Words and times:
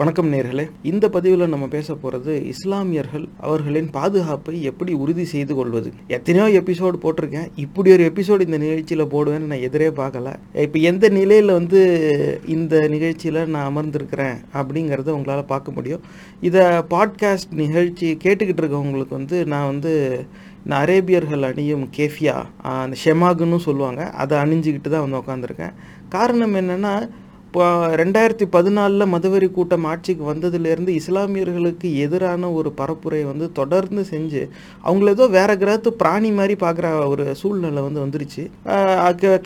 வணக்கம் 0.00 0.32
நேர்களே. 0.32 0.64
இந்த 0.82 1.08
பதிவில் 1.08 1.52
நம்ம 1.52 1.66
பேச 1.74 1.94
போகிறது 1.94 2.32
இஸ்லாமியர்கள் 2.46 3.24
அவர்களின் 3.46 3.88
பாதுகாப்பை 3.90 4.54
எப்படி 4.70 4.92
உறுதி 4.92 5.24
செய்து 5.24 5.52
கொள்வது. 5.54 5.90
எத்தனையோ 6.16 6.46
எபிசோடு 6.60 6.96
போட்டிருக்கேன். 7.04 7.48
இப்படி 7.64 7.90
ஒரு 7.94 8.04
எபிசோடு 8.10 8.46
இந்த 8.48 8.58
நிகழ்ச்சியில் 8.64 9.04
போடுவேன்னு 9.14 9.50
நான் 9.52 9.64
எதிரே 9.68 9.88
பார்க்கல. 10.00 10.34
இப்போ 10.64 10.78
எந்த 10.90 11.08
நிலையில் 11.08 11.56
வந்து 11.58 11.80
இந்த 12.56 12.74
நிகழ்ச்சியில் 12.88 13.40
நான் 13.54 13.68
அமர்ந்திருக்கிறேன் 13.70 14.36
அப்படிங்கிறத 14.60 15.16
உங்களால் 15.18 15.50
பார்க்க 15.54 15.78
முடியும். 15.78 16.04
இதை 16.40 16.64
பாட்காஸ்ட் 16.94 17.58
நிகழ்ச்சி 17.64 18.10
கேட்டுக்கிட்டு 18.24 18.62
இருக்கவங்களுக்கு 18.64 19.20
வந்து 19.20 19.38
நான் 19.54 19.70
வந்து 19.72 19.94
இந்த 20.64 20.76
அரேபியர்கள் 20.84 21.50
அணியும் 21.52 21.90
கேஃபியா 21.98 22.38
அந்த 22.78 22.96
ஷெமாகுன்னு 23.04 23.66
சொல்லுவாங்க. 23.68 24.02
அதை 24.22 24.36
அணிஞ்சிக்கிட்டு 24.44 24.90
தான் 24.90 25.06
வந்து 25.06 25.22
உட்காந்துருக்கேன் 25.24 25.76
காரணம் 26.08 26.54
என்னென்னா 26.54 26.94
ரெண்டாயிரத்தி 28.00 28.46
பதினாலில் 28.52 29.10
மதுவரி 29.12 29.48
கூட்டம் 29.50 29.84
ஆட்சிக்கு 29.84 30.24
வந்ததுலேருந்து 30.32 30.92
இஸ்லாமியர்களுக்கு 31.00 31.88
எதிரான 32.04 32.50
ஒரு 32.52 32.72
பரப்புரை 32.80 33.20
வந்து 33.24 33.46
தொடர்ந்து 33.52 34.02
செஞ்சு 34.10 34.42
அவங்கள 34.84 35.08
ஏதோ 35.08 35.26
வேற 35.26 35.56
கிரகத்து 35.56 35.92
பிராணி 35.92 36.32
மாதிரி 36.32 36.56
பார்க்குற 36.64 37.06
ஒரு 37.08 37.34
சூழ்நிலை 37.34 37.82
வந்து 37.82 38.04
வந்துருச்சு. 38.04 38.44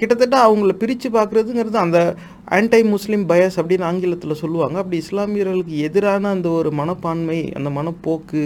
கிட்டத்தட்ட 0.01 0.37
அவங்கள 0.47 0.73
பிரித்து 0.73 1.11
பார்க்குறதுங்கிறது 1.11 1.79
அந்த 1.87 2.01
ஆன்டை 2.57 2.81
முஸ்லீம் 2.93 3.25
பயஸ் 3.31 3.57
அப்படின்னு 3.61 3.85
ஆங்கிலத்தில் 3.89 4.41
சொல்லுவாங்க. 4.43 4.77
அப்படி 4.83 4.97
இஸ்லாமியர்களுக்கு 5.05 5.75
எதிரான 5.89 6.31
அந்த 6.37 6.49
ஒரு 6.59 6.71
மனப்பான்மை 6.81 7.39
அந்த 7.59 7.71
மனப்போக்கு 7.79 8.43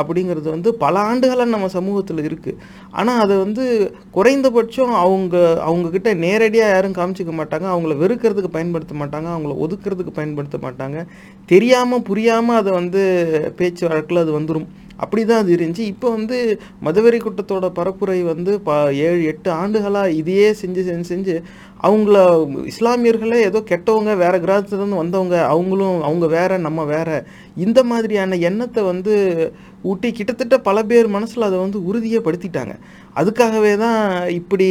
அப்படிங்கிறது 0.00 0.48
வந்து 0.54 0.70
பல 0.84 0.94
ஆண்டுகளாக 1.10 1.52
நம்ம 1.54 1.68
சமூகத்தில் 1.76 2.22
இருக்குது 2.28 2.58
ஆனால் 3.00 3.20
அதை 3.24 3.34
வந்து 3.44 3.64
குறைந்தபட்சம் 4.16 4.94
அவங்க 5.04 5.36
அவங்கக்கிட்ட 5.68 6.10
நேரடியாக 6.24 6.74
யாரும் 6.74 6.96
காமிச்சிக்க 6.98 7.34
மாட்டாங்க. 7.40 7.66
அவங்கள 7.74 7.94
வெறுக்கிறதுக்கு 8.02 8.50
பயன்படுத்த 8.56 8.96
மாட்டாங்க. 9.02 9.28
அவங்கள 9.34 9.54
ஒதுக்கிறதுக்கு 9.66 10.18
பயன்படுத்த 10.18 10.58
மாட்டாங்க. 10.66 10.98
தெரியாமல் 11.52 12.06
புரியாமல் 12.10 12.60
அதை 12.62 12.72
வந்து 12.80 13.04
பேச்சு 13.60 13.84
வழக்கில் 13.88 14.24
அது 14.24 14.32
வந்துடும் 14.40 14.68
அப்படி 15.02 15.22
தான் 15.30 15.42
அது 15.42 15.50
இருந்துச்சு. 15.56 15.84
இப்போ 15.92 16.08
வந்து 16.16 16.36
மதுவெறி 16.86 17.18
கூட்டத்தோட 17.24 17.66
பரப்புரை 17.78 18.18
வந்து 18.32 18.52
ப 18.68 18.70
ஏழு 19.08 19.20
எட்டு 19.32 19.50
ஆண்டுகளாக 19.62 20.16
இதையே 20.20 20.48
செஞ்சு 20.62 20.82
செஞ்சு 20.88 21.08
செஞ்சு 21.12 21.36
அவங்கள 21.86 22.18
இஸ்லாமியர்களே 22.72 23.38
ஏதோ 23.48 23.58
கெட்டவங்க 23.70 24.12
வேறு 24.22 24.38
கிராமத்துலேருந்து 24.44 25.02
வந்தவங்க 25.02 25.36
அவங்களும் 25.52 25.98
அவங்க 26.08 26.26
வேற 26.36 26.52
நம்ம 26.66 26.84
வேற. 26.94 27.08
இந்த 27.66 27.80
மாதிரியான 27.90 28.38
எண்ணத்தை 28.50 28.82
வந்து 28.92 29.14
ஊட்டி 29.90 30.08
கிட்டத்தட்ட 30.18 30.56
பல 30.68 30.78
பேர் 30.90 31.08
மனசில் 31.16 31.48
அதை 31.48 31.58
வந்து 31.64 31.78
உறுதியப்படுத்திட்டாங்க. 31.88 32.74
அதுக்காகவே 33.20 33.72
தான் 33.84 34.00
இப்படி 34.40 34.68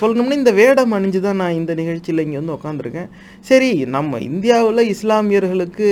சொல்லணும்னா 0.00 0.36
இந்த 0.42 0.52
வேடம் 0.60 0.94
அணிஞ்சு 0.96 1.20
தான் 1.26 1.40
நான் 1.42 1.58
இந்த 1.58 1.72
நிகழ்ச்சியில் 1.80 2.22
இங்கே 2.24 2.38
வந்து 2.40 2.56
உட்காந்துருக்கேன் 2.56 3.10
சரி 3.50 3.70
நம்ம 3.96 4.18
இந்தியாவில் 4.30 4.90
இஸ்லாமியர்களுக்கு 4.94 5.88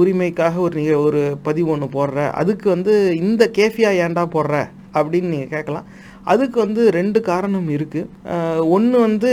உரிமைக்காக 0.00 0.56
ஒரு 0.56 0.74
நீங்கள் 0.80 1.02
ஒரு 1.06 1.20
பதிவு 1.42 1.68
ஒன்று 1.70 1.86
போடுற 1.96 2.30
அதுக்கு 2.40 2.66
வந்து 2.68 2.94
இந்த 3.16 3.50
கேஃபியா 3.58 3.90
ஏன்டா 4.04 4.24
போடுற 4.36 4.56
அப்படின்னு 4.98 5.32
நீங்கள் 5.34 5.54
கேட்கலாம். 5.54 5.88
அதுக்கு 6.32 6.58
வந்து 6.60 6.82
ரெண்டு 6.90 7.20
காரணம் 7.20 7.68
இருக்குது 7.68 8.64
ஒன்று 8.76 8.96
வந்து 9.00 9.32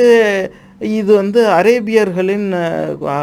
இது 0.86 1.16
வந்து 1.16 1.48
அரேபியர்களின் 1.48 2.52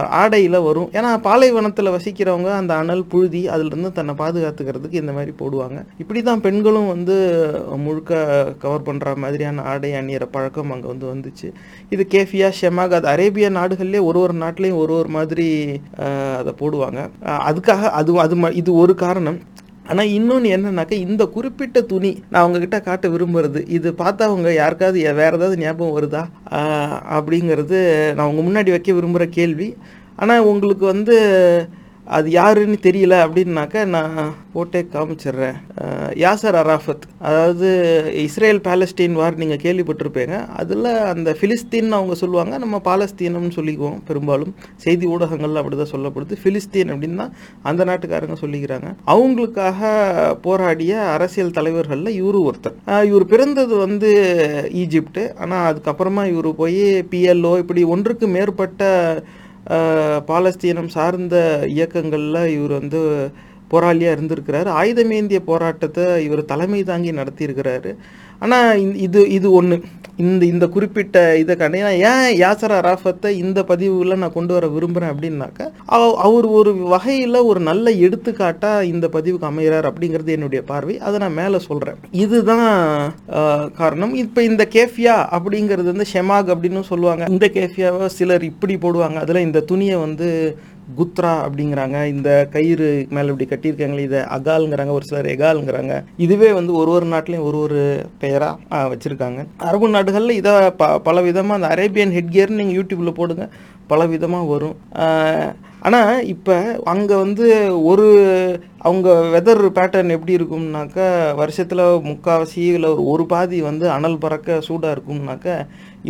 ஆடையில் 0.07 0.61
வரும். 0.61 0.89
ஏன்னா 0.93 1.17
பாலைவனத்தில் 1.17 1.89
வசிக்கிறவங்க 1.89 2.51
அந்த 2.51 2.75
அனல் 2.75 3.05
புழுதி 3.05 3.49
அதிலிருந்து 3.49 3.93
தன்னை 3.93 4.15
பாதுகாத்துக்கிறதுக்கு 4.19 4.95
இந்த 4.95 5.13
மாதிரி 5.13 5.33
போடுவாங்க. 5.39 5.85
இப்படி 5.99 6.23
தான் 6.23 6.41
பெண்களும் 6.41 6.87
வந்து 6.87 7.51
முழுக்க 7.77 8.45
கவர் 8.59 8.83
பண்ணுற 8.83 9.17
மாதிரியான 9.17 9.63
ஆடை 9.63 9.93
அணியிற 9.93 10.23
பழக்கம் 10.31 10.71
அங்கே 10.71 10.87
வந்து 10.87 11.07
வந்துச்சு. 11.07 11.53
இது 11.91 12.07
கேஃபியா 12.11 12.53
ஷெமாக் 12.61 12.93
அது 12.93 13.07
அரேபிய 13.07 13.51
நாடுகள்லேயே 13.51 14.03
ஒரு 14.03 14.21
ஒரு 14.21 14.35
நாட்டிலையும் 14.35 14.77
ஒரு 14.77 14.99
ஒரு 14.99 15.09
மாதிரி 15.09 15.81
அதை 16.39 16.55
போடுவாங்க. 16.59 17.11
அதுக்காக 17.23 17.91
அது 17.91 18.19
அது 18.19 18.37
ம- 18.37 18.55
இது 18.55 18.75
ஒரு 18.75 18.95
காரணம். 18.95 19.41
ஆனால் 19.93 20.13
இன்னொன்று 20.17 20.49
என்னன்னாக்கா 20.57 20.97
இந்த 21.07 21.23
குறிப்பிட்ட 21.37 21.79
துணி 21.93 22.11
நான் 22.31 22.43
அவங்கக்கிட்ட 22.43 22.79
காட்ட 22.87 23.07
விரும்புறது 23.15 23.61
இது 23.77 23.89
பார்த்தவங்க 24.03 24.51
யாருக்காவது 24.61 24.99
வேறு 25.21 25.37
ஏதாவது 25.39 25.57
ஞாபகம் 25.65 25.97
வருதா? 25.97 26.23
அப்படிங்கிறது 27.17 27.79
நான் 28.17 28.29
உங்கள் 28.31 28.47
முன்னாடி 28.49 28.71
வைக்க 28.75 28.91
விரும்புகிற 28.99 29.27
கேள்வி. 29.39 29.69
ஆனால் 30.23 30.47
உங்களுக்கு 30.51 30.85
வந்து 30.95 31.17
அது 32.15 32.29
யாருன்னு 32.31 32.77
தெரியல 32.87 33.15
அப்படின்னாக்கா 33.25 33.81
நான் 33.95 34.17
போட்டே 34.55 34.81
காமிச்சிடுறேன். 34.95 35.57
Yasser 36.23 36.57
Arafat. 36.61 37.05
அதாவது 37.29 37.69
இஸ்ரேல் 38.25 38.61
பாலஸ்தீன் 38.67 39.17
வார் 39.19 39.39
நீங்கள் 39.43 39.61
கேள்விப்பட்டிருப்பீங்க. 39.65 40.37
அதில் 40.61 40.89
அந்த 41.13 41.37
ஃபிலிஸ்தீன் 41.39 41.97
அவங்க 41.99 42.15
சொல்லுவாங்க. 42.23 42.55
நம்ம 42.65 42.81
பாலஸ்தீனம்னு 42.89 43.57
சொல்லிக்குவோம் 43.59 44.01
பெரும்பாலும். 44.09 44.53
செய்தி 44.85 45.07
ஊடகங்கள் 45.15 45.61
அப்படி 45.61 45.79
தான் 45.83 45.93
சொல்லப்படுது. 45.95 46.41
ஃபிலிஸ்தீன் 46.43 46.93
அப்படின்னு 46.95 47.21
தான் 47.23 47.37
அந்த 47.71 47.85
நாட்டுக்காரங்க 47.91 48.39
சொல்லிக்கிறாங்க. 48.45 48.91
அவங்களுக்காக 49.15 49.93
போராடிய 50.47 50.99
அரசியல் 51.17 51.57
தலைவர்களில் 51.59 52.17
இவரு 52.21 52.41
ஒருத்தர். 52.49 52.77
இவர் 53.11 53.27
பிறந்தது 53.35 53.77
வந்து 53.85 54.11
ஈஜிப்டு 54.83 55.25
ஆனால் 55.45 55.69
அதுக்கப்புறமா 55.71 56.25
இவர் 56.33 56.51
போய் 56.63 56.83
பிஎல்ஓ 57.13 57.55
இப்படி 57.63 57.85
ஒன்றுக்கு 57.97 58.29
மேற்பட்ட 58.37 58.91
பாலஸ்தீனம் 60.31 60.89
சார்ந்த 60.89 61.65
இயக்கங்களில் 61.69 62.51
இவர் 62.51 62.79
வந்து 62.81 63.31
போராளியாக 63.71 64.17
இருந்திருக்கிறார். 64.17 64.69
ஆயுதமேந்திய 64.69 65.39
போராட்டத்தை 65.39 66.25
இவர் 66.25 66.45
தலைமை 66.45 66.85
தாங்கி 66.85 67.13
நடத்தியிருக்கிறாரு. 67.13 67.97
ஆனால் 68.45 68.71
இது 69.07 69.21
இது 69.39 69.49
ஒன்று 69.61 69.77
இந்த 70.23 70.43
இந்த 70.53 70.65
குறிப்பிட்ட 70.75 71.19
இதை 71.43 71.55
கண்டு 71.57 71.79
ஏன் 72.09 72.27
யாசர் 72.41 72.75
அராஃபத்தை 72.79 73.31
இந்த 73.45 73.61
பதிவில் 73.71 74.19
நான் 74.23 74.35
கொண்டு 74.35 74.53
வர 74.57 74.67
விரும்புகிறேன் 74.75 75.13
அப்படின்னாக்கா 75.13 75.67
அவர் 76.27 76.47
ஒரு 76.59 76.73
வகையில் 76.93 77.39
ஒரு 77.51 77.61
நல்ல 77.69 77.91
எடுத்துக்காட்டாக 78.07 78.89
இந்த 78.91 79.09
பதிவுக்கு 79.15 79.49
அமைகிறார் 79.51 79.89
அப்படிங்கிறது 79.91 80.37
என்னுடைய 80.37 80.63
பார்வை. 80.71 80.95
அதை 81.07 81.17
நான் 81.23 81.39
மேலே 81.41 81.61
சொல்கிறேன் 81.69 81.99
இதுதான் 82.25 82.67
காரணம். 83.81 84.13
இப்போ 84.25 84.43
இந்த 84.51 84.67
கேஃபியா 84.77 85.17
அப்படிங்கிறது 85.39 85.89
வந்து 85.95 86.09
ஷெமாக் 86.15 86.53
அப்படின்னு 86.55 86.83
சொல்லுவாங்க. 86.93 87.25
இந்த 87.37 87.49
கேஃபியாவை 87.59 88.09
சிலர் 88.19 88.45
இப்படி 88.53 88.77
போடுவாங்க. 88.85 89.19
அதில் 89.25 89.45
இந்த 89.49 89.65
துணியை 89.73 89.99
வந்து 90.07 90.29
குத்ரா 90.99 91.33
அப்படிங்கிறாங்க. 91.47 91.99
இந்த 92.15 92.29
கயிறு 92.55 92.89
மேலே 93.17 93.31
இப்படி 93.33 93.47
கட்டியிருக்காங்களே 93.51 94.07
இதை 94.09 94.21
அகால்ங்கிறாங்க 94.37 94.95
ஒரு 94.99 95.09
சிலர் 95.11 95.33
எகால்ங்கிறாங்க. 95.35 95.97
இதுவே 96.27 96.51
வந்து 96.59 96.73
ஒரு 96.81 96.93
ஒரு 96.97 97.09
நாட்டிலையும் 97.15 97.49
ஒரு 97.51 97.61
ஒரு 97.67 97.83
பெயராக 98.23 98.85
வச்சுருக்காங்க. 98.93 99.43
அரபு 99.71 99.95
நாடுகளில் 99.97 100.39
இதை 100.41 100.55
ப 100.81 100.93
பல 101.09 101.21
விதமாக 101.29 101.59
அந்த 101.61 101.71
அரேபியன் 101.77 102.17
ஹெட்கியர்னு 102.19 102.61
நீங்கள் 102.63 102.79
யூடியூப்பில் 102.79 103.19
போடுங்க 103.21 103.47
பல 103.93 104.03
விதமாக 104.15 104.51
வரும் 104.55 104.77
ஆனால் 105.87 106.27
இப்போ 106.33 106.57
அங்கே 106.93 107.15
வந்து 107.23 107.47
ஒரு 107.91 108.05
அவங்க 108.89 109.09
வெதர் 109.33 109.63
பேட்டர்ன் 109.79 110.15
எப்படி 110.17 110.37
இருக்கும்னாக்கா 110.37 111.07
வருஷத்தில் 111.41 111.83
முக்கால்வாசி 112.11 112.63
இல்லை 112.77 112.89
ஒரு 112.93 113.05
ஒரு 113.13 113.25
பாதி 113.33 113.59
வந்து 113.69 113.87
அனல் 113.97 114.23
பறக்க 114.25 114.59
சூடாக 114.69 114.95
இருக்கும்னாக்கா 114.97 115.57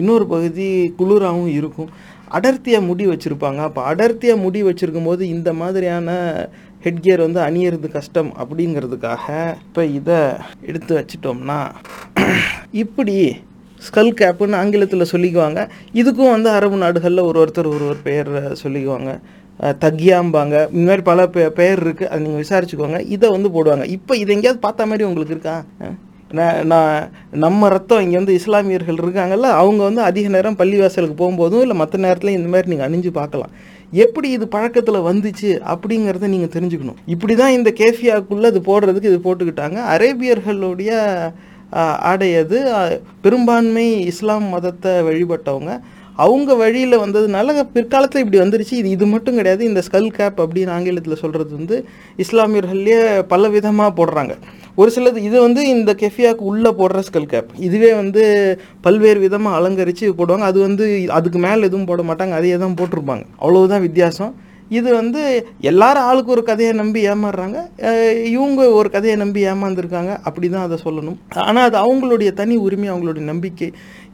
இன்னொரு 0.01 0.27
பகுதி 0.35 0.67
குளிராகவும் 0.99 1.55
இருக்கும். 1.59 1.91
அடர்த்தியாக 2.39 2.89
முடி 2.89 3.05
வச்சுருப்பாங்க. 3.13 3.61
அப்போ 3.69 3.81
அடர்த்தியாக 3.93 4.43
முடி 4.45 4.61
வச்சுருக்கும் 4.69 5.09
போது 5.11 5.23
இந்த 5.37 5.51
மாதிரியான 5.61 6.11
ஹெட்கியர் 6.85 7.25
வந்து 7.27 7.41
அணியறது 7.49 7.89
கஷ்டம் 7.97 8.31
அப்படிங்கிறதுக்காக 8.43 9.27
இப்போ 9.67 9.83
இதை 9.99 10.21
எடுத்து 10.69 10.93
வச்சிட்டோம்னா 10.99 11.59
இப்படி 12.83 13.17
ஸ்கல் 13.87 14.11
கேப்புன்னு 14.21 14.59
ஆங்கிலத்தில் 14.63 15.11
சொல்லிக்குவாங்க. 15.13 15.61
இதுக்கும் 16.01 16.35
வந்து 16.35 16.49
அரபு 16.57 16.77
நாடுகளில் 16.83 17.29
ஒரு 17.29 17.39
ஒருத்தர் 17.43 17.73
ஒரு 17.75 17.85
ஒரு 17.93 18.01
பெயர் 18.09 18.33
சொல்லிக்குவாங்க. 18.63 19.13
தக்கியாம்பாங்க 19.85 20.55
இந்த 20.75 20.85
மாதிரி 20.89 21.03
பல 21.09 21.27
பெ 21.35 21.43
பெயர் 21.59 21.81
இருக்குது 21.87 22.09
அதை 22.11 22.21
நீங்கள் 22.27 22.43
விசாரிச்சுக்கோங்க. 22.45 23.01
இதை 23.15 23.27
வந்து 23.35 23.49
போடுவாங்க. 23.57 23.85
இப்போ 23.97 24.13
இது 24.23 24.35
எங்கேயாவது 24.37 24.65
பார்த்த 24.67 24.87
மாதிரி 24.93 25.07
உங்களுக்கு 25.09 25.35
இருக்கா? 25.37 25.57
நான் 26.33 26.59
நான் 26.67 26.97
நம்ம 27.43 27.69
ரத்தம் 27.69 28.03
இங்கே 28.05 28.19
வந்து 28.19 28.37
இஸ்லாமியர்கள் 28.39 29.01
இருக்காங்கல்ல 29.03 29.49
அவங்க 29.61 29.83
வந்து 29.85 30.03
அதிக 30.03 30.29
நேரம் 30.29 30.59
பள்ளிவாசலுக்கு 30.59 31.17
போகும்போதும் 31.19 31.63
இல்லை 31.65 31.77
மற்ற 31.77 31.99
நேரத்தில் 31.99 32.37
இந்த 32.37 32.49
மாதிரி 32.49 32.71
நீங்கள் 32.71 32.89
அணிஞ்சு 32.89 33.11
பார்க்கலாம். 33.13 33.53
எப்படி 33.97 34.29
இது 34.37 34.45
பழக்கத்தில் 34.49 35.07
வந்துச்சு 35.09 35.51
அப்படிங்கிறத 35.73 36.29
நீங்கள் 36.35 36.55
தெரிஞ்சுக்கணும். 36.55 37.01
இப்படி 37.07 37.35
தான் 37.35 37.57
இந்த 37.59 37.71
கேஃபியாக்குள்ளே 37.81 38.51
அது 38.53 38.61
போடுறதுக்கு 38.69 39.11
இது 39.13 39.21
போட்டுக்கிட்டாங்க. 39.25 39.79
அரேபியர்களுடைய 39.95 40.93
ஆஹ், 41.73 41.99
ஆடை 42.03 42.31
அது. 42.37 42.57
பெரும்பான்மை 43.25 43.85
இஸ்லாம் 44.09 44.49
மதத்தை 44.49 44.93
வழிபட்டவங்க. 45.07 45.71
அவங்க 46.19 46.55
வழியில் 46.55 47.03
வந்ததுனால 47.05 47.47
பிற்காலத்தில் 47.77 48.23
இப்படி 48.25 48.41
வந்துருச்சு. 48.41 48.75
இது 48.81 48.89
இது 48.91 49.07
மட்டும் 49.07 49.39
கிடையாது. 49.39 49.63
இந்த 49.65 49.83
ஸ்கல் 49.87 50.11
கேப் 50.11 50.43
அப்படின்னு 50.45 50.75
ஆங்கிலத்தில் 50.77 51.23
சொல்கிறது 51.23 51.53
வந்து 51.57 51.77
இஸ்லாமியர்கள்லேயே 52.19 52.99
பல 53.29 53.49
விதமாக 53.49 53.97
போடுறாங்க. 53.99 54.35
ஒரு 54.81 54.91
சிலது 54.95 55.19
இது 55.29 55.37
வந்து 55.41 55.63
இந்த 55.75 55.91
கெஃபியாக்கு 56.03 56.45
உள்ளே 56.51 56.71
போடுற 56.79 57.01
ஸ்கல் 57.09 57.29
கேப் 57.33 57.51
இதுவே 57.67 57.91
வந்து 57.99 58.23
பல்வேறு 58.87 59.21
விதமாக 59.25 59.59
அலங்கரித்து 59.59 60.15
போடுவாங்க. 60.21 60.47
அது 60.51 60.59
வந்து 60.69 60.87
அதுக்கு 61.19 61.41
மேலே 61.45 61.69
எதுவும் 61.69 61.91
போட 61.91 62.03
மாட்டாங்க. 62.11 62.37
அதையே 62.39 62.57
தான் 62.63 62.79
போட்டிருப்பாங்க. 62.81 63.25
அவ்வளவுதான் 63.43 63.85
வித்தியாசம். 63.89 64.33
இது 64.79 64.89
வந்து 64.99 65.23
எல்லாரும் 65.71 66.07
ஆளுக்கு 66.11 66.31
ஒரு 66.35 66.43
கதையை 66.51 66.73
நம்பி 66.81 67.01
ஏமாறுறாங்க. 67.13 67.59
இவங்க 68.35 68.61
ஒரு 68.79 68.89
கதையை 68.95 69.17
நம்பி 69.23 69.41
ஏமாந்துருக்காங்க. 69.51 70.13
அப்படி 70.29 70.49
தான் 70.55 70.67
அதை 70.67 70.79
சொல்லணும். 70.85 71.19
ஆனால் 71.49 71.67
அது 71.69 71.79
அவங்களுடைய 71.85 72.33
தனி 72.41 72.57
உரிமை 72.67 72.89
அவங்களுடைய 72.93 73.25
நம்பிக்கை. 73.33 73.69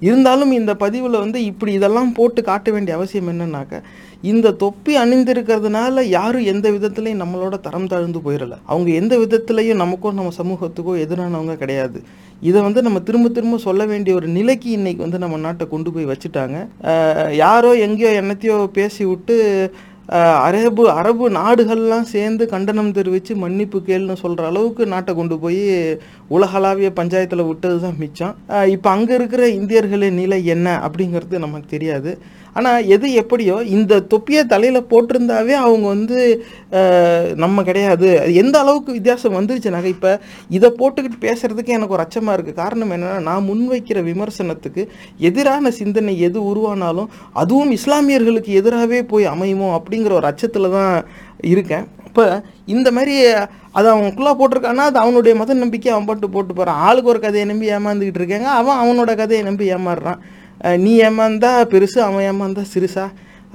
இருந்தாலும் 0.08 0.52
இந்த 0.58 0.72
பதிவில் 0.82 1.22
வந்து 1.24 1.38
இப்படி 1.50 1.72
இதெல்லாம் 1.78 2.10
போட்டு 2.18 2.42
காட்ட 2.50 2.70
வேண்டிய 2.76 2.96
அவசியம் 2.98 3.30
என்னன்னாக்க 3.34 3.82
இந்த 4.30 4.52
தொப்பி 4.62 4.92
அணிந்திருக்கிறதுனால 5.00 6.02
யாரும் 6.18 6.46
எந்த 6.52 6.66
விதத்துலையும் 6.76 7.20
நம்மளோட 7.22 7.56
தரம் 7.66 7.90
தாழ்ந்து 7.90 8.20
போயிடல 8.24 8.54
அவங்க 8.70 8.88
எந்த 9.00 9.14
விதத்துலையும் 9.22 9.80
நமக்கோ 9.82 10.12
நம்ம 10.20 10.32
சமூகத்துக்கோ 10.38 10.94
எதிரானவங்க 11.04 11.54
கிடையாது. 11.62 12.00
இதை 12.48 12.58
வந்து 12.66 12.80
நம்ம 12.86 12.98
திரும்ப 13.08 13.28
திரும்ப 13.36 13.58
சொல்ல 13.66 13.84
வேண்டிய 13.90 14.14
ஒரு 14.20 14.28
நிலைக்கு 14.38 14.70
இன்னைக்கு 14.78 15.04
வந்து 15.06 15.20
நம்ம 15.24 15.38
நாட்டை 15.44 15.66
கொண்டு 15.68 15.92
போய் 15.94 16.10
வச்சுட்டாங்க. 16.12 16.56
யாரோ 17.44 17.70
எங்கேயோ 17.86 18.10
என்னத்தையோ 18.22 18.56
பேசி 18.80 19.04
விட்டு 19.10 19.36
அரபு 20.48 20.84
அரபு 20.98 21.24
நாடுகள்லாம் 21.38 22.06
சேர்ந்து 22.12 22.44
கண்டனம் 22.52 22.94
தெரிவித்து 22.98 23.32
மன்னிப்பு 23.42 23.78
கேள்னு 23.88 24.14
சொல்கிற 24.22 24.46
அளவுக்கு 24.50 24.82
நாட்டை 24.92 25.12
கொண்டு 25.18 25.36
போய் 25.42 25.60
உலகளாவிய 26.36 26.90
பஞ்சாயத்தில் 27.00 27.48
விட்டது 27.48 27.76
தான் 27.84 27.98
மிச்சம் 28.02 28.36
இப்போ 28.74 28.90
அங்கே 28.94 29.14
இருக்கிற 29.18 29.42
இந்தியர்களின் 29.58 30.18
நிலை 30.22 30.40
என்ன 30.54 30.76
அப்படிங்கிறது 30.86 31.44
நமக்கு 31.44 31.68
தெரியாது. 31.74 32.12
ஆனால் 32.56 32.86
எது 32.94 33.06
எப்படியோ 33.22 33.56
இந்த 33.76 34.00
தொப்பியை 34.12 34.42
தலையில் 34.52 34.88
போட்டிருந்தாவே 34.92 35.54
அவங்க 35.64 35.86
வந்து 35.94 36.18
நம்ம 37.44 37.62
கிடையாது. 37.68 38.08
எந்த 38.42 38.56
அளவுக்கு 38.62 38.96
வித்தியாசம் 38.98 39.36
வந்துருச்சுனாக்க 39.38 39.94
இப்போ 39.96 40.12
இதை 40.56 40.70
போட்டுக்கிட்டு 40.80 41.20
பேசுகிறதுக்கு 41.26 41.76
எனக்கு 41.76 41.96
ஒரு 41.96 42.06
அச்சமாக 42.06 42.36
இருக்குது 42.36 42.60
காரணம் 42.62 42.94
என்னென்னா 42.96 43.20
நான் 43.28 43.48
முன்வைக்கிற 43.50 44.00
விமர்சனத்துக்கு 44.10 44.84
எதிரான 45.30 45.70
சிந்தனை 45.80 46.14
எது 46.28 46.40
உருவானாலும் 46.52 47.12
அதுவும் 47.42 47.72
இஸ்லாமியர்களுக்கு 47.78 48.52
எதிராகவே 48.62 49.00
போய் 49.12 49.32
அமையுமோ 49.34 49.70
அப்படிங்கிற 49.78 50.14
ஒரு 50.20 50.28
அச்சத்தில் 50.32 50.74
தான் 50.78 50.92
இருக்கேன். 51.52 51.86
இப்போ 52.08 52.24
இந்த 52.74 52.88
மாதிரி 52.96 53.14
அதை 53.78 53.88
அவன் 53.92 54.14
குள்ளா 54.16 54.30
போட்டிருக்கான்னா 54.38 54.84
அது 54.90 54.98
அவனுடைய 55.02 55.32
மத 55.40 55.54
நம்பிக்கை 55.60 55.90
அவன் 55.92 56.06
பாட்டு 56.08 56.28
போட்டு 56.34 56.52
போகிறான் 56.54 56.80
ஆளுக்கு 56.86 57.12
ஒரு 57.12 57.20
கதையை 57.24 57.44
நம்பி 57.50 57.66
ஏமாந்துக்கிட்டு 57.76 58.20
இருக்காங்க 58.20 58.48
அவன் 58.60 58.80
அவனோட 58.82 59.12
கதையை 59.20 59.42
நம்பி 59.48 59.66
ஏமாறுறான். 59.76 60.20
நீ 60.84 60.92
ஏமாந்தா 61.08 61.50
பெருசு 61.72 61.98
அவன் 62.08 62.26
ஏமாந்தா 62.30 62.62
சிறுசா. 62.74 63.06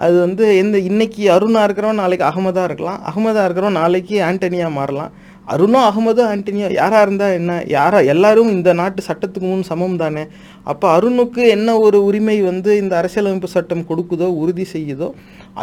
அது 0.03 0.15
வந்து 0.25 0.45
எந்த 0.61 0.77
இன்னைக்கு 0.89 1.23
அருணாக 1.35 1.65
இருக்கிறவன் 1.67 2.01
நாளைக்கு 2.03 2.25
அகமதாக 2.29 2.67
இருக்கலாம். 2.69 3.01
அகமதாக 3.09 3.45
இருக்கிறவன் 3.47 3.79
நாளைக்கு 3.81 4.15
ஆண்டனியா 4.29 4.69
மாறலாம். 4.77 5.11
அருணோ 5.53 5.79
அகமதோ 5.87 6.23
ஆண்டனியோ 6.33 6.67
யாராக 6.79 7.01
இருந்தால் 7.05 7.35
என்ன? 7.39 7.53
யாரா 7.75 7.99
எல்லாரும் 8.13 8.51
இந்த 8.55 8.69
நாட்டு 8.79 9.01
சட்டத்துக்கு 9.07 9.47
முன் 9.49 9.65
சமம் 9.71 9.97
தானே. 10.03 10.23
அப்போ 10.71 10.87
அருணுக்கு 10.97 11.41
என்ன 11.55 11.69
ஒரு 11.85 11.99
உரிமை 12.09 12.37
வந்து 12.49 12.71
இந்த 12.83 12.93
அரசியலமைப்பு 13.01 13.49
சட்டம் 13.55 13.87
கொடுக்குதோ 13.89 14.29
உறுதி 14.41 14.65
செய்யுதோ 14.75 15.09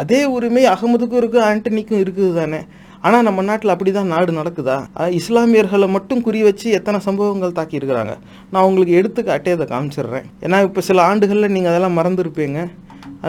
அதே 0.01 0.21
உரிமை 0.35 0.65
அகமதுக்கும் 0.73 1.21
இருக்குது 1.21 1.47
ஆண்டனிக்கும் 1.49 2.01
இருக்குது 2.03 2.31
தானே. 2.39 2.61
ஆனால் 3.07 3.25
நம்ம 3.27 3.43
நாட்டில் 3.49 3.73
அப்படி 3.73 3.91
தான் 3.97 4.11
நாடு 4.13 4.31
நடக்குதா? 4.39 4.75
இஸ்லாமியர்களை 5.19 5.87
மட்டும் 5.95 6.21
குறி 6.27 6.39
வச்சு 6.47 6.67
எத்தனை 6.77 6.97
சம்பவங்கள் 7.07 7.57
தாக்கியிருக்கிறாங்க? 7.59 8.13
நான் 8.51 8.65
உங்களுக்கு 8.67 8.93
எடுத்துக்காட்டே 8.99 9.55
அதை 9.57 9.65
காமிச்சிடுறேன். 9.71 10.27
ஏன்னா 10.45 10.57
இப்போ 10.67 10.81
சில 10.89 11.01
ஆண்டுகளில் 11.11 11.53
நீங்கள் 11.55 11.71
அதெல்லாம் 11.71 11.97
மறந்துருப்பீங்க. 11.99 12.59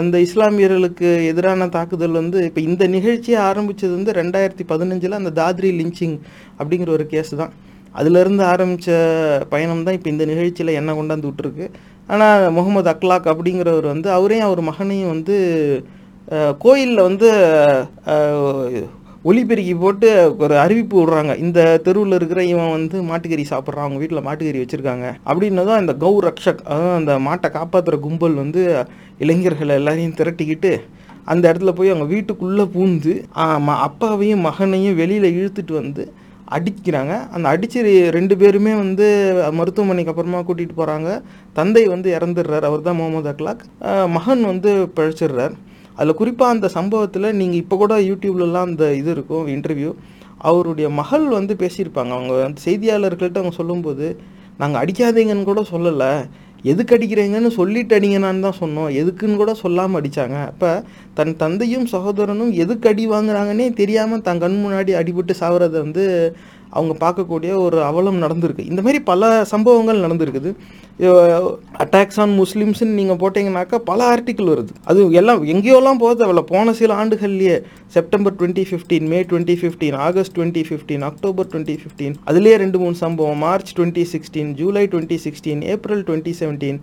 அந்த 0.00 0.16
இஸ்லாமியர்களுக்கு 0.26 1.08
எதிரான 1.30 1.68
தாக்குதல் 1.76 2.18
வந்து 2.20 2.38
இப்போ 2.48 2.60
இந்த 2.68 2.84
நிகழ்ச்சியை 2.96 3.38
ஆரம்பித்தது 3.48 3.92
வந்து 3.98 4.12
ரெண்டாயிரத்தி 4.20 4.64
பதினஞ்சில் 4.72 5.18
அந்த 5.20 5.32
தாத்ரி 5.40 5.70
லிஞ்சிங் 5.80 6.16
அப்படிங்கிற 6.60 6.90
ஒரு 6.98 7.06
கேஸ் 7.14 7.32
தான். 7.42 7.52
அதுலேருந்து 8.00 8.44
ஆரம்பித்த 8.52 8.92
பயணம் 9.54 9.84
தான் 9.86 9.96
இப்போ 9.98 10.08
இந்த 10.14 10.24
நிகழ்ச்சியில் 10.32 10.78
என்ன 10.80 10.90
கொண்டாந்து 10.98 11.28
விட்டுருக்கு. 11.30 11.66
ஆனால் 12.12 12.46
முகமது 12.58 12.88
அக்லாக் 12.92 13.32
அப்படிங்கிறவர் 13.32 13.92
வந்து 13.94 14.08
அவரையும் 14.18 14.48
அவர் 14.48 14.62
மகனையும் 14.70 15.12
வந்து 15.14 15.36
கோயிலில் 16.64 17.06
வந்து 17.08 17.28
ஒலிபெருக்கி 19.30 19.74
போட்டு 19.82 20.08
ஒரு 20.44 20.54
அறிவிப்பு 20.62 20.94
விடுறாங்க. 21.00 21.32
இந்த 21.44 21.60
தெருவில் 21.86 22.16
இருக்கிற 22.16 22.40
இவன் 22.52 22.72
வந்து 22.76 22.96
மாட்டுக்கறி 23.10 23.44
சாப்பிட்றான். 23.50 23.84
அவங்க 23.86 23.98
வீட்டில் 24.02 24.24
மாட்டுக்கறி 24.28 24.60
வச்சுருக்காங்க. 24.62 25.06
அப்படின்னதும் 25.30 25.78
அந்த 25.82 25.92
கௌ 26.04 26.12
ரக்ஷக் 26.26 26.64
அதாவது 26.70 26.96
அந்த 27.00 27.14
மாட்டை 27.26 27.48
காப்பாற்றுற 27.58 27.98
கும்பல் 28.06 28.34
வந்து 28.42 28.62
இளைஞர்களை 29.24 29.76
எல்லாரையும் 29.80 30.16
திரட்டிக்கிட்டு 30.20 30.72
அந்த 31.32 31.44
இடத்துல 31.50 31.72
போய் 31.78 31.92
அவங்க 31.92 32.06
வீட்டுக்குள்ளே 32.14 32.64
பூந்து 32.74 33.12
அப்பாவையும் 33.86 34.44
மகனையும் 34.48 34.98
வெளியில் 35.00 35.34
இழுத்துட்டு 35.38 35.74
வந்து 35.80 36.04
அடிக்கிறாங்க. 36.56 37.12
அந்த 37.34 37.46
அடிச்சு 37.54 37.80
ரெண்டு 38.16 38.34
பேருமே 38.40 38.72
வந்து 38.84 39.06
மருத்துவமனைக்கு 39.58 40.12
அப்புறமா 40.12 40.40
கூட்டிகிட்டு 40.48 40.80
போகிறாங்க 40.80 41.10
தந்தை 41.58 41.84
வந்து 41.92 42.08
இறந்துடுறார். 42.16 42.66
அவர் 42.70 42.86
தான் 42.88 42.98
முகமது 43.00 43.30
அக்லாக். 43.32 43.62
மகன் 44.16 44.42
வந்து 44.52 44.72
பிழைச்சிடுறார். 44.96 45.54
அதில் 45.96 46.18
குறிப்பாக 46.20 46.54
அந்த 46.54 46.68
சம்பவத்தில் 46.76 47.28
நீங்கள் 47.40 47.60
இப்போ 47.62 47.76
கூட 47.82 47.94
யூடியூப்லலாம் 48.10 48.68
அந்த 48.70 48.86
இது 49.00 49.10
இருக்கும் 49.16 49.48
இன்டர்வியூ 49.56 49.90
அவருடைய 50.50 50.86
மகள் 51.00 51.26
வந்து 51.38 51.54
பேசியிருப்பாங்க. 51.62 52.12
அவங்க 52.18 52.32
வந்து 52.44 52.62
செய்தியாளர்கள்ட்ட 52.68 53.42
அவங்க 53.42 53.56
சொல்லும்போது 53.60 54.06
நாங்கள் 54.62 54.80
அடிக்காதீங்கன்னு 54.82 55.50
கூட 55.50 55.60
சொல்லலை. 55.74 56.12
எதுக்கு 56.72 56.94
அடிக்கிறீங்கன்னு 56.96 57.50
சொல்லிட்டு 57.58 57.94
அடிங்கனான்னு 57.98 58.44
தான் 58.46 58.58
சொன்னோம். 58.60 58.90
எதுக்குன்னு 59.00 59.40
கூட 59.42 59.52
சொல்லாமல் 59.62 59.98
அடித்தாங்க 60.00 60.36
அப்போ 60.50 60.70
தன் 61.18 61.32
தந்தையும் 61.42 61.86
சகோதரனும் 61.94 62.52
எதுக்கு 62.64 62.88
அடி 62.90 63.04
வாங்குறாங்கன்னே 63.14 63.66
தெரியாமல் 63.80 64.24
தன் 64.28 64.42
கண் 64.44 64.58
முன்னாடி 64.64 64.92
அடிபட்டு 65.00 65.34
சாவறதை 65.40 65.78
வந்து 65.86 66.04
அவங்க 66.78 66.94
பார்க்கக்கூடிய 67.04 67.52
ஒரு 67.64 67.78
அவலம் 67.88 68.22
நடந்திருக்கு. 68.22 68.64
இந்த 68.72 68.82
மாதிரி 68.86 69.00
பல 69.10 69.30
சம்பவங்கள் 69.52 70.04
நடந்திருக்குது. 70.04 70.50
அட்டாக்ஸ் 71.82 72.18
ஆன் 72.22 72.34
முஸ்லீம்ஸ்ன்னு 72.40 72.96
நீங்கள் 72.98 73.18
போட்டிங்கனாக்கா 73.22 73.78
பல 73.90 74.00
ஆர்டிக்கிள் 74.14 74.50
வருது. 74.52 74.72
அது 74.90 75.00
எல்லாம் 75.20 75.40
எங்கேயோலாம் 75.54 76.00
போக 76.02 76.12
தேவையில்ல. 76.20 76.42
போன 76.52 76.72
சில 76.80 76.96
ஆண்டுகள்லேயே 77.02 77.56
September 77.96 78.36
twenty 78.40 78.64
fifteen 78.70 79.06
May 79.12 79.20
twenty 79.30 79.56
fifteen 79.62 79.96
August 80.08 80.36
twenty 80.38 80.64
fifteen 80.68 81.04
October 81.10 81.50
twenty 81.52 81.76
fifteen 81.82 82.16
அதுலேயே 82.30 82.56
ரெண்டு 82.64 82.80
மூணு 82.82 82.96
சம்பவம். 83.04 83.40
March 83.46 83.72
twenty 83.78 84.04
sixteen 84.14 84.52
July 84.60 84.84
twenty 84.92 85.18
sixteen 85.26 85.62
April 85.74 86.04
twenty 86.08 86.34
seventeen 86.40 86.80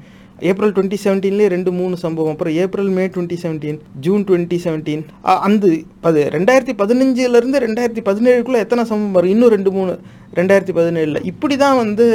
April 0.50 0.74
twenty 0.76 0.98
செவன்டீன்லேயே 1.04 1.48
ரெண்டு 1.54 1.72
மூணு 1.80 1.96
சம்பவம். 2.04 2.34
அப்புறம் 2.36 2.56
April 2.64 2.92
May 2.98 3.06
twenty 3.16 3.38
seventeen 3.44 3.80
June 4.06 4.24
twenty 4.30 4.58
seventeen 4.66 5.04
அந்த 5.48 5.68
அது 6.10 6.22
ரெண்டாயிரத்தி 6.36 6.76
பதினஞ்சுலேருந்து 6.82 7.64
ரெண்டாயிரத்தி 7.66 8.04
பதினேழுக்குள்ளே 8.10 8.64
எத்தனை 8.66 8.86
சம்பவம் 8.92 9.18
வரும்? 9.18 9.34
இன்னும் 9.36 9.54
ரெண்டு 9.56 9.74
மூணு 9.78 9.94
ரெண்டாயிரத்தி 10.40 10.74
பதினேழில். 10.80 11.26
இப்படி 11.32 11.56
தான் 11.66 11.80
வந்து 11.84 12.08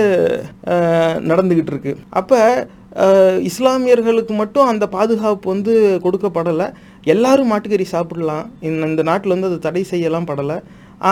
நடந்துக்கிட்டு 1.30 1.72
இருக்கு 1.74 1.94
அப்போ 2.20 2.40
இஸ்லாமியர்களுக்கு 3.50 4.34
மட்டும் 4.40 4.68
அந்த 4.72 4.84
பாதுகாப்பு 4.96 5.46
வந்து 5.52 5.72
கொடுக்கப்படலை. 6.04 6.66
எல்லாரும் 7.14 7.50
மாட்டுக்கறி 7.52 7.86
சாப்பிடலாம். 7.94 8.44
இந்த 8.68 9.04
நாட்டில் 9.08 9.34
வந்து 9.34 9.50
அது 9.50 9.58
தடை 9.66 9.82
செய்யலாம் 9.92 10.28
படலை. 10.30 10.58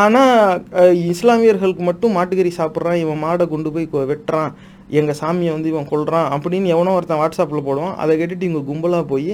ஆனால் 0.00 0.92
இஸ்லாமியர்களுக்கு 1.14 1.82
மட்டும் 1.88 2.14
மாட்டுக்கறி 2.18 2.52
சாப்பிட்றான். 2.58 3.00
இவன் 3.04 3.22
மாடை 3.24 3.46
கொண்டு 3.54 3.72
போய் 3.74 3.88
வெட்டுறான். 4.12 4.52
எங்கள் 4.98 5.18
சாமியை 5.20 5.52
வந்து 5.52 5.68
இவன் 5.72 5.88
கொள்கிறான் 5.90 6.28
அப்படின்னு 6.34 6.72
எவனோ 6.74 6.94
ஒருத்தன் 6.98 7.20
வாட்ஸ்அப்பில் 7.22 7.64
போடுவான். 7.68 7.94
அதை 8.02 8.16
கேட்டுட்டு 8.20 8.48
இவங்க 8.48 8.62
கும்பலாக 8.70 9.04
போய் 9.12 9.32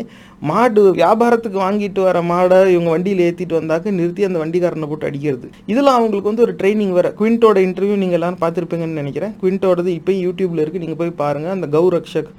மாடு 0.50 0.82
வியாபாரத்துக்கு 1.00 1.58
வாங்கிட்டு 1.64 2.00
வர 2.08 2.22
மாடை 2.32 2.58
இவங்க 2.74 2.90
வண்டியில் 2.94 3.24
ஏற்றிட்டு 3.28 3.58
வந்தாக்க 3.60 3.96
நிறுத்தி 4.00 4.28
அந்த 4.28 4.38
வண்டிக்காரனை 4.44 4.88
போட்டு 4.90 5.08
அடிக்கிறது. 5.10 5.48
இதில் 5.72 5.94
அவங்களுக்கு 5.96 6.30
வந்து 6.30 6.46
ஒரு 6.46 6.54
ட்ரைனிங் 6.60 6.94
வேறு. 6.98 7.12
குவிண்டோட 7.20 7.58
இன்டர்வியூ 7.68 7.96
நீங்கள் 8.02 8.18
எல்லாரும் 8.20 8.42
பார்த்துருப்பீங்கன்னு 8.44 9.00
நினைக்கிறேன். 9.02 9.34
குவிண்டோடது 9.42 9.92
இப்போயும் 9.98 10.24
யூடியூப்பில் 10.26 10.62
இருக்குது 10.64 10.84
நீங்கள் 10.84 11.00
போய் 11.02 11.18
பாருங்கள் 11.24 11.56
அந்த 11.56 11.68
கௌரக்ஷக் 11.78 12.32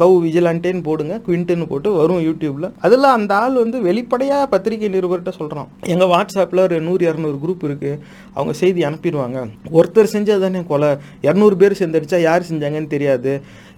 கவு 0.00 0.14
விஜிலாண்டேன்னு 0.24 0.82
போடுங்க 0.88 1.14
குவிண்ட்டுன்னு 1.26 1.66
போட்டு 1.70 1.88
வரும் 1.98 2.22
யூடியூப்பில் 2.26 2.66
அதில் 2.86 3.06
அந்த 3.14 3.32
ஆள் 3.42 3.54
வந்து 3.62 3.78
வெளிப்படையாக 3.86 4.48
பத்திரிகை 4.54 4.88
நிருபர்கிட்ட 4.94 5.32
சொல்கிறான் 5.38 5.68
எங்கள் 5.92 6.10
வாட்ஸ்அப்பில் 6.12 6.62
ஒரு 6.64 6.78
நூறு 6.88 7.04
இரநூறு 7.08 7.38
குரூப் 7.44 7.64
இருக்குது 7.68 8.00
அவங்க 8.36 8.52
செய்தி 8.62 8.80
அனுப்பிடுவாங்க. 8.88 9.38
ஒருத்தர் 9.78 10.12
செஞ்சது 10.14 10.42
தானே 10.44 10.62
கொலை. 10.72 10.90
இரநூறு 11.26 11.56
பேர் 11.62 11.80
செஞ்சடிச்சா 11.82 12.20
யார் 12.28 12.48
செஞ்சாங்கன்னு 12.50 12.94
தெரியாது. 12.94 13.32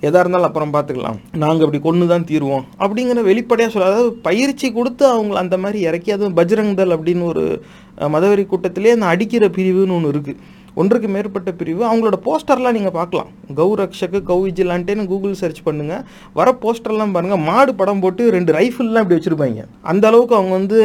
எதாக 0.06 0.22
இருந்தாலும் 0.22 0.48
அப்புறம் 0.48 0.74
பார்த்துக்கலாம் 0.74 1.18
நாங்கள் 1.42 1.64
அப்படி 1.66 1.80
கொண்டு 1.88 2.04
தான் 2.12 2.28
தீருவோம். 2.30 2.64
அப்படிங்கிற 2.82 3.22
வெளிப்படையாக 3.30 3.72
சொல்ல 3.72 3.90
அதாவது 3.90 4.12
பயிற்சி 4.28 4.68
கொடுத்து 4.78 5.04
அவங்கள 5.14 5.38
அந்த 5.44 5.58
மாதிரி 5.64 5.80
இறக்கி 5.90 6.12
அதுவும் 6.16 6.38
பஜ்ரங் 6.40 6.72
அப்படின்னு 6.96 7.26
ஒரு 7.32 7.44
மதவெறி 8.14 8.44
கூட்டத்திலே 8.46 8.94
அந்த 8.96 9.06
அடிக்கிற 9.14 9.46
பிரிவுன்னு 9.56 9.96
ஒன்று 9.96 10.12
இருக்குது 10.14 10.40
ஒன்றுக்கு 10.80 11.08
மேற்பட்ட 11.16 11.50
பிரிவு. 11.60 11.82
அவங்களோட 11.90 12.16
போஸ்டர்லாம் 12.26 12.76
நீங்கள் 12.78 12.96
பார்க்கலாம். 12.98 13.30
கௌ 13.60 13.68
ரக்ஷக்கு 13.82 14.20
கௌ 14.30 14.38
விஜிலான்ட்டேன்னு 14.46 15.10
கூகுள் 15.12 15.38
சர்ச் 15.42 15.62
பண்ணுங்கள் 15.68 16.02
வர 16.40 16.48
போஸ்டர்லாம் 16.64 17.14
பாருங்கள் 17.16 17.44
மாடு 17.50 17.74
படம் 17.82 18.02
போட்டு 18.06 18.24
ரெண்டு 18.36 18.50
ரைஃபிள்லாம் 18.58 19.04
இப்படி 19.04 19.18
வச்சுருப்பாங்க. 19.18 19.64
அந்த 19.92 20.06
அளவுக்கு 20.10 20.36
அவங்க 20.40 20.54
வந்து 20.60 20.80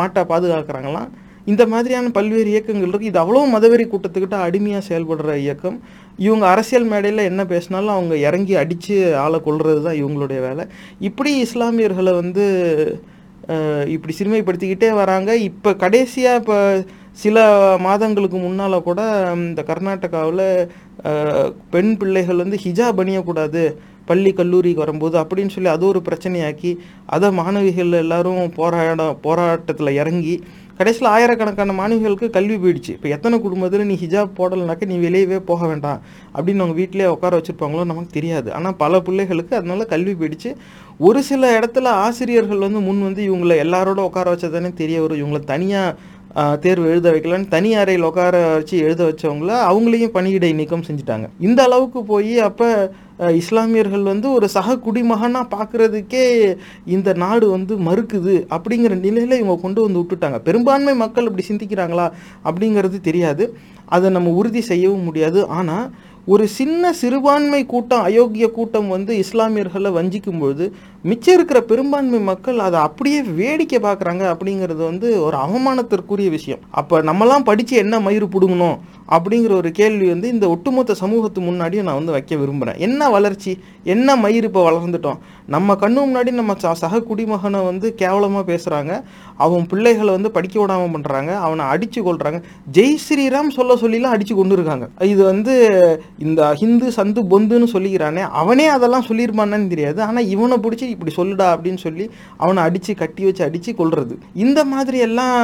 மாட்டை 0.00 0.24
பாதுகாக்கிறாங்களாம் 0.32 1.10
இந்த 1.52 1.62
மாதிரியான 1.72 2.10
பல்வேறு 2.16 2.48
இயக்கங்கள் 2.52 2.90
இருக்குது 2.90 3.10
இது 3.10 3.18
அவ்வளோ 3.22 3.40
மதவெறி 3.54 3.84
கூட்டத்துக்கிட்ட 3.88 4.36
அடிமையாக 4.44 4.82
செயல்படுற 4.86 5.32
இயக்கம். 5.42 5.76
இவங்க 6.26 6.44
அரசியல் 6.52 6.86
மேடையில் 6.92 7.28
என்ன 7.30 7.42
பேசினாலும் 7.50 7.94
அவங்க 7.96 8.14
இறங்கி 8.28 8.54
அடித்து 8.62 8.94
ஆளை 9.24 9.38
கொள்வது 9.46 9.80
தான் 9.86 9.98
இவங்களுடைய 10.00 10.40
வேலை. 10.46 10.64
இப்படி 11.08 11.32
இஸ்லாமியர்களை 11.46 12.14
வந்து 12.22 12.44
இப்படி 13.94 14.12
சிறுமைப்படுத்திக்கிட்டே 14.18 14.90
வராங்க. 15.02 15.30
இப்போ 15.48 15.70
கடைசியாக 15.84 16.40
இப்போ 16.42 16.56
சில 17.22 17.38
மாதங்களுக்கு 17.86 18.38
முன்னால் 18.44 18.84
கூட 18.88 19.00
இந்த 19.48 19.62
கர்நாடகாவில் 19.70 20.46
பெண் 21.74 21.92
பிள்ளைகள் 22.00 22.42
வந்து 22.44 22.58
ஹிஜாப் 22.64 23.00
அணியக்கூடாது 23.02 23.62
பள்ளி 24.08 24.30
கல்லூரிக்கு 24.38 24.82
வரும்போது 24.84 25.16
அப்படின்னு 25.20 25.54
சொல்லி 25.54 25.70
அது 25.74 25.84
ஒரு 25.90 26.00
பிரச்சனையாக்கி 26.08 26.70
அதை 27.14 27.28
மாணவிகள் 27.38 27.92
எல்லாரும் 28.04 28.42
போராட 28.58 29.06
போராட்டத்தில் 29.26 29.98
இறங்கி 30.00 30.34
கடைசியில் 30.78 31.10
ஆயிரக்கணக்கான 31.12 31.74
மாணவிகளுக்கு 31.78 32.28
கல்வி 32.36 32.56
போயிடுச்சு. 32.62 32.92
இப்போ 32.96 33.08
எத்தனை 33.16 33.36
குடும்பத்தில் 33.44 33.86
நீ 33.90 33.96
ஹிஜாப் 34.00 34.32
போடலைனாக்க 34.38 34.88
நீ 34.92 34.96
வெளியவே 35.04 35.38
போக 35.50 35.60
வேண்டாம் 35.70 36.00
அப்படின்னு 36.36 36.62
அவங்க 36.62 36.76
வீட்டிலே 36.80 37.06
உட்கார 37.14 37.38
வச்சுருப்பாங்களோ 37.38 37.84
நமக்கு 37.90 38.16
தெரியாது. 38.16 38.48
ஆனால் 38.56 38.76
பல 38.82 39.00
பிள்ளைகளுக்கு 39.08 39.54
அதனால 39.58 39.84
கல்வி 39.92 40.14
போயிடுச்சு. 40.20 40.50
ஒரு 41.06 41.20
சில 41.28 41.42
இடத்துல 41.58 41.92
ஆசிரியர்கள் 42.06 42.64
வந்து 42.66 42.80
முன் 42.88 43.06
வந்து 43.08 43.22
இவங்களை 43.28 43.54
எல்லாரோட 43.64 44.00
உட்கார 44.08 44.26
வச்சதானே 44.34 44.72
தெரிய 44.82 44.98
வரும். 45.04 45.20
இவங்களை 45.22 45.42
தனியாக 45.52 45.96
தேர்வு 46.62 46.86
எழுத 46.92 47.06
வைக்கலான்னு 47.14 47.52
தனி 47.54 47.70
அறையில் 47.80 48.06
உட்கார 48.08 48.36
வச்சு 48.54 48.76
எழுத 48.86 49.00
வச்சவங்கள 49.08 49.50
அவங்களையும் 49.70 50.14
பணியிடை 50.16 50.50
நீக்கம் 50.60 50.86
செஞ்சுட்டாங்க. 50.88 51.26
இந்த 51.46 51.60
அளவுக்கு 51.68 52.00
போய் 52.12 52.32
அப்போ 52.48 52.68
இஸ்லாமியர்கள் 53.40 54.04
வந்து 54.12 54.26
ஒரு 54.36 54.46
சக 54.54 54.76
குடிமகனாக 54.86 55.52
பார்க்குறதுக்கே 55.52 56.24
இந்த 56.94 57.10
நாடு 57.24 57.46
வந்து 57.56 57.74
மறுக்குது 57.88 58.34
அப்படிங்கிற 58.56 58.94
நிலையில் 59.04 59.40
இவங்க 59.42 59.56
கொண்டு 59.66 59.80
வந்து 59.86 60.00
விட்டுட்டாங்க. 60.00 60.40
பெரும்பான்மை 60.48 60.94
மக்கள் 61.04 61.28
இப்படி 61.28 61.46
சிந்திக்கிறாங்களா 61.50 62.06
அப்படிங்கிறது 62.48 63.00
தெரியாது. 63.08 63.46
அதை 63.96 64.10
நம்ம 64.16 64.32
உறுதி 64.40 64.62
செய்யவும் 64.70 65.06
முடியாது. 65.10 65.40
ஆனால் 65.58 65.86
ஒரு 66.32 66.44
சின்ன 66.58 66.92
சிறுபான்மை 67.00 67.62
கூட்டம் 67.72 68.04
அயோக்கிய 68.08 68.46
கூட்டம் 68.58 68.88
வந்து 68.94 69.12
இஸ்லாமியர்களை 69.24 69.90
வஞ்சிக்கும் 69.96 70.40
பொழுது 70.42 70.66
மிச்சம் 71.04 71.34
இருக்கிற 71.34 71.60
பெரும்பான்மை 71.60 72.20
மக்கள் 72.20 72.58
அதை 72.58 72.80
அப்படியே 72.80 73.22
வேடிக்கை 73.22 73.78
பார்க்குறாங்க 73.78 74.34
அப்படிங்கிறது 74.34 74.76
வந்து 74.76 75.22
ஒரு 75.22 75.36
அவமானத்திற்குரிய 75.36 76.30
விஷயம். 76.30 76.58
அப்போ 76.70 77.02
நம்மலாம் 77.02 77.44
படித்து 77.44 77.76
என்ன 77.76 77.98
மயிறு 77.98 78.28
பிடுங்கணும் 78.32 78.78
அப்படிங்கிற 79.08 79.56
ஒரு 79.56 79.70
கேள்வி 79.70 80.08
வந்து 80.08 80.28
இந்த 80.28 80.48
ஒட்டுமொத்த 80.48 80.94
சமூகத்து 80.94 81.40
முன்னாடியும் 81.40 81.82
நான் 81.82 81.94
வந்து 81.94 82.12
வைக்க 82.12 82.36
விரும்புகிறேன் 82.36 82.80
என்ன 82.80 83.10
வளர்ச்சி? 83.10 83.58
என்ன 83.84 84.16
மயிர் 84.16 84.44
இப்போ 84.44 84.70
வளர்ந்துட்டோம்? 84.70 85.18
நம்ம 85.46 85.74
கண்ணு 85.74 86.02
முன்னாடி 86.04 86.30
நம்ம 86.30 86.52
ச- 86.52 86.72
சக 86.72 87.00
குடிமகனை 87.00 87.64
வந்து 87.64 87.94
கேவலமாக 87.94 88.52
பேசுகிறாங்க 88.52 89.02
அவன் 89.36 89.66
பிள்ளைகளை 89.66 90.08
வந்து 90.08 90.30
படிக்க 90.30 90.60
விடாமல் 90.60 91.00
பண்ணுறாங்க 91.00 91.36
அவனை 91.36 91.64
அடித்து 91.64 92.02
கொள்கிறாங்க 92.02 92.42
ஜெய் 92.72 92.96
ஸ்ரீராம் 93.08 93.48
சொல்ல 93.48 93.74
சொல்லிலாம் 93.74 94.12
அடித்து 94.14 94.34
கொண்டு 94.34 94.54
இருக்காங்க 94.54 94.88
இது 95.00 95.24
வந்து 95.24 95.54
இந்த 96.18 96.54
ஹிந்து 96.54 96.88
சந்து 96.88 97.20
பொந்துன்னு 97.30 97.66
சொல்லிக்கிறானே. 97.72 98.20
அவனே 98.20 98.66
அதெல்லாம் 98.66 99.04
சொல்லியிருப்பானான்னு 99.08 99.66
தெரியாது. 99.66 100.02
ஆனால் 100.02 100.26
இவனை 100.26 100.56
பிடிச்சி 100.56 100.92
இப்படி 100.94 101.12
சொல்லுடா 101.20 101.46
அப்படின்னு 101.54 101.80
சொல்லி 101.86 102.06
அவனை 102.42 102.60
அடித்து 102.66 102.94
கட்டி 103.02 103.24
வச்சு 103.28 103.42
அடித்து 103.48 103.72
கொள்வது 103.80 104.16
இந்த 104.44 104.60
மாதிரி 104.74 104.98
எல்லாம் 105.08 105.38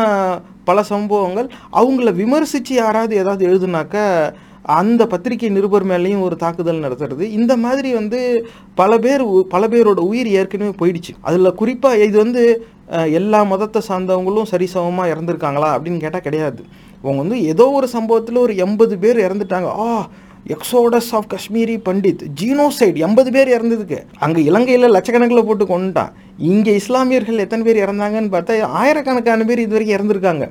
பல 0.69 0.83
சம்பவங்கள். 0.93 1.49
அவங்கள 1.81 2.11
விமர்சித்து 2.23 2.75
யாராவது 2.83 3.15
ஏதாவது 3.23 3.45
எழுதுனாக்க 3.51 3.97
அந்த 4.79 5.03
பத்திரிகை 5.13 5.49
நிருபர் 5.55 5.87
மேலேயும் 5.91 6.25
ஒரு 6.27 6.37
தாக்குதல் 6.43 6.83
நடத்துறது. 6.85 7.25
இந்த 7.39 7.53
மாதிரி 7.63 7.91
வந்து 7.99 8.19
பல 8.81 8.99
பேர் 9.05 9.23
பல 9.55 9.63
பேரோட 9.73 10.01
உயிர் 10.11 10.29
ஏற்கனவே 10.41 10.73
போயிடுச்சு. 10.81 11.13
அதில் 11.29 11.59
குறிப்பாக 11.61 12.05
இது 12.09 12.17
வந்து 12.25 12.43
எல்லா 13.19 13.41
மதத்தை 13.53 13.81
சார்ந்தவங்களும் 13.89 14.51
சரிசமமாக 14.53 15.13
இறந்துருக்காங்களா 15.15 15.71
அப்படின்னு 15.75 16.03
கேட்டால் 16.05 16.27
கிடையாது. 16.27 16.61
அவங்க 17.03 17.19
வந்து 17.25 17.39
ஏதோ 17.53 17.67
ஒரு 17.79 17.89
சம்பவத்தில் 17.97 18.43
ஒரு 18.45 18.55
எண்பது 18.65 18.95
பேர் 19.05 19.25
இறந்துட்டாங்க. 19.27 19.71
ஆ 19.85 19.87
exodus 20.55 21.11
of 21.19 21.29
Kashmiri 21.33 21.77
Pandit 21.87 22.23
genocide 22.41 22.99
எண்பது 23.07 23.31
பேர் 23.37 23.53
இறந்ததுக்கு. 23.57 23.99
அங்கே 24.25 24.41
இலங்கையில் 24.51 24.95
லட்சக்கணக்கில் 24.97 25.47
போட்டு 25.49 25.67
கொண்டுட்டான் 25.73 26.13
இங்கே 26.53 26.73
இஸ்லாமியர்கள் 26.81 27.43
எத்தனை 27.45 27.65
பேர் 27.67 27.83
இறந்தாங்கன்னு 27.85 28.33
பார்த்தா 28.35 28.71
ஆயிரக்கணக்கான 28.83 29.47
பேர் 29.51 29.65
இது 29.65 29.75
வரைக்கும் 29.77 29.97
இறந்துருக்காங்க. 29.99 30.47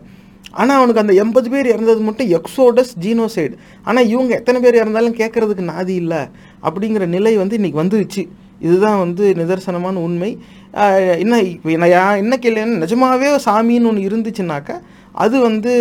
ஆனால் 0.59 0.77
அவனுக்கு 0.79 1.01
அந்த 1.03 1.13
எண்பது 1.23 1.47
பேர் 1.53 1.67
இறந்தது 1.73 2.01
மட்டும் 2.05 2.29
எக்ஸோடஸ் 2.37 2.93
ஜீனோசைடு 3.05 3.55
ஆனால் 3.87 4.07
இவங்க 4.13 4.31
எத்தனை 4.39 4.59
பேர் 4.63 4.79
இறந்தாலும் 4.81 5.17
கேட்கறதுக்கு 5.21 5.65
நாதி 5.73 5.95
இல்லை. 6.03 6.21
அப்படிங்கிற 6.67 7.03
நிலை 7.15 7.33
வந்து 7.41 7.57
இன்றைக்கி 7.59 7.79
வந்துருச்சு. 7.81 8.23
இதுதான் 8.67 9.01
வந்து 9.03 9.25
நிதர்சனமான 9.39 10.01
உண்மை. 10.07 10.31
என்ன 11.23 11.35
இப்போ 11.51 11.75
நான் 11.83 12.21
என்ன 12.23 12.35
கேள்வின்னா 12.43 12.81
நிஜமாவே 12.85 13.29
சாமின்னு 13.47 13.89
ஒன்று 13.91 14.07
இருந்துச்சுன்னாக்கா 14.09 14.75
அது 15.23 15.35
வந்து 15.47 15.73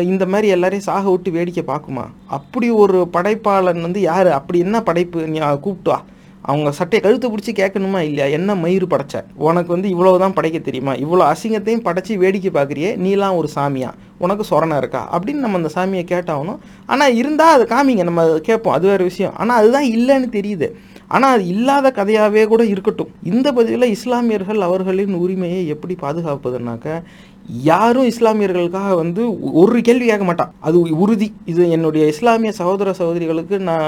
இந்த 0.00 0.26
மாதிரி 0.26 0.48
எல்லாரையும் 0.48 0.86
சாக 0.86 1.10
விட்டு 1.10 1.30
வேடிக்கை 1.30 1.64
பார்க்குமா? 1.66 2.04
அப்படி 2.26 2.70
ஒரு 2.70 3.08
படைப்பாளன் 3.12 3.80
வந்து 3.80 4.00
யார்? 4.00 4.26
அப்படி 4.26 4.58
என்ன 4.58 4.82
படைப்பு 4.82 5.26
நீ 5.28 5.38
கூப்பிட்டுவா 5.38 5.98
அவங்க 6.42 6.70
சட்டையை 6.72 7.00
கழுத்து 7.04 7.28
பிடிச்சி 7.28 7.52
கேட்கணுமா 7.60 7.98
இல்லையா? 7.98 8.24
என்ன 8.24 8.54
மயிறு 8.54 8.86
படைச்ச? 8.90 9.22
உனக்கு 9.34 9.70
வந்து 9.72 9.88
இவ்வளவுதான் 9.88 10.32
படைக்க 10.32 10.58
தெரியுமா? 10.58 10.92
இவ்வளோ 10.94 11.24
அசிங்கத்தையும் 11.32 11.84
படைச்சி 11.88 12.16
வேடிக்கை 12.16 12.50
பார்க்குறியே? 12.50 12.90
நீலாம் 13.06 13.36
ஒரு 13.36 13.48
சாமியா? 13.54 13.90
உனக்கு 14.18 14.44
சொரணை 14.50 14.76
இருக்கா? 14.76 15.08
அப்படின்னு 15.12 15.44
நம்ம 15.44 15.56
அந்த 15.56 15.70
சாமியை 15.74 16.04
கேட்டாகணும். 16.14 16.58
ஆனால் 16.86 17.14
இருந்தால் 17.14 17.54
அதை 17.56 17.66
காமிங்க. 17.74 18.02
நம்ம 18.02 18.38
கேட்போம். 18.38 18.72
அது 18.72 18.86
வேறு 18.86 19.04
விஷயம். 19.04 19.36
ஆனால் 19.36 19.58
அதுதான் 19.58 19.84
இல்லைன்னு 19.84 20.30
தெரியுது. 20.38 20.68
ஆனால் 21.14 21.34
அது 21.34 21.44
இல்லாத 21.52 21.86
கதையாகவே 21.98 22.42
கூட 22.52 22.62
இருக்கட்டும். 22.72 23.12
இந்த 23.32 23.48
பதிவில் 23.56 23.92
இஸ்லாமியர்கள் 23.96 24.60
அவர்களின் 24.66 25.14
உரிமையை 25.24 25.60
எப்படி 25.74 25.94
பாதுகாப்பதுனாக்க 26.04 26.86
யாரும் 27.68 28.08
இஸ்லாமியர்களுக்காக 28.10 28.88
வந்து 29.00 29.22
ஒரு 29.60 29.78
கேள்வி 29.86 30.06
கேட்க 30.08 30.24
மாட்டான். 30.30 30.50
அது 30.66 30.78
உறுதி. 31.04 31.28
இது 31.52 31.62
என்னுடைய 31.76 32.04
இஸ்லாமிய 32.14 32.50
சகோதர 32.58 32.92
சகோதரிகளுக்கு 32.98 33.58
நான் 33.68 33.86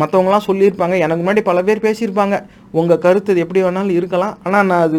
மற்றவங்களாம் 0.00 0.46
சொல்லியிருப்பாங்க. 0.48 0.96
எனக்கு 1.04 1.22
முன்னாடி 1.22 1.42
பல 1.50 1.58
பேர் 1.68 1.84
பேசியிருப்பாங்க. 1.84 2.38
உங்கள் 2.80 3.02
கருத்து 3.04 3.32
இது 3.34 3.44
எப்படி 3.44 3.62
வேணாலும் 3.64 3.98
இருக்கலாம். 3.98 4.34
ஆனால் 4.46 4.66
நான் 4.70 4.84
அது 4.88 4.98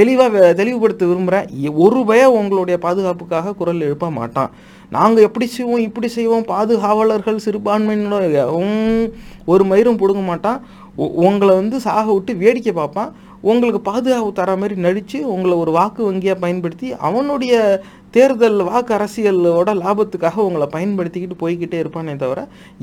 தெளிவாக 0.00 0.52
தெளிவுபடுத்த 0.60 1.08
விரும்புகிறேன் 1.12 1.48
ஒரு 1.86 2.02
பய 2.10 2.28
உங்களுடைய 2.40 2.78
பாதுகாப்புக்காக 2.84 3.56
குரல் 3.62 3.86
எழுப்ப 3.88 4.10
மாட்டான். 4.20 4.52
நாங்கள் 4.96 5.26
எப்படி 5.26 5.46
செய்வோம் 5.56 5.86
இப்படி 5.88 6.08
செய்வோம்? 6.18 6.46
பாதுகாவலர்கள் 6.52 7.44
சிறுபான்மையினோட 7.44 8.24
ஒரு 9.52 9.62
மயிரும் 9.70 10.00
பிடுங்க 10.00 10.22
மாட்டான். 10.30 10.58
உங்களை 11.26 11.52
வந்து 11.60 11.76
சாக 11.86 12.06
விட்டு 12.12 12.32
வேடிக்கை 12.44 12.72
பார்ப்பான். 12.72 13.12
உங்களுக்கு 13.50 13.80
பாதுகாப்பு 13.88 14.30
தர 14.32 14.50
மாதிரி 14.56 14.74
நடித்து 14.84 15.18
உங்களை 15.34 15.54
ஒரு 15.62 15.70
வாக்கு 15.76 16.00
வங்கியாக 16.08 16.42
பயன்படுத்தி 16.44 16.88
அவனுடைய 17.08 17.54
தேர்தல் 18.16 18.60
வாக்கு 18.68 18.92
அரசியலோட 18.96 19.70
லாபத்துக்காக 19.82 20.38
உங்களை 20.46 20.66
பயன்படுத்திக்கிட்டு 20.74 21.36
போய்கிட்டே 21.42 21.78
இருப்பானே 21.82 22.14
தவிர 22.22 22.40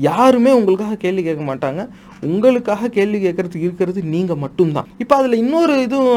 யாருமே 0.08 0.52
உங்களுக்காக 0.58 0.98
கேள்வி 1.04 1.22
கேட்க 1.22 1.44
மாட்டாங்க. 1.50 1.82
உங்களுக்காக 2.30 2.90
கேள்வி 2.98 3.18
கேட்கறதுக்கு 3.24 3.68
இருக்கிறது 3.68 4.00
நீங்கள் 4.14 4.42
மட்டும்தான். 4.44 4.88
இப்போ 5.02 5.16
அதில் 5.16 5.40
இன்னொரு 5.42 5.76
இதுவும் 5.86 6.16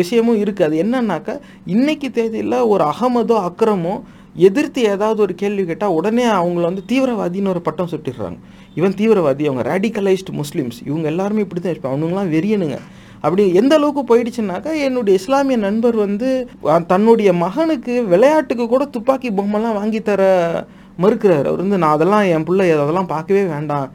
விஷயமும் 0.00 0.40
இருக்குது 0.44 0.68
அது 0.68 0.76
என்னன்னாக்கா 0.84 1.34
இன்னைக்கு 1.76 2.10
தேதியில் 2.10 2.58
ஒரு 2.72 2.84
அகமதோ 2.92 3.38
அக்ரமோ 3.48 3.96
எதிர்த்து 4.48 4.82
ஏதாவது 4.82 5.20
ஒரு 5.22 5.34
கேள்வி 5.34 5.64
கேட்டால் 5.64 5.96
உடனே 5.98 6.24
அவங்கள 6.26 6.60
வந்து 6.60 6.82
தீவிரவாதின்னு 6.92 7.48
ஒரு 7.48 7.60
பட்டம் 7.60 7.88
சுட்டிடுறாங்க. 7.92 8.38
இவன் 8.74 8.96
தீவிரவாதி 9.00 9.44
அவங்க 9.48 9.64
ரேடிகலைஸ்டு 9.72 10.40
முஸ்லீம்ஸ். 10.40 10.78
இவங்க 10.86 11.06
எல்லாருமே 11.12 11.44
இப்படி 11.46 11.60
தான் 11.60 11.74
இருப்பாங்க. 11.74 11.96
அவனுங்களாம் 11.96 12.32
வெறியனுங்க. 12.36 12.78
அப்படி 13.20 13.54
எந்த 13.54 13.74
அளவுக்கு 13.76 14.02
போயிடுச்சுனாக்கா 14.10 14.72
என்னுடைய 14.86 15.18
இஸ்லாமிய 15.20 15.56
நண்பர் 15.56 15.96
வந்து 15.96 16.30
தன்னுடைய 16.86 17.32
மகனுக்கு 17.32 17.94
விளையாட்டுக்கு 18.12 18.64
கூட 18.68 18.84
துப்பாக்கி 18.84 19.30
பொம்மைலாம் 19.30 19.78
வாங்கி 19.80 20.02
தர 20.08 20.22
மறுக்கிறார். 21.04 21.46
அவர் 21.50 21.62
வந்து 21.64 21.78
நான் 21.78 21.94
அதெல்லாம் 21.96 22.26
என் 22.34 22.44
பிள்ளை 22.44 22.70
அதெல்லாம் 22.70 23.12
பார்க்கவே 23.14 23.44
வேண்டாம். 23.54 23.88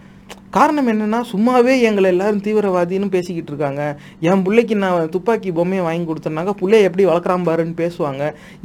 காரணம் 0.55 0.89
என்னன்னா 0.91 1.19
சும்மாவே 1.31 1.73
எங்களை 1.87 2.07
எல்லாரும் 2.13 2.41
தீவிரவாதின்னு 2.45 3.07
பேசிக்கிட்டு 3.13 3.51
இருக்காங்க. 3.51 3.81
என் 4.29 4.41
பிள்ளைக்கு 4.45 4.75
நான் 4.81 5.11
துப்பாக்கி 5.13 5.49
பொம்மையை 5.57 5.83
வாங்கி 5.85 6.05
கொடுத்தேன்னாக்க 6.09 6.53
பிள்ளைய 6.61 6.87
எப்படி 6.87 7.03
வளர்க்குறான் 7.09 7.45
பாருன்னு 7.49 7.75
பேசுவாங்க. 7.81 8.23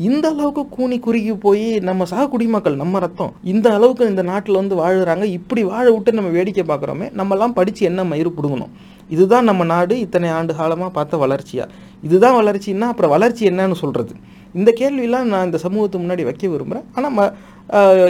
இந்த 0.09 0.25
அளவுக்கு 0.35 0.63
கூனி 0.77 0.99
குறுகி 1.07 1.35
போய் 1.47 1.69
நம்ம 1.89 2.09
சக 2.13 2.25
குடிமக்கள் 2.35 2.81
நம்ம 2.83 2.99
ரத்தம் 3.05 3.33
இந்த 3.53 3.67
அளவுக்கு 3.77 4.11
இந்த 4.13 4.25
நாட்டில் 4.31 4.61
வந்து 4.63 4.77
வாழுறாங்க. 4.83 5.27
இப்படி 5.39 5.65
வாழ 5.73 5.87
விட்டு 5.95 6.19
நம்ம 6.19 6.33
வேடிக்கை 6.39 6.65
பார்க்குறோமே 6.73 7.09
நம்மலாம் 7.21 7.57
படித்து 7.61 7.85
என்ன 7.91 8.05
மயிறு 8.13 8.33
பிடுங்கணும்? 8.39 8.73
இதுதான் 9.15 9.49
நம்ம 9.51 9.65
நாடு 9.75 9.97
இத்தனை 10.05 10.29
ஆண்டு 10.37 10.55
காலமாக 10.61 10.91
பார்த்த 10.99 11.21
வளர்ச்சியா? 11.27 11.67
இதுதான் 12.07 12.39
வளர்ச்சின்னா 12.41 12.89
அப்புறம் 12.93 13.15
வளர்ச்சி 13.17 13.43
என்னன்னு 13.51 13.79
சொல்கிறது 13.83 14.15
இந்த 14.59 14.71
கேள்வியெல்லாம் 14.81 15.31
நான் 15.31 15.47
இந்த 15.47 15.59
சமூகத்து 15.65 15.97
முன்னாடி 16.03 16.23
வைக்க 16.27 16.45
விரும்புகிறேன் 16.53 16.87
ஆனால் 16.97 17.15
ம 17.17 17.23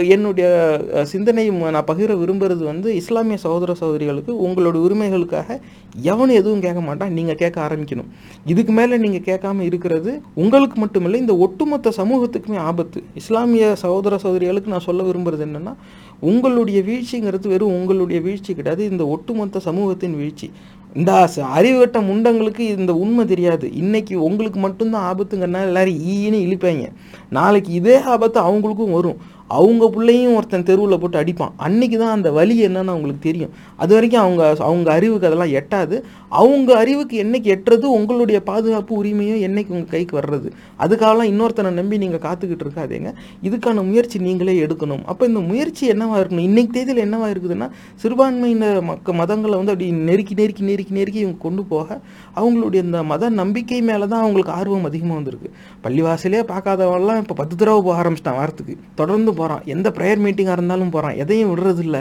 என்னுடைய 0.07 0.79
சிந்தனையும் 1.03 1.69
நான் 1.69 1.83
பகிர 1.83 2.11
விரும்புறது 2.15 2.63
வந்து 2.63 2.95
இஸ்லாமிய 2.95 3.37
சகோதர 3.37 3.73
சகோதரிகளுக்கு 3.73 4.33
உங்களோட 4.33 4.75
உரிமைகளுக்காக 4.75 5.59
எவனும் 6.01 6.35
எதுவும் 6.35 6.59
கேட்க 6.59 6.81
மாட்டான். 6.81 7.13
நீங்கள் 7.13 7.35
கேட்க 7.35 7.67
ஆரம்பிக்கணும். 7.67 8.05
இதுக்கு 8.45 8.73
மேலே 8.73 8.97
நீங்கள் 8.97 9.37
கேட்காம 9.37 9.61
இருக்கிறது 9.61 10.21
உங்களுக்கு 10.33 10.85
மட்டுமில்லை 10.85 11.15
இந்த 11.15 11.37
ஒட்டுமொத்த 11.37 11.91
சமூகத்துக்குமே 11.97 12.57
ஆபத்து. 12.57 13.03
இஸ்லாமிய 13.15 13.75
சகோதர 13.75 14.17
சகோதரிகளுக்கு 14.17 14.69
நான் 14.69 14.79
சொல்ல 14.79 15.03
விரும்புறது 15.03 15.45
என்னென்னா 15.45 15.73
உங்களுடைய 16.19 16.81
வீழ்ச்சிங்கிறது 16.81 17.47
வெறும் 17.47 17.69
உங்களுடைய 17.69 18.21
வீழ்ச்சி 18.21 18.53
கிடையாது 18.53 18.89
இந்த 18.91 19.07
ஒட்டுமொத்த 19.07 19.59
சமூகத்தின் 19.59 20.15
வீழ்ச்சி. 20.15 20.51
இந்த 20.93 21.29
ச- 21.35 21.39
அறிவுகட்ட 21.39 21.99
முண்டங்களுக்கு 21.99 22.59
இந்த 22.59 22.95
உண்மை 22.95 23.25
தெரியாது. 23.25 23.73
இன்னைக்கு 23.73 24.23
உங்களுக்கு 24.23 24.59
மட்டும்தான் 24.59 25.15
ஆபத்துங்கிறனால 25.15 25.61
எல்லாரும் 25.61 26.07
ஈன்னு 26.07 26.37
இழிப்பாங்க. 26.37 26.87
நாளைக்கு 27.29 27.73
இதே 27.73 28.01
ஆபத்து 28.01 28.41
அவங்களுக்கும் 28.41 28.91
வரும். 28.91 29.17
அவங்க 29.47 29.89
பிள்ளையும் 29.89 30.35
ஒருத்தன் 30.35 30.63
தெருவில் 30.63 30.99
போட்டு 30.99 31.21
அடிப்பான். 31.21 31.51
அன்னைக்கு 31.57 31.97
தான் 31.97 32.11
அந்த 32.11 32.31
வலி 32.31 32.67
என்னன்னு 32.67 32.93
அவங்களுக்கு 32.93 33.19
தெரியும். 33.19 33.49
அது 33.83 33.91
வரைக்கும் 33.95 34.23
அவங்க 34.25 34.43
அவங்க 34.67 34.89
அறிவுக்கு 34.97 35.27
அதெல்லாம் 35.29 35.53
எட்டாது. 35.59 35.95
அவங்க 36.41 36.69
அறிவுக்கு 36.81 37.15
என்னைக்கு 37.23 37.49
எட்டுறது 37.55 37.85
உங்களுடைய 37.97 38.39
பாதுகாப்பு 38.49 38.93
உரிமையும் 39.01 39.41
என்னைக்கு 39.47 39.71
உங்கள் 39.75 39.93
கைக்கு 39.95 40.13
வர்றது? 40.19 40.49
அதுக்காகலாம் 40.83 41.29
இன்னொருத்தனை 41.31 41.71
நம்பி 41.79 41.97
நீங்கள் 42.03 42.23
காத்துக்கிட்டு 42.27 42.65
இருக்காதீங்க. 42.67 43.11
இதுக்கான 43.47 43.83
முயற்சி 43.89 44.17
நீங்களே 44.27 44.55
எடுக்கணும். 44.65 45.03
அப்போ 45.11 45.25
இந்த 45.31 45.43
முயற்சி 45.51 45.83
என்னவா 45.93 46.15
இருக்கணும்? 46.21 46.47
இன்னைக்கு 46.49 46.73
தேதியில் 46.77 47.03
என்னவா 47.07 47.29
இருக்குதுன்னா 47.33 47.69
சிறுபான்மையினர் 48.03 48.81
மக்க 48.91 49.13
மதங்களை 49.21 49.55
வந்து 49.61 49.73
அப்படி 49.75 49.89
நெருக்கி 50.09 50.35
நெருக்கி 50.41 50.63
நெருக்கி 50.71 50.93
நெருக்கி 50.99 51.19
இவங்க 51.25 51.39
கொண்டு 51.47 51.63
போக 51.73 51.99
அவங்களுடைய 52.39 52.81
இந்த 52.87 53.01
மத 53.11 53.29
நம்பிக்கை 53.41 53.81
மேலே 53.89 54.05
தான் 54.13 54.23
அவங்களுக்கு 54.25 54.55
ஆர்வம் 54.59 54.87
அதிகமாக 54.91 55.19
வந்திருக்கு. 55.19 55.51
பள்ளிவாசலே 55.85 56.41
பார்க்காதவெல்லாம் 56.53 57.21
இப்போ 57.23 57.37
பத்து 57.41 57.55
தடவை 57.55 57.81
போக 57.87 57.95
ஆரம்பிச்சிட்டான் 58.01 58.39
வாரத்துக்கு. 58.41 58.75
தொடர்ந்து 59.01 59.33
போகிறான் 59.33 59.63
எந்த 59.75 59.89
ப்ரேயர் 59.97 60.23
மீட்டிங்காக 60.25 60.57
இருந்தாலும் 60.59 60.93
போகிறான் 60.95 61.19
எதையும் 61.23 61.51
விடுறதில்ல. 61.53 61.99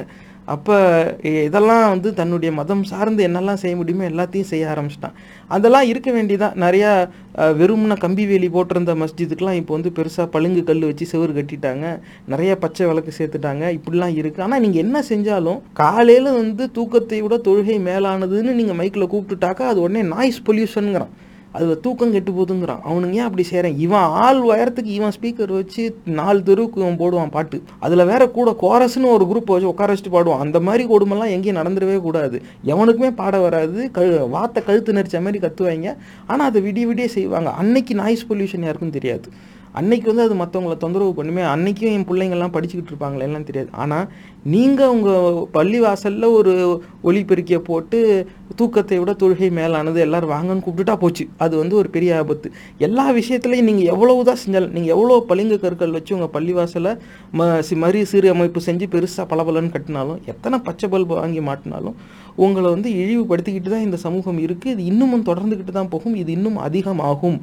அப்போ 0.55 0.77
இதெல்லாம் 1.47 1.85
வந்து 1.93 2.09
தன்னுடைய 2.19 2.51
மதம் 2.59 2.83
சார்ந்து 2.91 3.21
என்னெல்லாம் 3.29 3.61
செய்ய 3.63 3.75
முடியுமோ 3.81 4.05
எல்லாத்தையும் 4.11 4.51
செய்ய 4.51 4.65
ஆரம்பிச்சிட்டான். 4.73 5.17
அதெல்லாம் 5.57 5.89
இருக்க 5.93 6.11
வேண்டியதான் 6.17 6.57
நிறையா 6.65 6.91
வெறும்னா 7.61 7.97
கம்பி 8.05 8.25
வேலி 8.31 8.49
போட்டிருந்த 8.57 8.95
மஸ்ஜிதுக்கெலாம் 9.03 9.59
இப்போ 9.61 9.75
வந்து 9.77 9.93
பெருசாக 9.99 10.27
பழுங்கு 10.37 10.63
கல் 10.69 10.87
வச்சு 10.91 11.11
செவரு 11.13 11.35
கட்டிட்டாங்க. 11.39 11.85
நிறைய 12.35 12.53
பச்சை 12.65 12.87
விளக்கு 12.91 13.15
சேர்த்துட்டாங்க. 13.19 13.65
இப்படிலாம் 13.79 14.17
இருக்குது 14.23 14.47
ஆனால் 14.49 14.65
நீங்கள் 14.67 14.85
என்ன 14.87 15.05
செஞ்சாலும் 15.13 15.61
காலையில் 15.83 16.31
வந்து 16.41 16.67
தூக்கத்தை 16.79 17.21
விட 17.27 17.39
தொழுகை 17.49 17.79
மேலானதுன்னு 17.91 18.59
நீங்கள் 18.61 18.81
மைக்கில் 18.81 19.13
கூப்பிட்டுட்டாக்கா 19.15 19.67
அது 19.73 19.81
உடனே 19.87 20.05
நாய்ஸ் 20.15 20.45
பொல்யூஷனுங்கிறான் 20.49 21.15
அது 21.57 21.81
தூக்கம் 21.85 22.15
கெட்டு 22.15 22.33
போகுதுங்கிறான். 22.33 22.83
அவனுங்க 22.89 23.19
ஏன் 23.21 23.27
அப்படி 23.29 23.45
செய்கிறேன் 23.51 23.77
இவன் 23.87 24.07
ஆள் 24.25 24.41
உயரத்துக்கு 24.49 24.93
இவன் 24.99 25.15
ஸ்பீக்கர் 25.17 25.53
வச்சு 25.59 25.85
நாலு 26.19 26.41
தெருவுக்கு 26.49 26.81
இவன் 26.83 27.01
போடுவான் 27.03 27.35
பாட்டு. 27.37 27.59
அதில் 27.87 28.09
வேற 28.13 28.23
கூட 28.39 28.57
கோரஸ்னு 28.65 29.13
ஒரு 29.17 29.27
குரூப் 29.31 29.53
வச்சு 29.55 29.73
உட்கார 29.73 29.95
வச்சுட்டு 29.95 30.15
பாடுவான். 30.17 30.45
அந்த 30.47 30.61
மாதிரி 30.69 30.87
கொடுமெல்லாம் 30.93 31.35
எங்கேயும் 31.37 31.61
நடந்துடவே 31.61 31.99
கூடாது. 32.07 32.39
எவனுக்குமே 32.73 33.11
பாட 33.23 33.41
வராது. 33.47 33.91
கழு 33.99 34.15
வார்த்தை 34.37 34.63
கழுத்து 34.69 34.97
நெரிச்ச 34.99 35.21
மாதிரி 35.27 35.41
கத்துவாங்க 35.47 35.97
ஆனால் 36.27 36.49
அதை 36.51 36.63
விடிய 36.69 36.87
விடிய 36.93 37.09
செய்வாங்க. 37.19 37.51
அன்னைக்கு 37.63 37.95
நாய்ஸ் 38.03 38.27
பொல்யூஷன் 38.31 38.67
யாருக்கும் 38.69 38.97
தெரியாது. 38.99 39.29
அன்னைக்கு 39.79 40.07
வந்து 40.11 40.25
அது 40.27 40.35
மற்றவங்கள 40.41 40.75
தொந்தரவு 40.83 41.13
பண்ணுமே 41.19 41.43
அன்னைக்கும் 41.55 41.95
என் 41.97 42.07
பிள்ளைங்கள்லாம் 42.11 42.55
படிச்சுக்கிட்டு 42.55 42.93
இருப்பாங்களே 42.93 43.27
எல்லாம் 43.29 43.47
தெரியாது. 43.49 43.71
ஆனால் 43.83 44.07
நீங்கள் 44.55 44.93
உங்கள் 44.95 45.39
பள்ளி 45.57 45.79
வாசலில் 45.85 46.27
ஒரு 46.39 46.53
ஒலிபெருக்கியை 47.09 47.61
போட்டு 47.69 47.99
தூக்கத்தை 48.59 48.99
விட 49.01 49.13
தொழுகை 49.23 49.49
மேலானது 49.59 49.99
எல்லோரும் 50.07 50.33
வாங்கன்னு 50.35 50.65
கூப்பிட்டுட்டா 50.67 50.97
போச்சு. 51.05 51.25
அது 51.45 51.55
வந்து 51.63 51.75
ஒரு 51.81 51.89
பெரிய 51.97 52.13
ஆபத்து. 52.21 52.49
எல்லா 52.87 53.07
விஷயத்துலையும் 53.19 53.69
நீங்கள் 53.71 53.91
எவ்வளவு 53.95 54.27
தான் 54.29 54.41
செஞ்சாலும் 54.45 54.75
நீங்கள் 54.77 54.95
எவ்வளோ 54.97 55.19
பளிங்கு 55.31 55.59
கற்கள் 55.65 55.97
வச்சு 55.97 56.17
உங்கள் 56.19 56.33
பள்ளிவாசலை 56.37 56.93
ம 57.41 57.49
சி 57.69 57.77
மறு 57.85 58.03
சிறு 58.13 58.31
அமைப்பு 58.35 58.63
செஞ்சு 58.69 58.89
பெருசாக 58.95 59.27
பளபளன்னு 59.33 59.75
கட்டினாலும் 59.77 60.21
எத்தனை 60.35 60.59
பச்சை 60.69 60.89
பல்பு 60.95 61.15
வாங்கி 61.21 61.43
மாட்டினாலும் 61.51 61.99
உங்களை 62.45 62.69
வந்து 62.77 62.89
இழிவுபடுத்திக்கிட்டு 63.03 63.71
தான் 63.75 63.87
இந்த 63.89 63.99
சமூகம் 64.07 64.41
இருக்குது 64.47 64.73
இது 64.75 64.83
இன்னமும் 64.93 65.29
தொடர்ந்துக்கிட்டு 65.29 65.75
தான் 65.79 65.93
போகும். 65.95 66.17
இது 66.23 66.31
இன்னும் 66.39 66.59
அதிகமாகும். 66.67 67.39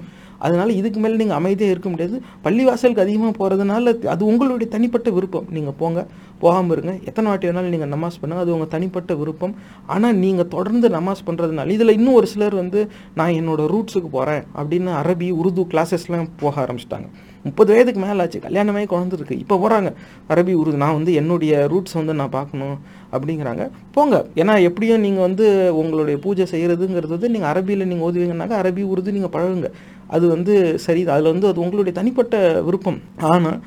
அதனால் 0.48 0.72
இதுக்கு 0.80 1.00
மேலே 1.04 1.18
நீங்கள் 1.22 1.40
அமைதியாக 1.40 1.74
இருக்க 1.76 1.90
முடியாது. 1.94 2.16
பள்ளிவாசலுக்கு 2.46 3.04
அதிகமாக 3.06 3.34
போகிறதுனால 3.40 3.94
அது 4.14 4.24
உங்களுடைய 4.32 4.70
தனிப்பட்ட 4.76 5.10
விருப்பம். 5.18 5.48
நீங்கள் 5.58 5.78
போங்க. 5.82 6.02
போகாமல் 6.44 6.74
இருங்க. 6.76 6.94
எத்தனை 7.10 7.28
வாட்டி 7.32 7.48
வேணாலும் 7.50 7.74
நீங்கள் 7.74 7.92
நமாஸ் 7.96 8.20
பண்ணுங்க. 8.22 8.42
அது 8.46 8.54
உங்கள் 8.56 8.72
தனிப்பட்ட 8.76 9.14
விருப்பம். 9.22 9.54
ஆனால் 9.96 10.18
நீங்கள் 10.24 10.50
தொடர்ந்து 10.56 10.88
நமாஸ் 10.98 11.28
பண்ணுறதுனால 11.28 11.76
இதில் 11.78 11.96
இன்னும் 11.98 12.18
ஒரு 12.22 12.30
சிலர் 12.34 12.56
வந்து 12.62 12.80
நான் 13.20 13.36
என்னோடய 13.42 13.72
ரூட்ஸுக்கு 13.74 14.10
போகிறேன் 14.18 14.44
அப்படின்னு 14.60 14.92
அரபி 15.02 15.30
உருது 15.42 15.64
கிளாஸஸ்லாம் 15.74 16.34
போக 16.42 16.56
ஆரம்பிச்சிட்டாங்க. 16.66 17.08
முப்பது 17.48 17.70
வயதுக்கு 17.74 18.02
மேலே 18.02 18.22
ஆச்சு. 18.24 18.40
கல்யாணமே 18.48 18.82
குழந்திருக்கு 18.92 19.36
இப்போ 19.44 19.56
போகிறாங்க 19.64 19.90
அரபி 20.34 20.54
உருது 20.60 20.78
நான் 20.84 20.98
வந்து 20.98 21.14
என்னுடைய 21.22 21.54
ரூட்ஸ் 21.72 21.98
வந்து 22.00 22.14
நான் 22.20 22.36
பார்க்கணும் 22.38 22.78
அப்படிங்கிறாங்க. 23.16 23.64
போங்க. 23.96 24.16
ஏன்னா 24.42 24.54
எப்படியும் 24.68 25.04
நீங்கள் 25.06 25.26
வந்து 25.28 25.46
உங்களுடைய 25.82 26.18
பூஜை 26.26 26.46
செய்கிறதுங்கிறது 26.54 27.14
வந்து 27.18 27.32
நீங்கள் 27.34 27.52
அரபியில் 27.52 27.90
நீங்கள் 27.92 28.08
ஓதுவீங்கன்னாக்கா 28.10 28.60
அரபி 28.64 28.86
உருது 28.94 29.16
நீங்கள் 29.18 29.34
பழகுங்க. 29.36 29.72
அது 30.14 30.26
வந்து 30.28 30.54
சரிதான் 30.86 31.16
அதில் 31.18 31.34
வந்து 31.34 31.48
அது 31.52 31.64
உங்களுடைய 31.66 31.94
தனிப்பட்ட 32.00 32.36
விருப்பம். 32.68 33.00
ஆனால் 33.32 33.60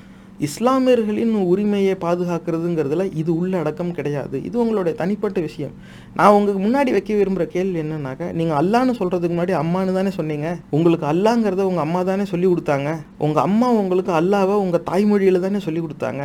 இஸ்லாமியர்களின் 0.47 1.35
உரிமையை 1.51 1.95
பாதுகாக்கிறதுங்கிறதுல 2.03 3.05
இது 3.21 3.31
உள்ள 3.39 3.59
அடக்கம் 3.59 3.93
கிடையாது. 3.99 4.37
இது 4.45 4.57
உங்களுடைய 4.63 4.99
தனிப்பட்ட 4.99 5.41
விஷயம். 5.41 5.73
நான் 6.19 6.35
உங்களுக்கு 6.37 6.61
முன்னாடி 6.67 6.91
வைக்க 6.97 7.15
விரும்புகிற 7.15 7.45
கேள்வி 7.55 7.79
என்னன்னாக்கா 7.83 8.27
நீங்கள் 8.39 8.59
அல்லான்னு 8.61 8.95
சொல்கிறதுக்கு 8.99 9.35
முன்னாடி 9.37 9.55
அம்மான்னு 9.63 9.93
தானே 9.99 10.11
சொன்னீங்க. 10.19 10.49
உங்களுக்கு 10.71 11.07
அல்லாங்கிறத 11.13 11.63
உங்கள் 11.71 11.85
அம்மா 11.87 12.03
தானே 12.03 12.25
சொல்லி 12.25 12.47
கொடுத்தாங்க. 12.47 12.91
உங்கள் 13.19 13.43
அம்மா 13.43 13.71
உங்களுக்கு 13.71 14.13
அல்லாவை 14.21 14.57
உங்கள் 14.65 14.85
தாய்மொழியில் 14.91 15.41
தானே 15.47 15.59
சொல்லி 15.59 15.83
கொடுத்தாங்க. 15.87 16.23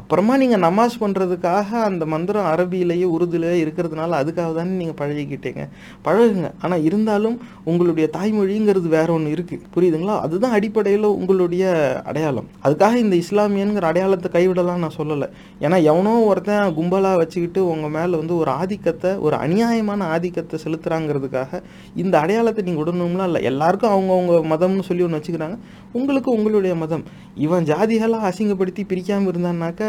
அப்புறமா 0.00 0.36
நீங்கள் 0.36 0.62
நமாஸ் 0.66 0.98
பண்ணுறதுக்காக 1.02 1.68
அந்த 1.90 2.06
மந்திரம் 2.06 2.48
அரபியிலேயே 2.52 3.06
உருதுலேயே 3.16 3.58
இருக்கிறதுனால 3.64 4.18
அதுக்காக 4.22 4.54
தானே 4.60 4.72
நீங்கள் 4.82 4.98
பழகிக்கிட்டீங்க. 5.02 5.64
பழகுங்க. 6.08 6.50
ஆனால் 6.62 6.82
இருந்தாலும் 6.82 7.40
உங்களுடைய 7.64 8.10
தாய்மொழிங்கிறது 8.18 8.88
வேற 8.98 9.12
ஒன்று 9.12 9.36
இருக்குது 9.36 9.64
புரியுதுங்களா? 9.76 10.16
அதுதான் 10.26 10.56
அடிப்படையில் 10.58 11.08
உங்களுடைய 11.20 11.64
அடையாளம். 12.04 12.50
அதுக்காக 12.64 12.94
இந்த 12.96 13.16
இஸ்லாம் 13.16 13.49
இஸ்லாமியனுங்கிற 13.50 13.86
அடையாளத்தை 13.90 14.28
கைவிடலாம் 14.34 14.82
நான் 14.84 14.96
சொல்லலை. 14.98 15.26
ஏன்னா 15.64 15.76
எவனோ 15.90 16.12
ஒருத்தன் 16.30 16.74
கும்பலாக 16.76 17.16
வச்சுக்கிட்டு 17.20 17.60
உங்கள் 17.72 17.92
மேலே 17.96 18.14
வந்து 18.20 18.34
ஒரு 18.42 18.50
ஆதிக்கத்தை 18.60 19.10
ஒரு 19.26 19.36
அநியாயமான 19.44 20.06
ஆதிக்கத்தை 20.14 20.56
செலுத்துறாங்கிறதுக்காக 20.64 21.60
இந்த 22.02 22.14
அடையாளத்தை 22.22 22.62
நீங்கள் 22.66 22.82
விடணும்லாம் 22.82 23.28
இல்லை. 23.30 23.40
எல்லாருக்கும் 23.50 23.92
அவங்கவுங்க 23.94 24.36
மதம்னு 24.52 24.86
சொல்லி 24.90 25.04
ஒன்று 25.06 25.20
வச்சுக்கிறாங்க. 25.20 25.56
உங்களுக்கு 25.98 26.30
உங்களுடைய 26.36 26.74
மதம். 26.82 27.04
இவன் 27.46 27.66
ஜாதிகளாக 27.72 28.28
அசிங்கப்படுத்தி 28.30 28.84
பிரிக்காமல் 28.92 29.30
இருந்தான்னாக்க 29.32 29.82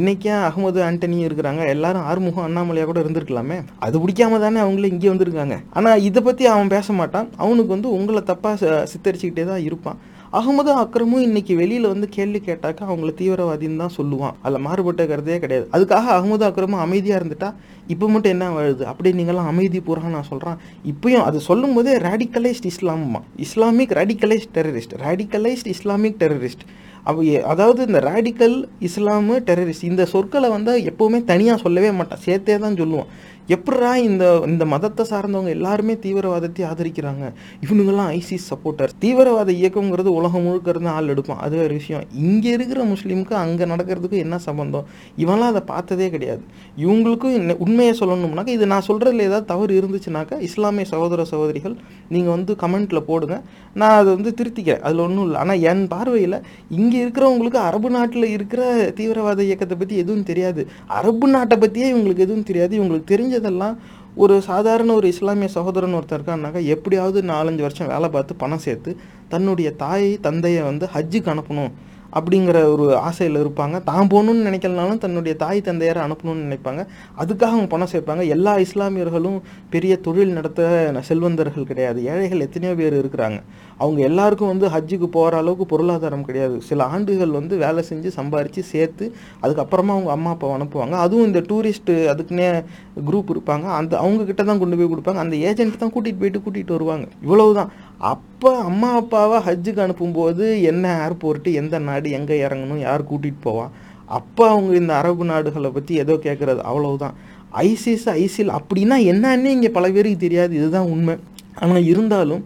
இன்னைக்கே 0.00 0.34
அகமது 0.48 0.82
ஆண்டனி 0.88 1.18
இருக்கிறாங்க. 1.28 1.62
எல்லாரும் 1.76 2.06
ஆறுமுகம் 2.10 2.46
அண்ணாமலையாக 2.48 2.90
கூட 2.92 3.00
இருந்திருக்கலாமே. 3.04 3.58
அது 3.86 3.96
பிடிக்காம 4.04 4.40
தானே 4.46 4.60
அவங்களே 4.66 4.92
இங்கே 4.94 5.10
வந்திருக்காங்க. 5.14 5.58
ஆனால் 5.78 6.04
இதை 6.10 6.22
பற்றி 6.28 6.46
அவன் 6.54 6.74
பேச 6.76 6.92
மாட்டான். 7.00 7.30
அவனுக்கு 7.44 7.74
வந்து 7.76 7.90
உங்களை 7.98 8.22
தப்பாக 8.32 8.84
சித்தரிச்சுக்கிட்டே 8.94 9.46
தான் 9.52 9.66
இருப்பான். 9.70 10.00
அகமது 10.36 10.70
அக்ரமும் 10.80 11.22
இன்னைக்கு 11.26 11.52
வெளியில 11.60 11.90
வந்து 11.92 12.06
கேள்வி 12.16 12.40
கேட்டாக்க 12.46 12.80
அவங்கள 12.88 13.10
தீவிரவாதின்னு 13.20 13.80
தான் 13.82 13.94
சொல்லுவான். 13.96 14.34
அதில் 14.42 14.64
மாறுபட்ட 14.66 15.02
கருத்தே 15.10 15.38
கிடையாது. 15.44 15.66
அதுக்காக 15.76 16.10
அகமது 16.16 16.44
அக்ரமும் 16.48 16.82
அமைதியா 16.86 17.18
இருந்துட்டா 17.18 17.48
இப்போ 17.92 18.08
மட்டும் 18.14 18.34
என்ன 18.34 18.48
வருது? 18.56 18.84
அப்படி 18.90 19.12
நீங்களாம் 19.20 19.48
அமைதி 19.52 19.80
பூரா 19.86 20.10
நான் 20.16 20.28
சொல்றேன். 20.32 20.58
இப்பயும் 20.92 21.24
அது 21.28 21.40
சொல்லும் 21.48 21.74
போதே 21.78 21.94
radicalised 22.08 22.68
இஸ்லாமா 22.72 23.22
Islamic 23.46 23.94
radicalised 24.00 24.52
terrorist 24.58 24.94
radicalised 25.06 25.72
Islamic 25.74 26.20
terrorist 26.24 26.66
அவ 27.10 27.22
அதாவது 27.52 27.80
இந்த 27.88 28.00
ரேடிக்கல் 28.10 28.56
இஸ்லாமு 28.88 29.34
டெரரிஸ்ட் 29.48 29.88
இந்த 29.90 30.02
சொற்களை 30.12 30.48
வந்து 30.56 30.72
எப்பவுமே 30.90 31.18
தனியாக 31.32 31.62
சொல்லவே 31.64 31.90
மாட்டான் 31.98 32.22
சேர்த்தே 32.24 32.56
தான் 32.64 32.78
சொல்லுவான். 32.82 33.10
எப்படா 33.48 33.94
இந்த 33.94 34.42
இந்த 34.46 34.64
மதத்தை 34.64 35.06
சார்ந்தவங்க 35.10 35.48
எல்லாருமே 35.48 35.92
தீவிரவாதத்தை 35.92 36.58
ஆதரிக்கிறாங்க? 36.58 37.32
இவனுங்கெல்லாம் 37.66 38.20
ஐசிஸ் 38.20 38.48
சப்போர்ட்டர் 38.50 38.88
தீவிரவாத 38.98 39.52
இயக்கங்கிறது 39.52 40.06
உலகம் 40.06 40.42
முழுக்க 40.42 40.70
இருந்தால் 40.70 40.94
ஆள் 40.94 41.14
எடுப்போம் 41.14 41.36
அது 41.36 41.62
ஒரு 41.62 41.74
விஷயம். 41.74 42.02
இங்கே 42.14 42.50
இருக்கிற 42.50 42.84
முஸ்லீமுக்கு 42.84 43.32
அங்கே 43.32 43.64
நடக்கிறதுக்கு 43.64 44.10
என்ன 44.10 44.38
சம்பந்தம்? 44.38 44.86
இவன்லாம் 45.18 45.40
அதை 45.40 45.60
பார்த்ததே 45.60 46.10
கிடையாது. 46.10 46.40
இவங்களுக்கும் 46.78 47.32
என்ன- 47.32 47.56
உண்மையை 47.58 47.96
சொல்லணும்னாக்கா 48.00 48.48
இது 48.48 48.66
நான் 48.66 48.82
சொல்கிறதுல 48.88 49.18
ஏதாவது 49.18 49.44
தவறு 49.44 49.80
இருந்துச்சுனாக்கா 49.80 50.40
இஸ்லாமிய 50.40 50.84
சகோதர 50.84 51.24
சகோதரிகள் 51.24 51.76
நீங்கள் 52.08 52.34
வந்து 52.34 52.56
கமெண்ட்டில் 52.60 53.00
போடுங்க. 53.00 53.42
நான் 53.74 53.98
அதை 53.98 54.14
வந்து 54.14 54.34
திருத்திக்கிறேன். 54.42 54.80
அதில் 54.80 54.98
ஒன்றும் 54.98 55.24
இல்லை. 55.24 55.40
ஆனால் 55.40 55.60
என் 55.60 55.88
பார்வையில் 55.88 56.40
இங்கே 56.70 57.04
இருக்கிறவங்களுக்கு 57.04 57.54
அரபு 57.54 57.90
நாட்டில் 57.90 58.24
இருக்கிற 58.24 58.92
தீவிரவாத 58.94 59.42
இயக்கத்தை 59.42 59.76
பற்றி 59.78 59.96
எதுவும் 59.96 60.22
தெரியாது. 60.22 60.68
அரபு 60.86 61.28
நாட்டை 61.28 61.58
பற்றியே 61.58 61.92
இவங்களுக்கு 61.92 62.18
எதுவும் 62.18 62.42
தெரியாது. 62.42 62.82
இவங்களுக்கு 62.82 63.10
தெரிஞ்ச 63.10 63.37
தெரிஞ்சதெல்லாம் 63.38 63.76
ஒரு 64.14 64.42
சாதாரண 64.42 64.94
ஒரு 64.94 65.08
இஸ்லாமிய 65.08 65.48
சகோதரன் 65.48 65.94
ஒருத்தர் 65.94 66.20
இருக்கான்னாக்கா 66.20 66.60
எப்படியாவது 66.64 67.22
நாலஞ்சு 67.22 67.60
வருஷம் 67.60 67.86
வேலை 67.86 68.08
பார்த்து 68.08 68.34
பணம் 68.34 68.58
சேர்த்து 68.58 68.96
தன்னுடைய 69.28 69.70
தாயை 69.72 70.18
தந்தையை 70.20 70.62
வந்து 70.62 70.88
ஹஜ்ஜுக்கு 70.94 71.30
அனுப்பணும். 71.34 71.72
அப்படிங்கிற 72.12 72.58
ஒரு 72.74 72.96
ஆசையில் 72.96 73.40
இருப்பாங்க. 73.44 73.82
தான் 73.82 74.06
போகணும்னு 74.06 74.46
நினைக்கலனாலும் 74.48 74.98
தன்னுடைய 74.98 75.36
தாய் 75.36 75.60
தந்தையரை 75.60 76.02
அனுப்பணும்னு 76.06 76.46
நினைப்பாங்க. 76.46 76.86
அதுக்காக 77.18 77.54
அவங்க 77.56 77.66
பணம் 77.66 77.92
சேர்ப்பாங்க. 77.92 78.26
எல்லா 78.26 78.56
இஸ்லாமியர்களும் 78.56 79.38
பெரிய 79.70 79.96
தொழில் 79.96 80.32
நடத்த 80.32 81.00
செல்வந்தர்கள் 81.02 81.66
கிடையாது. 81.66 82.04
ஏழைகள் 82.04 82.40
எத்தனையோ 82.40 82.74
பேர் 82.74 83.04
இருக்கிறாங்க. 83.04 83.40
அவங்க 83.76 84.00
எல்லாருக்கும் 84.02 84.48
வந்து 84.48 84.68
ஹஜ்ஜுக்கு 84.68 85.06
போகிற 85.06 85.36
அளவுக்கு 85.36 85.66
பொருளாதாரம் 85.66 86.24
கிடையாது. 86.24 86.60
சில 86.60 86.84
ஆண்டுகள் 86.84 87.30
வந்து 87.30 87.56
வேலை 87.56 87.84
செஞ்சு 87.88 88.10
சம்பாரித்து 88.16 88.58
சேர்த்து 88.58 89.12
அதுக்கப்புறமா 89.42 89.94
அவங்க 89.96 90.10
அம்மா 90.10 90.30
அப்பாவை 90.30 90.54
அனுப்புவாங்க. 90.56 90.90
அதுவும் 90.90 91.26
இந்த 91.26 91.40
டூரிஸ்ட்டு 91.40 91.94
அதுக்குன்னே 92.14 92.64
குரூப் 93.10 93.30
இருப்பாங்க. 93.34 93.62
அந்த 93.62 93.98
அவங்க 93.98 94.24
கிட்ட 94.24 94.42
தான் 94.42 94.58
கொண்டு 94.58 94.76
போய் 94.76 94.92
கொடுப்பாங்க. 94.94 95.14
அந்த 95.14 95.36
ஏஜென்ட் 95.36 95.78
தான் 95.78 95.92
கூட்டிகிட்டு 95.92 96.22
போயிட்டு 96.22 96.42
கூட்டிகிட்டு 96.46 96.76
வருவாங்க. 96.78 97.06
இவ்வளவுதான். 97.22 97.72
அப்போ 98.00 98.50
அம்மா 98.68 98.90
அப்பாவை 99.00 99.38
ஹஜ்ஜுக்கு 99.46 99.80
அனுப்பும்போது 99.84 100.44
என்ன 100.70 100.84
ஏர்போர்ட்டு 101.04 101.52
எந்த 101.60 101.78
நாடு 101.86 102.08
எங்கே 102.18 102.36
இறங்கணும் 102.46 102.84
யார் 102.86 103.08
கூட்டிகிட்டு 103.10 103.40
போவான் 103.46 103.72
அப்போ 104.18 104.42
அவங்க 104.50 104.72
இந்த 104.80 104.92
அரபு 105.00 105.24
நாடுகளை 105.30 105.70
பற்றி 105.70 105.94
ஏதோ 106.02 106.14
கேட்குறது 106.26 106.60
அவ்வளவுதான். 106.70 107.16
ஐசிஸ் 107.64 108.06
ஐசில் 108.20 108.52
அப்படின்னா 108.58 108.96
என்னன்னு 109.12 109.50
இங்கே 109.56 109.70
பல 109.78 109.86
பேருக்கு 109.96 110.24
தெரியாது. 110.24 110.52
இதுதான் 110.60 110.90
உண்மை. 110.94 111.16
ஆனால் 111.62 111.88
இருந்தாலும் 111.92 112.44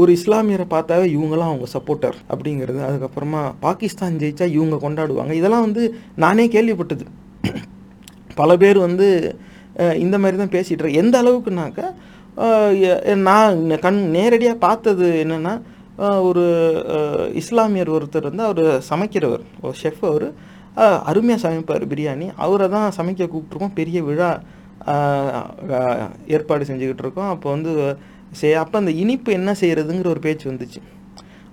ஒரு 0.00 0.10
இஸ்லாமியரை 0.18 0.66
பார்த்தாவே 0.74 1.06
இவங்களாம் 1.16 1.50
அவங்க 1.50 1.66
சப்போர்ட்டர் 1.74 2.16
அப்படிங்கிறது. 2.32 2.80
அதுக்கப்புறமா 2.88 3.42
பாகிஸ்தான் 3.66 4.18
ஜெயிச்சா 4.22 4.46
இவங்க 4.56 4.76
கொண்டாடுவாங்க. 4.84 5.32
இதெல்லாம் 5.40 5.66
வந்து 5.66 5.82
நானே 6.24 6.46
கேள்விப்பட்டது. 6.54 7.06
பல 8.40 8.56
பேர் 8.62 8.78
வந்து 8.86 9.08
இந்த 10.04 10.16
மாதிரி 10.22 10.36
தான் 10.42 10.54
பேசிகிட்டு 10.56 10.98
எந்த 11.02 11.16
அளவுக்குனாக்கா 11.22 11.86
நான் 13.28 13.58
கண் 13.84 14.00
நேரடியாக 14.16 14.62
பார்த்தது 14.66 15.06
என்னென்னா 15.24 15.54
ஒரு 16.28 16.44
இஸ்லாமியர் 17.40 17.90
ஒருத்தர் 17.96 18.28
வந்து 18.28 18.44
அவர் 18.48 18.64
சமைக்கிறவர். 18.90 19.42
ஒரு 19.64 19.74
ஷெஃப் 19.82 20.04
அவர். 20.10 20.26
அருமையாக 21.10 21.42
சமைப்பார் 21.44 21.84
பிரியாணி. 21.92 22.26
அவரை 22.44 22.66
தான் 22.76 22.94
சமைக்க 22.98 23.28
கூப்பிட்ருக்கோம் 23.32 23.76
பெரிய 23.80 24.00
விழா 24.08 24.30
ஏற்பாடு 26.36 26.68
செஞ்சுக்கிட்டு 26.68 27.04
இருக்கோம் 27.04 27.30
அப்போ 27.34 27.48
வந்து 27.56 27.72
சே 28.40 28.48
அப்போ 28.62 28.76
அந்த 28.80 28.92
இனிப்பு 29.02 29.30
என்ன 29.38 29.50
செய்கிறதுங்கிற 29.60 30.08
ஒரு 30.14 30.22
பேச்சு 30.26 30.46
வந்துச்சு. 30.50 30.80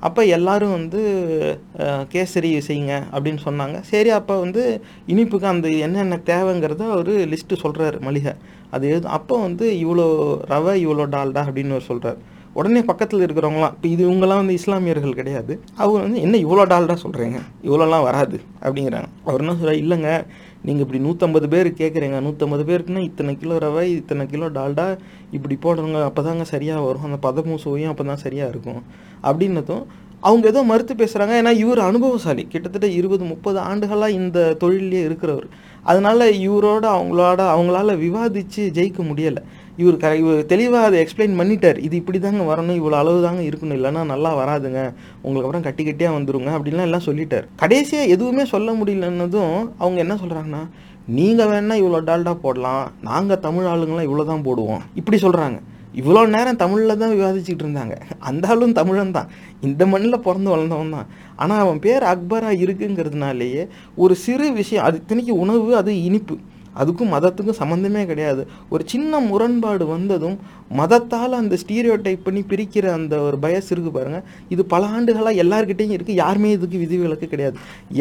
அப்போ 0.07 0.21
எல்லாரும் 0.37 0.75
வந்து 0.77 1.01
கேசரி 2.13 2.49
செய்யுங்க 2.67 2.95
அப்படின்னு 3.13 3.41
சொன்னாங்க. 3.45 3.77
சரி 3.91 4.09
அப்போ 4.17 4.35
வந்து 4.43 4.63
இனிப்புக்கு 5.13 5.47
அந்த 5.53 5.69
என்னென்ன 5.85 6.19
தேவைங்கிறத 6.31 6.89
ஒரு 6.99 7.13
லிஸ்ட்டு 7.31 7.61
சொல்கிறாரு 7.63 7.99
மளிகை. 8.07 8.33
அது 8.75 8.83
எழுது 8.93 9.07
அப்போ 9.17 9.35
வந்து 9.47 9.65
இவ்வளோ 9.83 10.07
ரவை 10.53 10.73
இவ்வளோ 10.85 11.05
டால்டா 11.15 11.43
அப்படின்னு 11.47 11.77
ஒரு 11.79 11.87
சொல்கிறார் 11.91 12.19
உடனே 12.59 12.81
பக்கத்தில் 12.89 13.23
இருக்கிறவங்களாம் 13.25 13.73
இப்போ 13.75 13.87
இது 13.93 14.01
இவங்கெல்லாம் 14.07 14.39
வந்து 14.41 14.55
இஸ்லாமியர்கள் 14.59 15.17
கிடையாது. 15.17 15.53
அவங்க 15.81 15.99
வந்து 16.05 16.21
என்ன 16.25 16.35
இவ்வளோ 16.45 16.63
டால்டா 16.71 16.95
சொல்கிறீங்க 17.03 17.39
இவ்வளோலாம் 17.67 18.05
வராது. 18.07 18.37
அப்படிங்கிறாங்க. 18.63 19.09
அவர் 19.27 19.43
என்ன 19.43 19.53
சொல்கிறார் 19.59 19.81
இல்லைங்க 19.81 20.11
நீங்கள் 20.67 20.83
இப்படி 20.85 21.01
நூற்றம்பது 21.05 21.47
பேர் 21.53 21.69
கேட்குறீங்க 21.81 22.19
நூற்றம்பது 22.27 22.63
பேருக்குன்னா 22.69 23.03
இத்தனை 23.09 23.33
கிலோ 23.41 23.57
ரவை 23.65 23.85
இத்தனை 23.99 24.25
கிலோ 24.33 24.47
டால்டா 24.57 24.87
இப்படி 25.37 25.57
போடுறவங்க 25.65 26.01
அப்போ 26.09 26.23
தாங்க 26.29 26.45
சரியாக 26.53 26.85
வரும். 26.87 27.05
அந்த 27.09 27.19
பதமும் 27.27 27.61
சுவையும் 27.65 27.93
அப்போ 27.93 28.05
தான் 28.11 28.23
சரியாக 28.25 28.51
இருக்கும். 28.53 28.81
அப்படின்னதும் 29.29 29.85
அவங்க 30.27 30.45
ஏதோ 30.51 30.61
மறுத்து 30.69 30.93
பேசுகிறாங்க 31.01 31.33
ஏன்னா 31.41 31.51
இவர் 31.63 31.79
அனுபவசாலி. 31.89 32.43
கிட்டத்தட்ட 32.53 32.87
இருபது 32.99 33.23
முப்பது 33.31 33.59
ஆண்டுகளாக 33.69 34.17
இந்த 34.19 34.39
தொழிலே 34.63 35.01
இருக்கிறவர். 35.07 35.47
அதனால 35.91 36.29
இவரோட 36.47 36.85
அவங்களோட 36.97 37.41
அவங்களால 37.53 37.95
விவாதித்து 38.05 38.63
ஜெயிக்க 38.77 39.01
முடியலை. 39.09 39.41
இவர் 39.81 39.97
க 40.01 40.07
இவர் 40.21 40.39
தெளிவாக 40.51 40.87
அதை 40.87 40.97
எக்ஸ்பிளைன் 41.03 41.37
பண்ணிட்டார். 41.39 41.79
இது 41.87 41.95
இப்படி 42.01 42.19
தாங்க 42.23 42.43
வரணும் 42.51 42.77
இவ்வளோ 42.79 42.97
அளவு 43.01 43.19
தாங்க 43.25 43.41
இருக்கணும். 43.49 43.77
இல்லைன்னா 43.79 44.01
நல்லா 44.11 44.31
வராதுங்க. 44.41 44.81
உங்களுக்கு 45.25 45.47
அப்புறம் 45.47 45.65
கட்டி 45.67 45.83
கட்டியாக 45.87 46.17
வந்துருங்க 46.17 46.51
அப்படின்லாம் 46.57 46.89
எல்லாம் 46.89 47.07
சொல்லிட்டார். 47.07 47.47
கடைசியாக 47.63 48.11
எதுவுமே 48.15 48.45
சொல்ல 48.53 48.73
முடியலன்னதும் 48.79 49.55
அவங்க 49.83 49.99
என்ன 50.05 50.17
சொல்கிறாங்கன்னா 50.23 50.63
நீங்கள் 51.17 51.49
வேணால் 51.51 51.81
இவ்வளோ 51.81 51.99
டால்டா 52.09 52.35
போடலாம். 52.45 52.85
நாங்கள் 53.09 53.43
தமிழ் 53.47 53.71
ஆளுங்களாம் 53.73 54.07
இவ்வளோ 54.09 54.25
தான் 54.33 54.45
போடுவோம். 54.47 54.81
இப்படி 55.01 55.19
சொல்கிறாங்க 55.25 55.59
இவ்வளோ 55.99 56.21
நேரம் 56.35 56.59
தமிழில் 56.61 56.99
தான் 57.01 57.13
விவாதிச்சுட்டு 57.17 57.63
இருந்தாங்க. 57.65 57.95
அந்த 58.29 58.47
ஆளும் 58.51 58.75
தமிழன் 58.79 59.15
தான். 59.17 59.29
இந்த 59.67 59.83
மண்ணில் 59.91 60.23
பிறந்து 60.25 60.49
வளர்ந்தவன் 60.53 60.95
தான். 60.97 61.07
ஆனால் 61.41 61.61
அவன் 61.63 61.79
பேர் 61.85 62.03
அக்பராக 62.11 62.61
இருக்குங்கிறதுனாலேயே 62.63 63.63
ஒரு 64.03 64.15
சிறு 64.25 64.49
விஷயம் 64.59 64.85
அது 64.87 65.01
இத்தனைக்கு 65.01 65.35
உணவு 65.43 65.75
அது 65.81 65.93
இனிப்பு. 66.09 66.37
அதுக்கும் 66.81 67.13
மதத்துக்கும் 67.13 67.59
சம்மந்தமே 67.61 68.01
கிடையாது. 68.05 68.41
ஒரு 68.73 68.83
சின்ன 68.93 69.19
முரண்பாடு 69.29 69.85
வந்ததும் 69.95 70.37
மதத்தால் 70.79 71.37
அந்த 71.39 71.57
ஸ்டீரியோ 71.63 71.93
டைப் 72.05 72.23
பண்ணி 72.27 72.41
பிரிக்கிற 72.51 72.85
அந்த 72.97 73.15
ஒரு 73.27 73.37
பயஸ் 73.45 73.69
இருக்குது 73.73 73.95
பாருங்கள் 73.97 74.25
இது 74.53 74.61
பல 74.73 74.85
ஆண்டுகளாக 74.95 75.41
எல்லாருக்கிட்டேயும் 75.43 75.95
இருக்குது 75.97 76.19
யாருமே 76.23 76.49
இதுக்கு 76.57 76.77
விதிவிலக்கு 76.83 77.27
கிடையாது. 77.33 77.57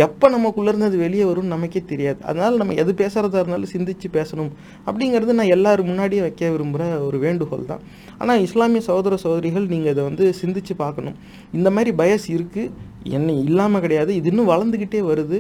எப்போ 0.07 0.29
நமக்குள்ளேருந்து 0.37 0.89
அது 0.91 0.99
வெளியே 1.05 1.27
வரும்னு 1.31 1.55
நமக்கே 1.57 1.83
தெரியாது. 1.93 2.21
அதனால் 2.31 2.61
நம்ம 2.63 2.77
எது 2.85 2.95
பேசுகிறதா 3.03 3.41
இருந்தாலும் 3.43 3.73
சிந்திச்சு 3.75 4.11
பேசணும். 4.19 4.51
அப்படிங்கிறது 4.89 5.39
நான் 5.41 5.53
எல்லோரும் 5.57 5.91
முன்னாடியே 5.93 6.25
வைக்க 6.27 6.51
விரும்புகிற 6.57 6.91
ஒரு 7.09 7.21
வேண்டுகோள் 7.27 7.71
தான். 7.73 7.85
ஆனால் 8.19 8.43
இஸ்லாமிய 8.49 8.83
சகோதர 8.91 9.17
சகோதரிகள் 9.25 9.71
நீங்கள் 9.75 9.95
இதை 9.95 10.05
வந்து 10.11 10.27
சிந்திச்சு 10.43 10.77
பார்க்கணும். 10.85 11.17
இந்த 11.59 11.71
மாதிரி 11.77 11.93
பயஸ் 12.03 12.29
இருக்குது 12.37 12.95
என்ன 13.17 13.33
இல்லாமல் 13.49 13.83
கிடையாது. 13.83 14.11
இது 14.19 14.29
இன்னும் 14.31 14.49
வளர்ந்துக்கிட்டே 14.53 15.01
வருது. 15.09 15.39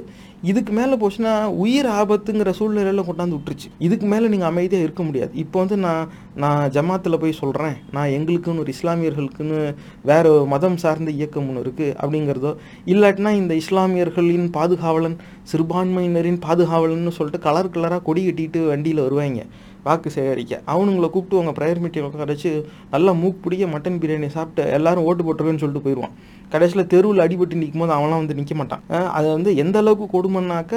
இதுக்கு 0.51 0.73
மேலே 0.79 0.95
போச்சுன்னா 1.01 1.33
உயிர் 1.62 1.89
ஆபத்துங்கிற 2.01 2.51
சூழ்நிலையில் 2.59 3.07
கொண்டாந்து 3.09 3.37
விட்டுருச்சு. 3.37 3.69
இதுக்கு 3.87 4.07
மேலே 4.12 4.27
நீங்கள் 4.33 4.51
அமைதியாக 4.51 4.87
இருக்க 4.87 5.03
முடியாது. 5.09 5.33
இப்போ 5.45 5.59
வந்து 5.62 5.77
நான் 5.87 6.11
நான் 6.43 6.62
ஜமாத்தில் 6.77 7.15
போய் 7.18 7.33
சொல்கிறேன் 7.33 7.76
நான் 7.92 8.09
எங்களுக்குன்னு 8.09 8.59
ஒரு 8.59 8.72
இஸ்லாமியர்களுக்குன்னு 8.83 9.74
வேறு 10.02 10.46
மதம் 10.46 10.76
சார்ந்த 10.76 11.11
இயக்கம் 11.11 11.48
ஒன்று 11.48 11.70
இருக்குது 11.70 11.94
அப்படிங்கிறதோ 12.02 12.52
இல்லாட்டினா 12.87 13.31
இந்த 13.31 13.55
இஸ்லாமியர்களின் 13.55 14.50
பாதுகாவலன் 14.50 15.16
சிறுபான்மையினரின் 15.52 16.40
பாதுகாவலன்னு 16.48 17.16
சொல்லிட்டு 17.18 17.46
கலர் 17.46 17.74
கலராக 17.74 18.02
கொடி 18.02 18.22
கட்டிட்டு 18.29 18.66
வண்டியில் 18.66 19.02
வருவாங்க 19.02 19.44
வாக்கு 19.85 20.11
சேகரிக்க. 20.11 20.55
அவனுங்களை 20.66 21.09
கூப்பிட்டு 21.11 21.38
உங்கள் 21.38 21.57
ப்ரையர் 21.59 21.81
மீட்டிங் 21.81 22.02
உட்கார 22.02 22.35
நல்லா 22.90 23.12
மூக்கு 23.12 23.38
பிடிக்க 23.42 23.66
மட்டன் 23.66 23.98
பிரியாணி 24.02 24.26
சாப்பிட்டு 24.26 24.72
எல்லாரும் 24.72 25.05
ஓட்டு 25.05 25.22
போட்டுருவேன்னு 25.24 25.62
சொல்லிட்டு 25.62 25.85
போயிடுவான் 25.85 26.14
கடைசியில் 26.48 26.87
தெருவில் 26.87 27.22
அடிபட்டு 27.26 27.55
நிற்கும் 27.55 27.81
போது 27.81 27.92
அவன்லாம் 27.92 28.22
வந்து 28.22 28.35
நிற்க 28.35 28.55
மாட்டான். 28.55 28.83
அதை 28.88 29.07
அது 29.09 29.29
வந்து 29.33 29.57
எந்த 29.57 29.79
அளவுக்கு 29.79 30.07
கொடுமைனாக்க 30.16 30.74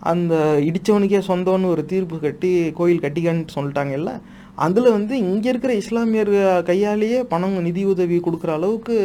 அந்த 0.00 0.34
இடித்தவனுக்கே 0.60 1.20
சொந்தம்னு 1.28 1.66
ஒரு 1.66 1.84
தீர்ப்பு 1.84 2.18
கட்டி 2.20 2.72
கோயில் 2.72 3.00
கட்டிக்கான்னு 3.00 3.46
சொல்லிட்டாங்கல்ல 3.54 4.12
அதில் 4.54 4.88
வந்து 4.90 5.14
இங்கே 5.18 5.48
இருக்கிற 5.48 5.72
இஸ்லாமியர் 5.74 6.30
கையாலேயே 6.68 7.18
பணம் 7.22 7.54
நிதி 7.60 7.84
உதவி 7.84 8.16
கொடுக்குற 8.24 8.50
அளவுக்கு 8.58 8.96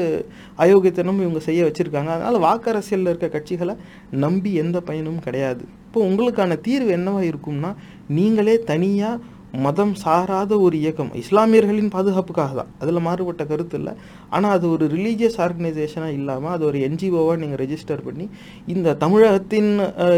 அயோக்கியத்தனம் 0.64 1.22
இவங்க 1.24 1.40
செய்ய 1.40 1.62
வச்சுருக்காங்க. 1.68 2.12
அதனால் 2.16 2.44
வாக்கரசியலில் 2.48 3.12
இருக்க 3.12 3.28
கட்சிகளை 3.36 3.76
நம்பி 4.12 4.54
எந்த 4.54 4.78
பயனும் 4.82 5.20
கிடையாது. 5.20 5.64
இப்போ 5.88 6.02
உங்களுக்கான 6.10 6.58
தீர்வு 6.68 6.92
என்னவா 6.98 7.22
இருக்கும்னா 7.32 7.72
நீங்களே 8.08 8.58
தனியாக 8.72 9.22
மதம் 9.66 9.94
சாராத 10.02 10.54
ஒரு 10.66 10.76
இயக்கம். 10.84 11.12
இஸ்லாமியர்களின் 11.22 11.92
பாதுகாப்புக்காக 11.94 12.54
தான். 12.60 12.72
அதில் 12.82 13.06
மாறுபட்ட 13.06 13.44
கருத்து 13.52 13.78
இல்லை. 13.80 13.94
ஆனால் 14.36 14.54
அது 14.58 14.66
ஒரு 14.74 14.86
ரிலீஜியஸ் 14.96 15.38
ஆர்கனைசேஷனாக 15.46 16.18
இல்லாமல் 16.20 16.54
அது 16.56 16.64
ஒரு 16.70 16.80
என்ஜிஓவாக 16.88 17.38
நீங்கள் 17.44 17.62
ரெஜிஸ்டர் 17.64 18.04
பண்ணி 18.08 18.26
இந்த 18.74 18.96
தமிழகத்தின் 19.04 19.72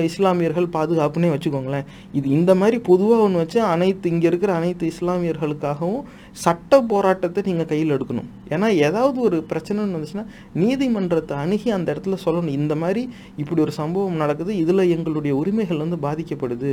இஸ்லாமியர்கள் 0.10 0.68
பாதுகாப்புன்னே 0.78 1.32
வச்சுக்கோங்களேன். 1.34 1.88
இது 2.20 2.30
இந்த 2.40 2.54
மாதிரி 2.62 2.80
பொதுவாக 2.90 3.26
ஒன்று 3.28 3.44
வச்சு 3.44 3.62
அனைத்து 3.74 4.10
இங்கே 4.14 4.28
இருக்கிற 4.32 4.54
அனைத்து 4.60 4.92
இஸ்லாமியர்களுக்காகவும் 4.94 6.04
சட்ட 6.44 6.82
போராட்டத்தை 6.92 7.44
நீங்கள் 7.46 7.70
கையில் 7.72 7.96
எடுக்கணும். 7.96 8.30
ஏன்னா 8.54 8.68
ஏதாவது 8.88 9.18
ஒரு 9.22 9.38
பிரச்சனைன்னு 9.52 9.96
வந்துச்சுன்னா 9.98 10.26
நீதிமன்றத்தை 10.62 11.38
அணுகி 11.38 11.70
அந்த 11.70 11.88
இடத்துல 11.94 12.18
சொல்லணும். 12.26 12.56
இந்த 12.60 12.76
மாதிரி 12.76 13.10
இப்படி 13.36 13.62
ஒரு 13.62 13.72
சம்பவம் 13.72 14.22
நடக்குது. 14.24 14.58
இதில் 14.64 14.92
எங்களுடைய 14.96 15.36
உரிமைகள் 15.42 15.84
வந்து 15.86 16.00
பாதிக்கப்படுது. 16.08 16.72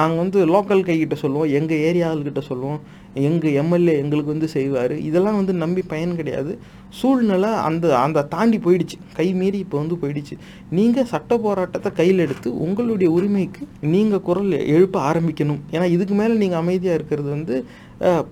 நாங்கள் 0.00 0.22
வந்து 0.22 0.46
லோக்கல் 0.54 0.86
கைகிட்ட 0.88 1.18
சொல்லுவோம். 1.24 1.50
எங்கள் 1.60 1.82
ஏரியாள்கிட்ட 1.90 2.42
சொல்லுவோம். 2.50 2.80
எங்கள் 3.14 3.56
எம்எல்ஏ 3.62 3.94
எங்களுக்கு 4.02 4.34
வந்து 4.34 4.48
செய்வார். 4.48 4.94
இதெல்லாம் 5.08 5.38
வந்து 5.40 5.52
நம்பி 5.62 5.82
பயன் 5.92 6.16
கிடையாது. 6.16 6.52
சூழ்நிலை 6.98 7.50
அந்த 7.68 7.86
அந்த 8.04 8.26
தாண்டி 8.34 8.58
போயிடுச்சு. 8.66 8.96
கை 9.18 9.26
மீறி 9.40 9.58
இப்போ 9.64 9.76
வந்து 9.78 9.96
போயிடுச்சு. 10.02 10.34
நீங்கள் 10.78 11.08
சட்ட 11.12 11.38
போராட்டத்தை 11.38 11.92
கையில் 11.92 12.24
எடுத்து 12.26 12.48
உங்களுடைய 12.66 13.08
உரிமைக்கு 13.16 13.64
நீங்கள் 13.94 14.24
குரல் 14.28 14.52
எழுப்ப 14.76 15.00
ஆரம்பிக்கணும். 15.10 15.60
ஏன்னா 15.74 15.86
இதுக்கு 15.96 16.14
மேலே 16.14 16.34
நீங்கள் 16.34 16.62
அமைதியாக 16.62 16.98
இருக்கிறது 16.98 17.28
வந்து 17.36 17.56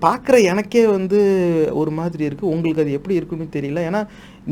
பார்க்குற 0.03 0.35
எனக்கே 0.51 0.81
வந்து 0.95 1.17
ஒரு 1.79 1.91
மாதிரி 1.99 2.23
இருக்குது 2.27 2.51
உங்களுக்கு 2.53 2.83
அது 2.83 2.91
எப்படி 2.97 3.15
இருக்குன்னு 3.19 3.47
தெரியல. 3.55 3.79
ஏன்னா 3.89 4.01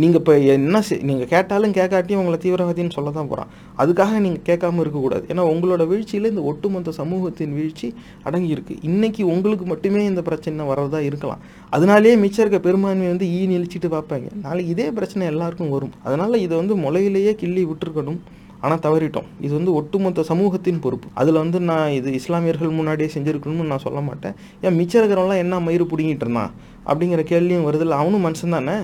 நீங்கள் 0.02 0.20
இப்போ 0.22 0.34
என்ன 0.56 0.82
நீங்கள் 1.10 1.30
கேட்டாலும் 1.34 1.76
கேட்காட்டியும் 1.78 2.22
உங்களை 2.22 2.38
தீவிரவாதின்னு 2.46 2.96
சொல்ல 2.98 3.14
தான் 3.18 3.30
போகிறான் 3.32 3.52
அதுக்காக 3.82 4.20
நீங்கள் 4.26 4.46
கேட்காம 4.50 4.82
இருக்கக்கூடாது. 4.84 5.26
ஏன்னா 5.32 5.46
உங்களோட 5.54 5.84
வீழ்ச்சியில் 5.92 6.32
இந்த 6.32 6.44
ஒட்டுமொத்த 6.52 6.94
சமூகத்தின் 7.00 7.56
வீழ்ச்சி 7.60 7.90
அடங்கியிருக்கு. 8.28 8.76
இன்றைக்கி 8.90 9.24
உங்களுக்கு 9.36 9.68
மட்டுமே 9.74 10.04
இந்த 10.12 10.24
பிரச்சனை 10.30 10.68
வர்றதா 10.72 11.02
இருக்கலாம். 11.10 11.44
அதனாலேயே 11.78 12.16
மிச்சம் 12.24 12.44
இருக்க 12.46 12.60
பெரும்பான்மை 12.68 13.10
வந்து 13.14 13.28
ஈ 13.38 13.42
நிழிச்சிட்டு 13.54 13.90
பார்ப்பாங்க. 13.98 14.30
நாளைக்கு 14.46 14.74
இதே 14.78 14.90
பிரச்சனை 14.98 15.26
எல்லாருக்கும் 15.34 15.76
வரும். 15.76 15.96
அதனால் 16.08 16.44
இதை 16.46 16.56
வந்து 16.62 16.76
முளையிலேயே 16.86 17.34
கிள்ளி 17.44 17.64
விட்டுருக்கணும். 17.72 18.20
ஆனால் 18.66 18.82
தவறிட்டோம். 18.86 19.28
இது 19.46 19.54
வந்து 19.58 19.74
ஒட்டுமொத்த 19.80 20.24
சமூகத்தின் 20.30 20.84
பொறுப்பு. 20.86 21.08
அதில் 21.22 21.42
வந்து 21.44 21.60
நான் 21.70 21.96
இது 22.00 22.12
இஸ்லாமியர்கள் 22.20 22.78
முன்னாடியே 22.80 23.10
செஞ்சுருக்கணும்னு 23.16 23.72
நான் 23.72 23.84
சொல்ல 23.88 24.00
மாட்டேன். 24.10 24.36
ஏன் 24.66 24.78
மிச்சம் 24.80 25.02
இருக்கிறவங்களாம் 25.02 25.44
என்ன 25.46 25.60
மயிறு 25.68 25.86
பிடிங்கிட்டு 25.92 26.26
இருந்தான்? 26.28 26.54
அப்படிங்கிற 26.90 27.24
கேள்வியும் 27.34 27.68
வருதில்ல. 27.68 28.00
அவனும் 28.04 28.26
மனுஷன் 28.28 28.56
தானே? 28.58 28.78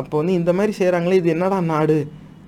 அப்போ 0.00 0.14
வந்து 0.20 0.32
இந்த 0.40 0.52
மாதிரி 0.58 0.72
செய்கிறாங்களே 0.78 1.18
இது 1.22 1.30
என்னடா 1.36 1.58
நாடு? 1.72 1.98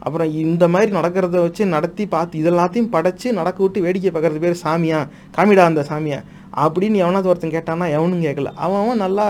அப்புறம் 0.07 0.33
இந்த 0.45 0.65
மாதிரி 0.73 0.91
நடக்கிறத 0.97 1.37
வச்சு 1.45 1.63
நடத்தி 1.75 2.05
பார்த்து 2.15 2.41
இதெல்லாத்தையும் 2.43 2.91
படைச்சு 2.95 3.29
நடக்க 3.39 3.59
விட்டு 3.63 3.85
வேடிக்கை 3.85 4.11
பார்க்கறது 4.15 4.43
பேர் 4.45 4.63
சாமியா? 4.65 4.99
காமிடா 5.37 5.65
அந்த 5.71 5.83
சாமியா. 5.91 6.19
அப்படின்னு 6.65 6.97
எவனாவது 7.05 7.29
ஒருத்தன் 7.31 7.55
கேட்டானா 7.55 7.87
எவனும் 7.97 8.23
கேட்கல 8.27 8.51
அவன் 8.65 8.81
அவன் 8.83 9.03
நல்லா 9.05 9.25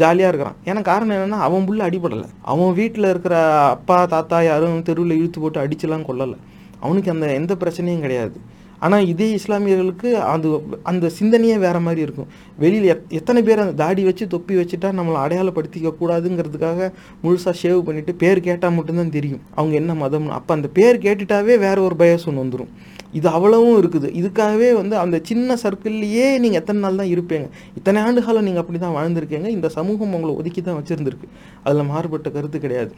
ஜாலியாக 0.00 0.30
இருக்கிறான். 0.32 0.58
ஏன்னா 0.68 0.82
காரணம் 0.90 1.14
என்னென்னா 1.16 1.38
அவன் 1.46 1.66
புள்ள 1.68 1.80
அடிபடலை. 1.88 2.28
அவன் 2.52 2.76
வீட்டில் 2.80 3.10
இருக்கிற 3.12 3.36
அப்பா 3.76 3.98
தாத்தா 4.14 4.40
யாரும் 4.50 4.86
தெருவில் 4.88 5.18
இழுத்து 5.20 5.40
போட்டு 5.40 5.62
அடிச்சுலாம் 5.64 6.06
கொள்ளலை 6.10 6.38
அவனுக்கு 6.84 7.12
அந்த 7.14 7.26
எந்த 7.40 7.54
பிரச்சனையும் 7.62 8.04
கிடையாது. 8.06 8.38
ஆனால் 8.86 9.06
இதே 9.12 9.26
இஸ்லாமியர்களுக்கு 9.36 10.08
அது 10.32 10.48
அந்த 10.90 11.06
சிந்தனையே 11.16 11.56
வேறு 11.64 11.80
மாதிரி 11.86 12.00
இருக்கும். 12.06 12.28
வெளியில் 12.62 12.86
எத் 12.92 13.14
எத்தனை 13.18 13.40
பேர் 13.46 13.62
அந்த 13.62 13.74
தாடி 13.80 14.02
வச்சு 14.08 14.24
தொப்பி 14.34 14.54
வச்சுட்டா 14.58 14.90
நம்மளை 14.98 15.18
அடையாளப்படுத்திக்க 15.24 15.92
கூடாதுங்கிறதுக்காக 16.00 16.90
முழுசாக 17.24 17.54
ஷேவ் 17.62 17.80
பண்ணிவிட்டு 17.88 18.14
பேர் 18.22 18.44
கேட்டால் 18.48 18.76
மட்டும்தான் 18.76 19.14
தெரியும். 19.18 19.42
அவங்க 19.58 19.74
என்ன 19.82 19.98
மதம்னு. 20.04 20.36
அப்போ 20.38 20.54
அந்த 20.58 20.70
பேர் 20.78 21.02
கேட்டுட்டாவே 21.06 21.56
வேறு 21.66 21.82
ஒரு 21.88 21.98
பயஸ் 22.04 22.28
ஒன்று 22.30 22.44
வந்துடும் 22.44 22.72
இது 23.18 23.28
அவ்வளவும் 23.36 23.76
இருக்குது. 23.82 24.08
இதுக்காகவே 24.20 24.70
வந்து 24.80 24.94
அந்த 25.02 25.16
சின்ன 25.28 25.56
சர்க்கிள்லேயே 25.62 26.26
நீங்கள் 26.42 26.60
எத்தனை 26.62 26.80
நாள் 26.84 27.00
தான் 27.00 27.12
இருப்பீங்க. 27.14 27.46
இத்தனை 27.78 27.98
ஆண்டு 28.06 28.22
காலம் 28.26 28.46
நீங்கள் 28.48 28.64
அப்படி 28.64 28.80
தான் 28.82 28.96
வாழ்ந்திருக்கீங்க. 28.98 29.48
இந்த 29.58 29.68
சமூகம் 29.78 30.14
உங்களை 30.18 30.34
ஒதுக்கி 30.40 30.62
தான் 30.62 30.78
வச்சுருந்துருக்கு. 30.80 31.28
அதில் 31.64 31.90
மாறுபட்ட 31.92 32.30
கருத்து 32.36 32.58
கிடையாது. 32.64 32.92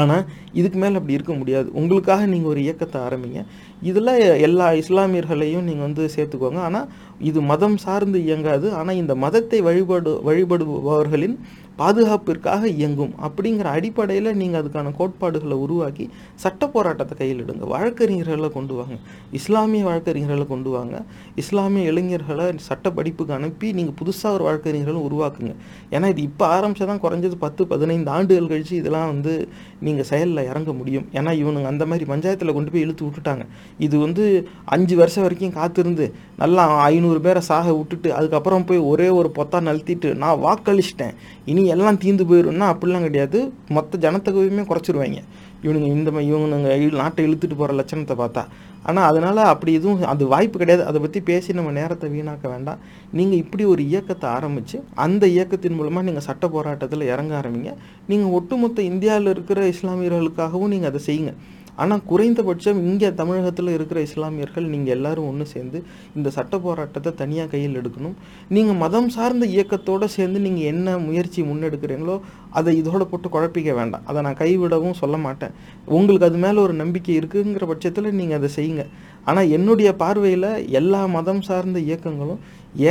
ஆனால் 0.00 0.24
இதுக்கு 0.58 0.78
மேலே 0.82 0.98
அப்படி 0.98 1.16
இருக்க 1.16 1.32
முடியாது. 1.40 1.68
உங்களுக்காக 1.80 2.26
நீங்கள் 2.32 2.52
ஒரு 2.52 2.60
இயக்கத்தை 2.66 2.98
ஆரம்பிங்க. 3.08 3.40
இதில் 3.88 4.12
எல்லா 4.46 4.66
இஸ்லாமியர்களையும் 4.82 5.66
நீங்கள் 5.68 5.86
வந்து 5.86 6.04
சேர்த்துக்கோங்க. 6.16 6.60
ஆனால் 6.68 6.88
இது 7.28 7.40
மதம் 7.52 7.78
சார்ந்து 7.84 8.18
இயங்காது. 8.26 8.66
ஆனால் 8.80 9.00
இந்த 9.02 9.14
மதத்தை 9.24 9.60
வழிபாடு 9.68 10.12
வழிபடுபவர்களின் 10.28 11.36
பாதுகாப்பிற்காக 11.80 12.68
இயங்கும் 12.78 13.12
அப்படிங்கிற 13.26 13.66
அடிப்படையில் 13.76 14.30
நீங்கள் 14.40 14.60
அதுக்கான 14.62 14.92
கோட்பாடுகளை 14.98 15.56
உருவாக்கி 15.64 16.10
சட்ட 16.34 16.68
போராட்டத்தை 16.68 17.16
கையில் 17.18 17.42
எடுங்க. 17.44 17.64
வழக்கறிஞர்களை 17.74 18.50
கொண்டு 18.52 18.74
வாங்க. 18.74 18.96
இஸ்லாமிய 19.32 19.84
வழக்கறிஞர்களை 19.84 20.46
கொண்டு 20.46 20.70
வாங்க. 20.70 21.04
இஸ்லாமிய 21.42 21.90
இளைஞர்களை 21.92 22.46
சட்ட 22.68 22.90
படிப்புக்கு 22.90 23.32
அனுப்பி 23.32 23.72
நீங்கள் 23.72 23.98
புதுசாக 24.00 24.36
ஒரு 24.36 24.44
வழக்கறிஞர்களும் 24.48 25.06
உருவாக்குங்க. 25.08 25.52
ஏன்னா 25.90 26.08
இது 26.08 26.22
இப்போ 26.22 26.46
ஆரம்பிச்சதான் 26.56 27.02
குறைஞ்சது 27.04 27.36
பத்து 27.38 27.66
பதினைந்து 27.66 28.10
ஆண்டுகள் 28.10 28.50
கழித்து 28.52 28.76
இதெல்லாம் 28.76 29.06
வந்து 29.06 29.48
நீங்கள் 29.80 30.08
செயலில் 30.12 30.46
இறங்க 30.50 30.72
முடியும். 30.72 31.06
ஏன்னா 31.12 31.32
இவனுங்க 31.42 31.64
அந்த 31.64 31.86
மாதிரி 31.86 32.04
பஞ்சாயத்தில் 32.12 32.52
கொண்டு 32.52 32.70
போய் 32.70 32.80
இழுத்து 32.80 33.04
விட்டுட்டாங்க. 33.06 33.46
இது 33.78 33.98
வந்து 33.98 34.48
அஞ்சு 34.64 34.96
வருஷம் 34.96 35.22
வரைக்கும் 35.22 35.56
காத்திருந்து 35.60 36.06
நல்லா 36.38 36.64
ஐநூறு 36.80 37.20
பேரை 37.20 37.40
சாக 37.40 37.72
விட்டுட்டு 37.74 38.08
அதுக்கப்புறம் 38.14 38.64
போய் 38.64 38.78
ஒரே 38.78 39.08
ஒரு 39.08 39.30
பொத்தா 39.38 39.60
நழுத்திட்டு 39.68 40.14
நான் 40.24 40.42
வாக்களிச்சிட்டேன். 40.46 41.14
இனி 41.44 41.64
எல்லாம் 41.74 41.98
தீந்து 42.02 42.24
போயிடும்னா 42.30 42.66
அப்படிலாம் 42.72 43.06
கிடையாது. 43.08 43.38
மொத்த 43.76 43.98
ஜனத்தொகையுமே 44.04 44.64
குறைச்சிருவாங்க. 44.70 45.20
இவனுங்க 45.64 45.88
இந்த 45.96 46.10
மாதிரி 46.14 46.30
இவனுங்க 46.32 46.70
நாட்டை 47.02 47.22
இழுத்துட்டு 47.26 47.56
போகிற 47.60 47.74
லட்சணத்தை 47.80 48.14
பார்த்தா. 48.22 48.42
ஆனால் 48.88 49.06
அதனால் 49.10 49.40
அப்படி 49.52 49.72
எதுவும் 49.78 50.02
அது 50.12 50.24
வாய்ப்பு 50.32 50.56
கிடையாது. 50.62 50.82
அதை 50.88 50.98
பற்றி 51.04 51.20
பேசி 51.30 51.56
நம்ம 51.58 51.72
நேரத்தை 51.78 52.08
வீணாக்க 52.14 52.46
வேண்டாம். 52.54 52.82
நீங்கள் 53.18 53.40
இப்படி 53.44 53.64
ஒரு 53.72 53.82
இயக்கத்தை 53.92 54.26
ஆரம்பித்து 54.36 54.76
அந்த 55.04 55.26
இயக்கத்தின் 55.36 55.76
மூலமாக 55.78 56.06
நீங்கள் 56.08 56.26
சட்ட 56.28 56.48
போராட்டத்தில் 56.56 57.10
இறங்க 57.12 57.34
ஆரம்பிங்க. 57.40 57.72
நீங்கள் 58.12 58.34
ஒட்டுமொத்த 58.38 58.82
இந்தியாவில் 58.92 59.32
இருக்கிற 59.34 59.62
இஸ்லாமியர்களுக்காகவும் 59.74 60.72
நீங்கள் 60.74 60.92
அதை 60.92 61.02
செய்யுங்க. 61.08 61.34
ஆனால் 61.82 62.02
குறைந்தபட்சம் 62.10 62.78
இங்கே 62.88 63.08
தமிழகத்தில் 63.20 63.70
இருக்கிற 63.74 63.98
இஸ்லாமியர்கள் 64.08 64.66
நீங்கள் 64.72 64.94
எல்லாரும் 64.96 65.28
ஒன்று 65.30 65.46
சேர்ந்து 65.52 65.78
இந்த 66.16 66.28
சட்ட 66.36 66.58
போராட்டத்தை 66.66 67.10
தனியாக 67.20 67.50
கையில் 67.54 67.78
எடுக்கணும். 67.80 68.16
நீங்கள் 68.56 68.80
மதம் 68.84 69.10
சார்ந்த 69.16 69.46
இயக்கத்தோடு 69.54 70.08
சேர்ந்து 70.16 70.40
நீங்கள் 70.46 70.70
என்ன 70.72 70.96
முயற்சி 71.06 71.42
முன்னெடுக்கிறீங்களோ 71.50 72.16
அதை 72.58 72.72
இதோட 72.80 73.02
போட்டு 73.12 73.30
குழப்பிக்க 73.36 73.72
வேண்டாம். 73.80 74.06
அதை 74.10 74.18
நான் 74.26 74.40
கைவிடவும் 74.42 74.98
சொல்ல 75.02 75.16
மாட்டேன். 75.26 75.54
உங்களுக்கு 75.96 76.28
அது 76.30 76.40
மேலே 76.44 76.58
ஒரு 76.66 76.76
நம்பிக்கை 76.82 77.14
இருக்குங்கிற 77.20 77.66
பட்சத்தில் 77.72 78.16
நீங்கள் 78.20 78.40
அதை 78.40 78.50
செய்யுங்க. 78.58 78.84
ஆனால் 79.30 79.52
என்னுடைய 79.56 79.90
பார்வையில் 80.02 80.50
எல்லா 80.80 81.00
மதம் 81.16 81.42
சார்ந்த 81.48 81.78
இயக்கங்களும் 81.88 82.42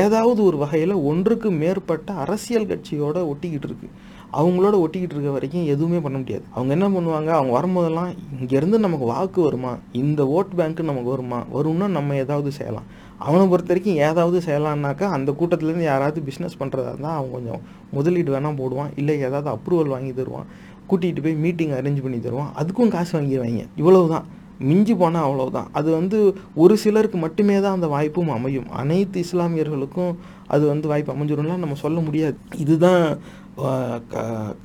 ஏதாவது 0.01 0.39
ஒரு 0.49 0.57
வகையில் 0.61 0.93
ஒன்றுக்கு 1.09 1.49
மேற்பட்ட 1.61 2.09
அரசியல் 2.23 2.69
கட்சியோட 2.69 3.17
ஒட்டிக்கிட்டு 3.31 3.67
இருக்குது 3.69 3.93
அவங்களோட 4.39 4.75
ஒட்டிக்கிட்டு 4.83 5.15
இருக்க 5.15 5.29
வரைக்கும் 5.29 5.65
எதுவுமே 5.65 5.99
பண்ண 5.99 6.17
முடியாது. 6.17 6.43
அவங்க 6.55 6.71
என்ன 6.77 6.87
பண்ணுவாங்க? 6.89 7.29
அவங்க 7.39 7.51
வரும்போதெல்லாம் 7.57 8.11
இங்கேருந்து 8.39 8.77
நமக்கு 8.77 9.05
வாக்கு 9.05 9.41
வருமா? 9.41 9.77
இந்த 9.91 10.23
ஓட் 10.23 10.59
பேங்க்கு 10.59 10.89
நமக்கு 10.91 11.09
வருமா? 11.09 11.43
வரும்னா 11.53 11.87
நம்ம 11.87 12.15
ஏதாவது 12.15 12.51
செய்யலாம். 12.51 12.87
அவனை 13.17 13.47
பொறுத்த 13.47 13.73
வரைக்கும் 13.73 14.05
ஏதாவது 14.09 14.41
செய்யலான்னாக்கா 14.45 15.03
அந்த 15.03 15.31
கூட்டத்துலேருந்து 15.31 15.81
யாராவது 15.81 16.21
பிஸ்னஸ் 16.21 16.59
பண்ணுறதா 16.59 16.87
இருந்தால் 16.87 17.17
அவன் 17.17 17.31
கொஞ்சம் 17.31 17.61
முதலீடு 17.91 18.39
வேணால் 18.39 18.59
போடுவான். 18.61 18.89
இல்லை 18.95 19.19
ஏதாவது 19.19 19.49
அப்ரூவல் 19.49 19.93
வாங்கி 19.95 20.13
தருவான். 20.13 20.45
கூட்டிகிட்டு 20.89 21.23
போய் 21.23 21.35
மீட்டிங் 21.35 21.71
அரேஞ்ச் 21.71 22.01
பண்ணி 22.01 22.19
தருவான். 22.19 22.51
அதுக்கும் 22.57 22.87
காசு 22.87 23.21
வாங்கிடுவாங்க. 23.21 23.65
இவ்வளவு 23.75 24.09
தான் 24.09 24.25
மிஞ்சி 24.59 24.95
போனால் 24.95 25.29
அவ்வளோதான் 25.29 25.65
அது 25.71 25.91
வந்து 25.91 26.37
ஒரு 26.55 26.77
சிலருக்கு 26.77 27.17
மட்டுமே 27.17 27.61
தான் 27.61 27.73
அந்த 27.73 27.87
வாய்ப்பும் 27.87 28.29
அமையும். 28.29 28.71
அனைத்து 28.71 29.23
இஸ்லாமியர்களுக்கும் 29.31 30.15
அது 30.47 30.67
வந்து 30.67 30.87
வாய்ப்பு 30.87 31.13
அமைஞ்சிடும்லாம் 31.13 31.57
நம்ம 31.57 31.73
சொல்ல 31.73 31.99
முடியாது. 31.99 32.37
இதுதான் 32.57 33.17
கல 33.57 34.01
க 34.09 34.55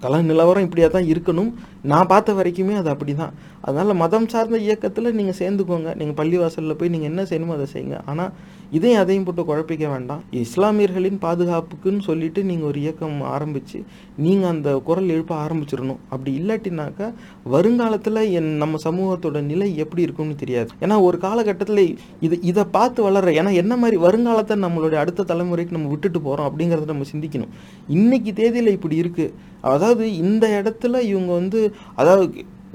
க- 0.00 0.20
நிலவரம் 0.22 0.62
இப்படியா 0.62 0.88
தான் 0.88 1.02
இருக்கணும். 1.02 1.52
நான் 1.82 2.06
பார்த்த 2.06 2.32
வரைக்குமே 2.32 2.74
அது 2.76 2.88
அப்படி 2.88 3.14
தான் 3.14 3.32
அதனால் 3.60 3.94
மதம் 3.94 4.28
சார்ந்த 4.28 4.58
இயக்கத்தில் 4.58 5.14
நீங்கள் 5.14 5.36
சேர்ந்துக்கோங்க. 5.38 5.94
நீங்கள் 5.94 6.26
பள்ளிவாசலில் 6.26 6.74
போய் 6.74 6.88
நீங்கள் 6.88 7.08
என்ன 7.08 7.22
செய்யணுமோ 7.22 7.52
அதை 7.52 7.66
செய்யுங்க. 7.72 8.00
ஆனால் 8.04 8.32
இதையும் 8.76 9.00
அதையும் 9.02 9.24
போட்டு 9.26 9.42
குழப்பிக்க 9.48 9.84
வேண்டாம். 9.92 10.22
இஸ்லாமியர்களின் 10.42 11.18
பாதுகாப்புக்குன்னு 11.24 12.02
சொல்லிட்டு 12.08 12.40
நீங்கள் 12.50 12.68
ஒரு 12.70 12.78
இயக்கம் 12.84 13.18
ஆரம்பித்து 13.34 13.78
நீங்கள் 14.24 14.50
அந்த 14.52 14.68
குரல் 14.88 15.12
எழுப்ப 15.14 15.34
ஆரம்பிச்சிடணும். 15.44 16.00
அப்படி 16.12 16.32
இல்லாட்டினாக்கா 16.40 17.08
வருங்காலத்தில் 17.54 18.20
என் 18.38 18.50
நம்ம 18.62 18.80
சமூகத்தோட 18.86 19.42
நிலை 19.50 19.68
எப்படி 19.84 20.04
இருக்கும்னு 20.06 20.36
தெரியாது. 20.42 20.70
ஏன்னா 20.84 20.98
ஒரு 21.08 21.18
காலகட்டத்தில் 21.26 21.84
இது 22.28 22.38
இதை 22.52 22.64
பார்த்து 22.78 23.06
வளர்ற 23.08 23.32
ஏன்னா 23.40 23.52
என்ன 23.62 23.76
மாதிரி 23.82 23.98
வருங்காலத்தை 24.06 24.56
நம்மளுடைய 24.64 25.00
அடுத்த 25.04 25.26
தலைமுறைக்கு 25.32 25.78
நம்ம 25.78 25.92
விட்டுட்டு 25.94 26.20
போகிறோம் 26.26 26.48
அப்படிங்கிறத 26.50 26.92
நம்ம 26.94 27.08
சிந்திக்கணும். 27.12 27.54
இன்னைக்கு 27.98 28.32
தேதியில் 28.40 28.76
இப்படி 28.78 28.98
இருக்குது 29.04 29.34
அதாவது 29.74 30.04
இந்த 30.24 30.46
இடத்துல 30.60 30.94
இவங்க 31.10 31.30
வந்து 31.40 31.60
அதாவது 32.00 32.24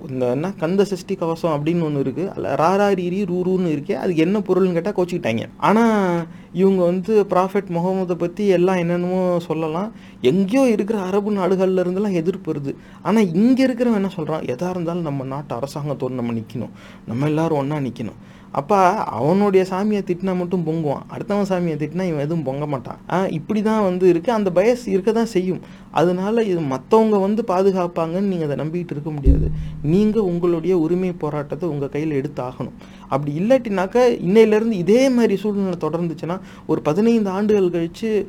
இந்த 0.10 0.26
என்ன 0.36 0.48
கந்த 0.62 0.82
சஷ்டி 0.92 1.14
கவசம் 1.22 1.54
அப்படின்னு 1.56 1.86
ஒன்று 1.88 2.04
இருக்குது 2.04 2.30
அதில் 2.34 2.56
ராராரிரி 2.62 3.20
ரூருன்னு 3.32 3.74
இருக்கே. 3.76 3.96
அதுக்கு 4.02 4.26
என்ன 4.26 4.38
பொருள்னு 4.48 4.76
கேட்டால் 4.78 4.98
கோச்சிக்கிட்டாங்க. 4.98 5.46
ஆனால் 5.70 6.26
இவங்க 6.62 6.82
வந்து 6.92 7.14
ப்ராஃபெட் 7.34 7.70
முகமதை 7.78 8.16
பற்றி 8.24 8.46
எல்லாம் 8.58 8.82
என்னென்னமோ 8.84 9.22
சொல்லலாம். 9.48 9.90
எங்கேயோ 10.32 10.64
இருக்கிற 10.76 11.00
அரபு 11.10 11.32
நாடுகளில் 11.40 11.84
இருந்தெல்லாம் 11.84 12.18
எதிர்ப்பு 12.22 12.52
வருது. 12.52 12.74
ஆனால் 13.08 13.30
இங்கே 13.42 13.64
இருக்கிறவன் 13.68 14.02
என்ன 14.02 14.12
சொல்கிறான் 14.18 14.46
எதாக 14.56 14.74
இருந்தாலும் 14.76 15.08
நம்ம 15.10 15.28
நாட்டு 15.34 15.54
அரசாங்கத்தோடு 15.60 16.20
நம்ம 16.22 16.34
நிற்கணும் 16.40 16.76
நம்ம 17.12 17.28
எல்லாரும் 17.32 17.62
ஒன்றா 17.64 17.80
நிற்கணும் 17.88 18.20
அப்போ 18.60 18.78
அவனுடைய 19.18 19.64
சாமியை 19.72 20.02
திட்டினா 20.10 20.34
மட்டும் 20.42 20.64
பொங்குவான். 20.68 21.04
அடுத்தவன் 21.14 21.50
சாமியை 21.50 21.76
திட்டினா 21.82 22.06
இவன் 22.12 22.26
எதுவும் 22.26 22.46
பொங்க 22.48 22.66
மாட்டான். 22.74 23.00
இப்படி 23.38 23.62
தான் 23.68 23.84
வந்து 23.88 24.06
இருக்குது 24.14 24.36
அந்த 24.38 24.50
பயஸ் 24.58 24.86
இருக்க 24.94 25.12
தான் 25.18 25.32
செய்யும். 25.36 25.62
அதனால 26.00 26.44
இது 26.52 26.62
மற்றவங்க 26.74 27.20
வந்து 27.26 27.42
பாதுகாப்பாங்கன்னு 27.52 28.32
நீங்கள் 28.32 28.48
அதை 28.50 28.58
நம்பிக்கிட்டு 28.64 28.96
இருக்க 28.96 29.12
முடியாது. 29.18 29.48
நீங்கள் 29.94 30.28
உங்களுடைய 30.32 30.74
உரிமை 30.86 31.12
போராட்டத்தை 31.24 31.70
உங்கள் 31.74 31.94
கையில் 31.96 32.18
எடுத்து 32.20 32.42
ஆகணும் 32.50 32.76
அப்படி 33.10 33.40
இல்லாட்டினாக்கா 33.40 34.28
இன்னையிலேருந்து 34.28 34.72
இதே 34.72 35.10
மாதிரி 35.10 35.36
சூழ்நிலை 35.36 35.78
தொடர்ந்துச்சுன்னா 35.82 36.40
ஒரு 36.68 36.82
பதினைந்து 36.82 37.30
ஆண்டுகள் 37.30 37.70
கழித்து 37.70 38.28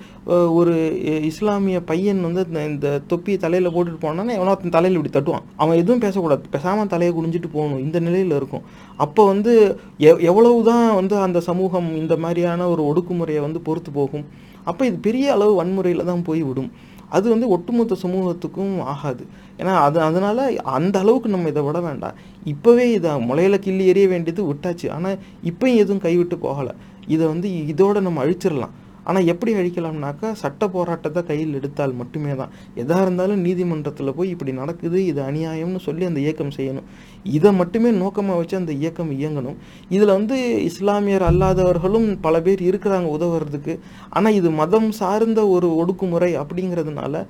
ஒரு 0.52 1.00
இஸ்லாமிய 1.24 1.80
பையன் 1.80 2.22
வந்து 2.22 2.44
இந்த- 2.46 2.66
இந்த 2.66 3.00
தொப்பியை 3.06 3.38
தலையில் 3.38 3.70
போட்டுட்டு 3.70 4.04
போனான்னா 4.04 4.32
எவனோ 4.32 4.54
தலையில் 4.54 5.02
இப்படி 5.02 5.12
தட்டுவான். 5.14 5.42
அவன் 5.56 5.76
எதுவும் 5.76 5.98
பேசக்கூடாது. 5.98 6.42
பேசாமல் 6.50 6.86
தலையை 6.86 7.16
குடிஞ்சிட்டு 7.16 7.44
போகணும். 7.52 7.78
இந்த 7.78 8.00
நிலையில் 8.00 8.36
இருக்கும். 8.36 8.62
அப்போ 8.96 9.26
வந்து 9.26 9.80
எவ் 9.98 10.20
எவ்வளவு 10.20 10.62
தான் 10.64 10.94
வந்து 10.94 11.16
அந்த 11.16 11.40
சமூகம் 11.40 11.96
இந்த 11.96 12.16
மாதிரியான 12.16 12.68
ஒரு 12.68 12.82
ஒடுக்குமுறையை 12.82 13.40
வந்து 13.40 13.60
பொறுத்து 13.60 13.90
போகும். 13.90 14.24
அப்போ 14.64 14.86
இது 14.86 14.96
பெரிய 14.96 15.32
அளவு 15.32 15.54
வன்முறையில் 15.54 16.04
தான் 16.04 16.22
போய் 16.22 16.42
விடும். 16.42 16.72
அது 17.16 17.26
வந்து 17.34 17.46
ஒட்டுமொத்த 17.56 17.96
சமூகத்துக்கும் 18.04 18.74
ஆகாது. 18.92 19.24
ஏன்னா 19.60 19.72
அது 19.86 19.98
அதனால் 20.08 20.42
அந்த 20.78 20.96
அளவுக்கு 21.04 21.34
நம்ம 21.34 21.48
இதை 21.48 21.62
விட 21.68 21.80
வேண்டாம். 21.88 22.18
இப்போவே 22.52 22.86
இதை 22.98 23.12
முளையில 23.30 23.58
கிள்ளி 23.66 23.86
எறிய 23.92 24.08
வேண்டியது 24.12 24.44
விட்டாச்சு. 24.50 24.86
ஆனால் 24.96 25.18
இப்போயும் 25.50 25.80
எதுவும் 25.84 26.04
கைவிட்டு 26.06 26.38
போகலை. 26.46 26.74
இதை 27.14 27.24
வந்து 27.32 27.48
இதோட 27.72 28.00
நம்ம 28.06 28.24
அழிச்சிடலாம். 28.24 28.76
ஆனால் 29.10 29.28
எப்படி 29.32 29.52
அழிக்கலாம்னாக்கா 29.60 30.28
சட்ட 30.40 30.62
போராட்டத்தை 30.74 31.20
கையில் 31.28 31.54
எடுத்தால் 31.58 31.94
மட்டுமே 32.00 32.32
தான். 32.40 32.52
எதாக 32.82 33.04
இருந்தாலும் 33.04 33.40
நீதிமன்றத்தில் 33.46 34.16
போய் 34.18 34.32
இப்படி 34.34 34.52
நடக்குது 34.58 34.98
இது 35.10 35.20
அநியாயம்னு 35.28 35.80
சொல்லி 35.86 36.04
அந்த 36.08 36.20
இயக்கம் 36.24 36.56
செய்யணும். 36.58 36.88
இதை 37.36 37.52
மட்டுமே 37.52 37.90
நோக்கமாக 37.90 38.38
வச்சு 38.38 38.56
அந்த 38.56 38.72
இயக்கம் 38.72 39.12
இயங்கணும். 39.18 39.58
இதில் 39.88 40.16
வந்து 40.18 40.38
இஸ்லாமியர் 40.70 41.26
அல்லாதவர்களும் 41.30 42.08
பல 42.26 42.40
பேர் 42.40 42.62
இருக்கிறாங்க 42.70 43.08
உதவுறதுக்கு. 43.16 43.76
ஆனால் 44.10 44.38
இது 44.40 44.50
மதம் 44.50 44.90
சார்ந்த 44.90 45.46
ஒரு 45.48 45.70
ஒடுக்குமுறை 45.82 46.32
அப்படிங்கிறதுனால 46.42 47.24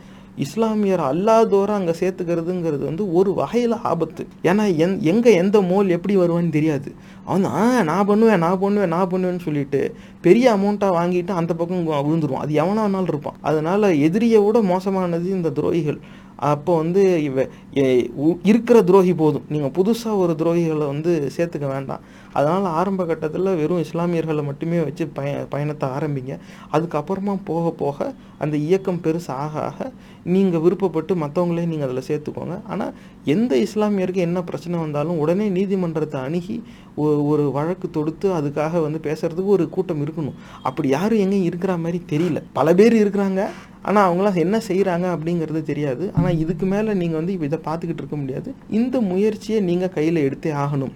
இஸ்லாமியர் 0.45 1.03
அல்லாதோரை 1.09 1.73
அங்கே 1.79 1.95
சேர்த்துக்கிறதுங்கிறது 2.01 2.85
வந்து 2.89 3.05
ஒரு 3.13 3.31
வகையில் 3.35 3.75
ஆபத்து. 3.91 4.23
ஏன்னா 4.51 4.65
எந் 4.85 4.95
எங்கே 5.13 5.33
எந்த 5.35 5.61
மோல் 5.61 5.89
எப்படி 5.97 6.15
வருவான்னு 6.17 6.57
தெரியாது. 6.57 6.91
அவன் 7.27 7.45
ஆ 7.45 7.83
நான் 7.91 8.07
பண்ணுவேன் 8.11 8.43
நான் 8.45 8.61
பண்ணுவேன் 8.63 8.93
நான் 8.95 9.11
பண்ணுவேன்னு 9.13 9.45
சொல்லிட்டு 9.47 9.81
பெரிய 10.27 10.47
அமௌண்ட்டாக 10.57 10.97
வாங்கிட்டு 10.99 11.33
அந்த 11.41 11.55
பக்கம் 11.55 11.85
விழுந்துருவான் 12.07 12.45
அது 12.45 12.55
எவனானாலும் 12.63 13.11
இருப்பான். 13.13 13.39
அதனால் 13.41 13.97
எதிரியை 14.07 14.41
விட 14.47 14.61
மோசமானது 14.73 15.29
இந்த 15.39 15.53
துரோகிகள். 15.59 16.01
அப்போ 16.41 16.77
வந்து 16.77 17.23
இவ 17.23 17.47
எ- 17.77 18.09
உ- 18.15 18.37
இருக்கிற 18.43 18.83
துரோகி 18.83 19.15
போதும். 19.15 19.43
நீங்கள் 19.49 19.71
புதுசாக 19.71 20.17
ஒரு 20.17 20.35
துரோகிகளை 20.39 20.87
வந்து 20.87 21.31
சேர்த்துக்க 21.37 21.67
வேண்டாம். 21.67 22.01
அதனால் 22.33 22.65
ஆரம்ப 22.65 23.05
கட்டத்தில் 23.05 23.43
வெறும் 23.43 23.83
இஸ்லாமியர்களை 23.83 24.45
மட்டுமே 24.45 24.79
வச்சு 24.81 25.07
பய 25.07 25.47
பயணத்தை 25.49 25.89
ஆரம்பிங்க. 25.89 26.39
அதுக்கப்புறமா 26.73 27.39
போக 27.45 27.71
போக 27.71 28.15
அந்த 28.39 28.57
இயக்கம் 28.57 29.01
பெருசு 29.03 29.29
ஆக 29.29 29.61
ஆக 29.61 29.93
நீங்கள் 30.25 30.61
விருப்பப்பட்டு 30.61 31.15
மற்றவங்களே 31.15 31.67
நீங்கள் 31.67 31.89
அதில் 31.89 32.03
சேர்த்துக்கோங்க. 32.09 32.61
ஆனால் 32.67 32.95
எந்த 33.25 33.57
இஸ்லாமியருக்கு 33.57 34.15
என்ன 34.15 34.43
பிரச்சனை 34.43 34.79
வந்தாலும் 34.79 35.19
உடனே 35.19 35.49
நீதிமன்றத்தை 35.49 36.21
அணுகி 36.21 36.63
ஒ- 36.95 37.23
ஒரு 37.23 37.51
வழக்கு 37.51 37.91
தொடுத்து 37.91 38.31
அதுக்காக 38.31 38.83
வந்து 38.83 39.01
பேசுறதுக்கு 39.03 39.47
ஒரு 39.47 39.69
கூட்டம் 39.69 40.07
இருக்கணும். 40.07 40.35
அப்படி 40.63 40.89
யாரும் 40.89 41.19
எங்கேயும் 41.19 41.45
இருக்கிற 41.45 41.77
மாதிரி 41.77 42.03
தெரியல. 42.11 42.43
பல 42.53 42.75
பேர் 42.75 43.09
இருக்கிறாங்க. 43.09 43.47
ஆனால் 43.89 44.07
அவங்களாம் 44.07 44.41
என்ன 44.45 44.57
செய்கிறாங்க 44.69 45.07
அப்படிங்கிறது 45.15 45.61
தெரியாது. 45.71 46.05
ஆனால் 46.17 46.39
இதுக்கு 46.43 46.67
மேலே 46.73 46.95
நீங்கள் 47.03 47.21
வந்து 47.21 47.37
இதை 47.49 47.59
பார்த்துக்கிட்டு 47.69 48.03
இருக்க 48.03 48.17
முடியாது. 48.23 48.51
இந்த 48.79 48.97
முயற்சியை 49.13 49.61
நீங்கள் 49.71 49.95
கையில் 49.97 50.25
எடுத்தே 50.27 50.53
ஆகணும். 50.65 50.93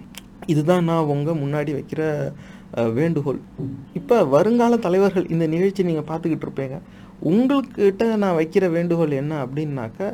இதுதான் 0.53 0.87
நான் 0.89 1.09
உங்கள் 1.15 1.41
முன்னாடி 1.43 1.71
வைக்கிற 1.77 2.01
வேண்டுகோள். 2.99 3.39
இப்போ 3.99 4.15
வருங்கால 4.35 4.77
தலைவர்கள் 4.85 5.27
இந்த 5.33 5.45
நிகழ்ச்சி 5.55 5.81
நீங்கள் 5.89 6.07
பார்த்துக்கிட்டு 6.09 6.45
இருப்பீங்க. 6.47 6.77
உங்கள்கிட்ட 7.31 8.05
நான் 8.23 8.37
வைக்கிற 8.39 8.65
வேண்டுகோள் 8.77 9.19
என்ன 9.21 9.33
அப்படின்னாக்கா 9.45 10.07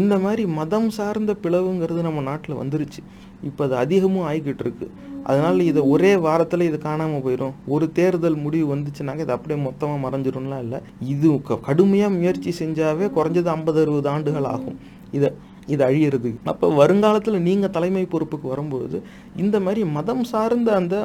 இந்த 0.00 0.14
மாதிரி 0.24 0.42
மதம் 0.58 0.90
சார்ந்த 0.96 1.32
பிளவுங்கிறது 1.44 2.02
நம்ம 2.06 2.20
நாட்டில் 2.28 2.60
வந்துருச்சு. 2.60 3.00
இப்போ 3.48 3.62
அது 3.66 3.74
அதிகமும் 3.84 4.26
ஆகிக்கிட்டு 4.30 4.64
இருக்கு. 4.66 4.86
அதனால் 5.28 5.60
இதை 5.70 5.82
ஒரே 5.94 6.12
வாரத்தில் 6.26 6.68
இது 6.68 6.78
காணாமல் 6.88 7.22
போயிடும் 7.24 7.54
ஒரு 7.74 7.86
தேர்தல் 7.98 8.38
முடிவு 8.44 8.66
வந்துச்சுனாக்க 8.74 9.26
இது 9.26 9.36
அப்படியே 9.36 9.58
மொத்தமாக 9.68 10.02
மறைஞ்சிரும்லாம் 10.04 10.64
இல்லை. 10.66 10.80
இது 11.14 11.28
கடுமையாக 11.68 12.16
முயற்சி 12.18 12.52
செஞ்சாவே 12.62 13.08
குறைஞ்சது 13.16 13.50
ஐம்பது 13.56 13.80
அறுபது 13.84 14.10
ஆண்டுகள் 14.16 14.50
ஆகும். 14.56 14.78
இதை 15.18 15.30
இது 15.72 15.82
அழியிறது. 15.86 16.30
அப்போ 16.50 16.66
வருங்காலத்தில் 16.78 17.44
நீங்கள் 17.48 17.72
தலைமை 17.74 18.02
பொறுப்புக்கு 18.12 18.46
வரும்பொழுது 18.52 18.98
இந்த 19.42 19.56
மாதிரி 19.64 19.82
மதம் 19.96 20.24
சார்ந்த 20.30 20.70
அந்த 20.78 20.96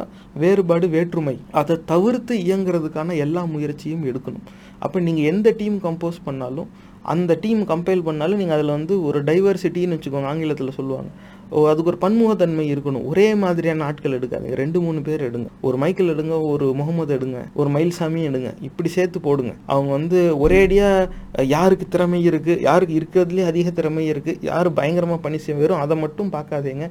வேறுபாடு 0.43 0.88
வேற்றுமை 0.95 1.36
அதை 1.60 1.76
தவிர்த்து 1.91 2.36
இயங்குறதுக்கான 2.45 3.17
எல்லா 3.26 3.43
முயற்சியும் 3.54 4.08
எடுக்கணும். 4.12 4.47
அப்போ 4.86 4.97
நீங்கள் 5.08 5.30
எந்த 5.34 5.54
டீம் 5.60 5.78
கம்போஸ் 5.86 6.19
பண்ணாலும் 6.28 6.71
அந்த 7.13 7.32
டீம் 7.43 7.62
கம்பைல் 7.71 8.06
பண்ணாலும் 8.08 8.39
நீங்கள் 8.41 8.58
அதில் 8.58 8.76
வந்து 8.78 8.95
ஒரு 9.10 9.19
டைவர்சிட்டின்னு 9.30 9.97
வச்சுக்கோங்க 9.97 10.32
ஆங்கிலத்தில் 10.32 10.78
சொல்லுவாங்க. 10.80 11.10
ஓ 11.56 11.62
அதுக்கு 11.72 11.92
ஒரு 11.92 12.00
பன்முகத்தன்மை 12.04 12.66
இருக்கணும். 12.74 13.06
ஒரே 13.12 13.28
மாதிரியான 13.44 13.84
ஆட்கள் 13.90 14.16
எடுக்காதீங்க. 14.18 14.56
ரெண்டு 14.62 14.80
மூணு 14.86 15.00
பேர் 15.08 15.22
எடுங்க. 15.28 15.50
ஒரு 15.68 15.78
மைக்கேல் 15.84 16.14
எடுங்க 16.14 16.36
ஒரு 16.54 16.66
முகமது 16.80 17.14
எடுங்க 17.18 17.40
ஒரு 17.60 17.70
மயில்சாமி 17.76 18.22
எடுங்க. 18.30 18.50
இப்படி 18.68 18.90
சேர்த்து 18.96 19.20
போடுங்க. 19.28 19.54
அவங்க 19.74 19.92
வந்து 19.98 20.20
ஒரேடியாக 20.46 21.46
யாருக்கு 21.56 21.88
திறமை 21.96 22.20
இருக்குது 22.30 22.62
யாருக்கு 22.70 22.96
இருக்கிறதுலே 23.00 23.46
அதிக 23.52 23.72
திறமை 23.80 24.06
இருக்குது 24.14 24.42
யார் 24.50 24.70
பயங்கரமாக 24.80 25.20
பணி 25.26 25.40
செய்ய 25.46 25.58
வெறும் 25.62 25.84
அதை 25.86 25.98
மட்டும் 26.04 26.34
பார்க்காதீங்க. 26.38 26.88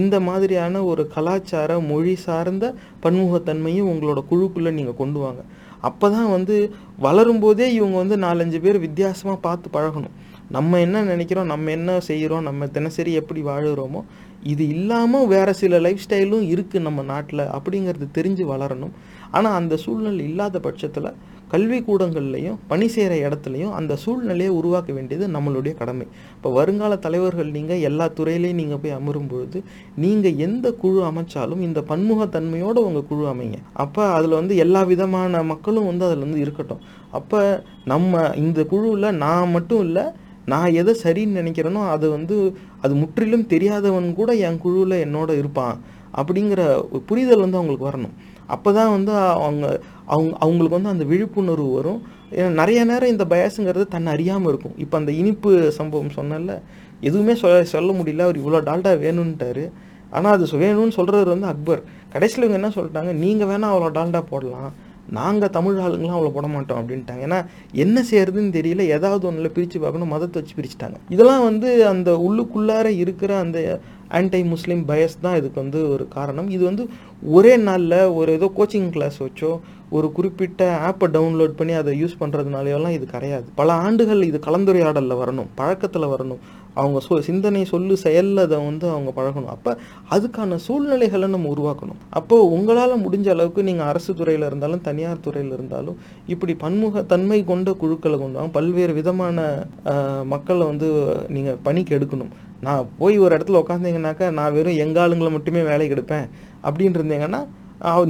இந்த 0.00 0.16
மாதிரியான 0.28 0.84
ஒரு 0.90 1.04
கலாச்சார 1.16 1.80
மொழி 1.92 2.16
சார்ந்த 2.26 2.74
பன்முகத்தன்மையும் 3.06 3.90
உங்களோட 3.94 4.22
குழுக்குள்ளே 4.32 4.72
நீங்கள் 4.78 5.00
கொண்டு 5.02 5.20
வாங்க. 5.26 5.42
அப்போ 5.88 6.06
தான் 6.14 6.30
வந்து 6.36 6.54
வளரும்போதே 7.04 7.66
இவங்க 7.78 7.96
வந்து 8.02 8.16
நாலஞ்சு 8.24 8.58
பேர் 8.64 8.78
வித்தியாசமாக 8.86 9.38
பார்த்து 9.46 9.68
பழகணும். 9.76 10.16
நம்ம 10.56 10.80
என்ன 10.86 11.02
நினைக்கிறோம் 11.12 11.50
நம்ம 11.52 11.70
என்ன 11.78 11.98
செய்கிறோம் 12.08 12.46
நம்ம 12.48 12.68
தினசரி 12.76 13.12
எப்படி 13.20 13.40
வாழுகிறோமோ 13.48 14.02
இது 14.52 14.64
இல்லாமல் 14.74 15.30
வேறு 15.32 15.52
சில 15.60 15.78
லைஃப் 15.86 16.04
ஸ்டைலும் 16.04 16.44
இருக்குது 16.52 16.86
நம்ம 16.88 17.00
நாட்டில் 17.12 17.44
அப்படிங்கிறது 17.56 18.06
தெரிஞ்சு 18.18 18.44
வளரணும். 18.52 18.94
ஆனால் 19.36 19.56
அந்த 19.60 19.74
சூழ்நிலை 19.84 20.22
இல்லாத 20.30 20.56
பட்சத்தில் 20.66 21.16
கல்விக்கூடங்கள்லையும் 21.52 22.56
பணி 22.70 22.86
செய்கிற 22.94 23.12
இடத்துலையும் 23.26 23.74
அந்த 23.78 23.92
சூழ்நிலையை 24.02 24.52
உருவாக்க 24.58 24.90
வேண்டியது 24.96 25.26
நம்மளுடைய 25.34 25.72
கடமை. 25.80 26.06
இப்போ 26.36 26.48
வருங்கால 26.58 26.96
தலைவர்கள் 27.06 27.50
நீங்கள் 27.56 27.82
எல்லா 27.88 28.06
துறையிலையும் 28.18 28.60
நீங்கள் 28.62 28.80
போய் 28.82 28.96
அமரும் 28.98 29.30
பொழுது 29.32 29.60
நீங்கள் 30.04 30.38
எந்த 30.46 30.72
குழு 30.82 31.00
அமைச்சாலும் 31.10 31.64
இந்த 31.68 31.82
பன்முகத்தன்மையோடு 31.90 32.82
உங்கள் 32.88 33.08
குழு 33.10 33.26
அமைங்க. 33.32 33.58
அப்போ 33.84 34.04
அதில் 34.18 34.38
வந்து 34.40 34.56
எல்லா 34.66 34.82
விதமான 34.92 35.42
மக்களும் 35.52 35.90
வந்து 35.90 36.06
அதில் 36.08 36.24
வந்து 36.26 36.42
இருக்கட்டும். 36.44 36.82
அப்போ 37.20 37.40
நம்ம 37.92 38.32
இந்த 38.44 38.62
குழுவில் 38.72 39.18
நான் 39.24 39.54
மட்டும் 39.56 39.84
இல்லை 39.88 40.06
நான் 40.52 40.74
எதை 40.80 40.92
சரின்னு 41.04 41.40
நினைக்கிறேனோ 41.40 41.82
அது 41.94 42.06
வந்து 42.16 42.36
அது 42.84 42.92
முற்றிலும் 43.02 43.46
தெரியாதவன் 43.52 44.08
கூட 44.20 44.30
என் 44.48 44.60
குழுவில் 44.64 45.02
என்னோட 45.06 45.30
இருப்பான் 45.42 45.76
அப்படிங்கிற 46.18 46.60
ஒரு 46.92 47.02
புரிதல் 47.08 47.44
வந்து 47.44 47.58
அவங்களுக்கு 47.60 47.88
வரணும். 47.90 48.14
அப்போ 48.54 48.70
தான் 48.78 48.92
வந்து 48.96 49.12
அவங்க 49.46 49.64
அவங்க 50.14 50.32
அவங்களுக்கு 50.44 50.78
வந்து 50.78 50.92
அந்த 50.94 51.04
விழிப்புணர்வு 51.10 51.70
வரும். 51.78 52.00
நிறைய 52.60 52.80
நேரம் 52.90 53.12
இந்த 53.14 53.24
பயசுங்கிறது 53.32 53.84
தன்னை 53.94 54.10
அறியாமல் 54.16 54.50
இருக்கும். 54.52 54.76
இப்போ 54.84 54.96
அந்த 55.00 55.12
இனிப்பு 55.20 55.50
சம்பவம் 55.78 56.16
சொன்னல 56.18 56.54
எதுவுமே 57.08 57.34
சொல்ல 57.42 57.58
சொல்ல 57.74 57.90
முடியல. 57.98 58.26
அவர் 58.28 58.40
இவ்வளோ 58.42 58.60
டால்டா 58.68 58.92
வேணும்ன்ட்டாரு 59.04 59.64
ஆனால் 60.16 60.34
அது 60.36 60.46
வேணும்னு 60.64 60.96
சொல்கிறவர் 60.98 61.34
வந்து 61.34 61.48
அக்பர். 61.52 61.82
கடைசியில் 62.14 62.44
இவங்க 62.44 62.60
என்ன 62.60 62.70
சொல்லிட்டாங்க? 62.76 63.12
நீங்கள் 63.24 63.48
வேணால் 63.50 63.72
அவ்வளோ 63.72 63.90
டால்டா 63.98 64.22
போடலாம். 64.32 64.70
நாங்கள் 65.18 65.52
தமிழ் 65.56 65.78
ஆளுங்களாம் 65.84 66.16
அவ்வளோ 66.16 66.32
போட 66.36 66.46
மாட்டோம் 66.54 66.80
அப்படின்ட்டாங்க. 66.80 67.22
ஏன்னா 67.28 67.38
என்ன 67.84 68.04
செய்யறதுன்னு 68.10 68.56
தெரியல. 68.58 68.82
ஏதாவது 68.96 69.26
ஒன்றில் 69.30 69.54
பிரித்து 69.56 69.78
பார்க்கணும் 69.84 70.12
மதத்தை 70.14 70.36
வச்சு 70.40 70.58
பிரிச்சுட்டாங்க. 70.58 70.98
இதெல்லாம் 71.14 71.46
வந்து 71.48 71.70
அந்த 71.92 72.10
உள்ளுக்குள்ளார 72.26 72.86
இருக்கிற 73.04 73.32
அந்த 73.44 73.80
ஆன்டை 74.18 74.42
முஸ்லீம் 74.52 74.84
பயஸ் 74.90 75.16
தான் 75.24 75.38
இதுக்கு 75.38 75.58
வந்து 75.62 75.80
ஒரு 75.94 76.04
காரணம். 76.16 76.48
இது 76.56 76.62
வந்து 76.70 76.84
ஒரே 77.36 77.54
நாளில் 77.68 77.98
ஒரு 78.18 78.30
ஏதோ 78.38 78.46
கோச்சிங் 78.58 78.92
கிளாஸ் 78.94 79.18
வச்சோ 79.26 79.50
ஒரு 79.96 80.06
குறிப்பிட்ட 80.16 80.62
ஆப்பை 80.88 81.06
டவுன்லோட் 81.16 81.58
பண்ணி 81.58 81.74
அதை 81.80 81.92
யூஸ் 82.00 82.20
பண்ணுறதுனாலையெல்லாம் 82.22 82.96
இது 82.96 83.06
கிடையாது. 83.12 83.46
பல 83.60 83.72
ஆண்டுகள் 83.86 84.22
இது 84.30 84.38
கலந்துரையாடலில் 84.46 85.20
வரணும் 85.22 85.50
பழக்கத்தில் 85.60 86.12
வரணும். 86.14 86.42
அவங்க 86.80 86.98
சொ 87.06 87.18
சிந்தனை 87.28 87.62
சொல்லு 87.72 87.94
செயலில் 88.04 88.42
அதை 88.44 88.56
வந்து 88.68 88.86
அவங்க 88.94 89.10
பழகணும். 89.18 89.52
அப்போ 89.56 89.70
அதுக்கான 90.14 90.58
சூழ்நிலைகளை 90.66 91.28
நம்ம 91.34 91.50
உருவாக்கணும். 91.54 92.00
அப்போது 92.18 92.48
உங்களால் 92.56 92.94
முடிஞ்ச 93.04 93.28
அளவுக்கு 93.34 93.66
நீங்கள் 93.68 93.88
அரசு 93.92 94.10
துறையில் 94.20 94.46
இருந்தாலும் 94.48 94.84
தனியார் 94.88 95.24
துறையில் 95.26 95.54
இருந்தாலும் 95.58 95.98
இப்படி 96.34 96.54
பன்முகத்தன்மை 96.64 97.40
கொண்ட 97.52 97.76
குழுக்களை 97.82 98.18
கொண்டு 98.24 98.38
வாங்க. 98.40 98.54
பல்வேறு 98.58 98.94
விதமான 99.00 99.46
மக்களை 100.34 100.66
வந்து 100.72 100.90
நீங்கள் 101.36 101.60
பணிக்கு 101.68 101.96
எடுக்கணும். 101.98 102.34
நான் 102.66 102.88
போய் 103.00 103.16
ஒரு 103.24 103.32
இடத்துல 103.38 103.62
உட்காந்தீங்கன்னாக்கா 103.62 104.28
நான் 104.40 104.54
வெறும் 104.58 104.80
எங்காளுங்களை 104.84 105.32
மட்டுமே 105.38 105.62
வேலைக்கு 105.70 105.96
எடுப்பேன் 105.98 106.28
அப்படின்னு 106.66 106.98
இருந்தீங்கன்னா 107.00 107.42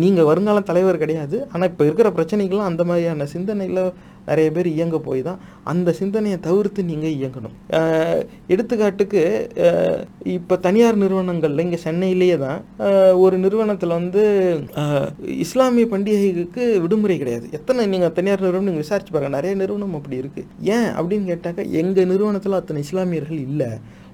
நீங்கள் 0.02 0.28
வருங்கால 0.28 0.58
தலைவர் 0.68 1.00
கிடையாது. 1.00 1.36
ஆனால் 1.52 1.68
இப்போ 1.70 1.82
இருக்கிற 1.88 2.08
பிரச்சனைகள்லாம் 2.18 2.70
அந்த 2.70 2.82
மாதிரியான 2.90 3.26
சிந்தனையில் 3.32 3.80
நிறைய 4.28 4.50
பேர் 4.50 4.66
இயங்க 4.66 4.98
போய் 4.98 5.22
தான் 5.22 5.38
அந்த 5.64 5.92
சிந்தனையை 5.92 6.38
தவிர்த்து 6.40 6.84
நீங்கள் 6.84 7.14
இயங்கணும். 7.14 7.56
எடுத்துக்காட்டுக்கு 8.48 9.24
இப்போ 10.36 10.56
தனியார் 10.56 10.96
நிறுவனங்களில் 10.96 11.58
இங்கே 11.58 11.76
சென்னையிலேயே 11.76 12.36
தான் 12.38 12.60
ஒரு 13.24 13.38
நிறுவனத்தில் 13.38 13.96
வந்து 13.98 14.22
இஸ்லாமிய 15.44 15.86
பண்டிகைக்கு 15.90 16.80
விடுமுறை 16.80 17.18
கிடையாது. 17.18 17.48
எத்தனை 17.50 17.86
நீங்கள் 17.86 18.12
தனியார் 18.12 18.38
நிறுவனம் 18.38 18.64
நீங்கள் 18.64 18.82
விசாரிச்சு 18.82 19.12
பாருங்கள் 19.12 19.40
நிறைய 19.40 19.62
நிறுவனம் 19.62 19.94
அப்படி 19.94 20.16
இருக்குது 20.20 20.46
ஏன் 20.60 20.88
அப்படின்னு 20.98 21.28
கேட்டாக்கா 21.32 21.70
எங்கள் 21.70 22.06
நிறுவனத்தில் 22.06 22.58
அத்தனை 22.60 22.82
இஸ்லாமியர்கள் 22.82 23.40
இல்லை. 23.48 23.68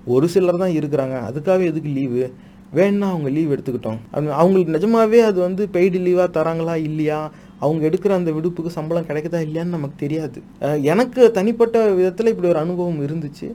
ஒரு 0.06 0.28
சிலர் 0.28 0.62
தான் 0.62 0.70
இருக்கிறாங்க. 0.70 1.16
அதுக்காக 1.28 1.66
எதுக்கு 1.70 1.90
லீவு? 1.98 2.32
வேணா 2.74 3.08
அவங்க 3.10 3.28
லீவ் 3.28 3.52
எடுத்துக்கிட்டோம். 3.52 3.98
அவங்க- 4.10 4.34
அவங்களுக்கு 4.34 4.72
நிஜமாவே 4.72 5.18
அது 5.28 5.40
வந்து 5.40 5.68
பெய்டு 5.72 5.98
லீவாக 6.06 6.28
தராங்களா? 6.34 6.74
இல்லையா? 6.82 7.20
அவங்க 7.60 7.88
எடுக்கிற 7.88 8.08
அந்த 8.08 8.30
விடுப்புக்கு 8.30 8.66
சம்பளம் 8.66 9.06
கிடைக்குதா 9.06 9.40
இல்லையான்னு 9.46 9.76
நமக்கு 9.76 9.96
தெரியாது. 9.96 10.42
எனக்கு 10.82 11.30
தனிப்பட்ட 11.30 11.88
விதத்தில் 11.88 12.26
இப்படி 12.26 12.48
ஒரு 12.48 12.58
அனுபவம் 12.58 13.06
இருந்துச்சு. 13.06 13.48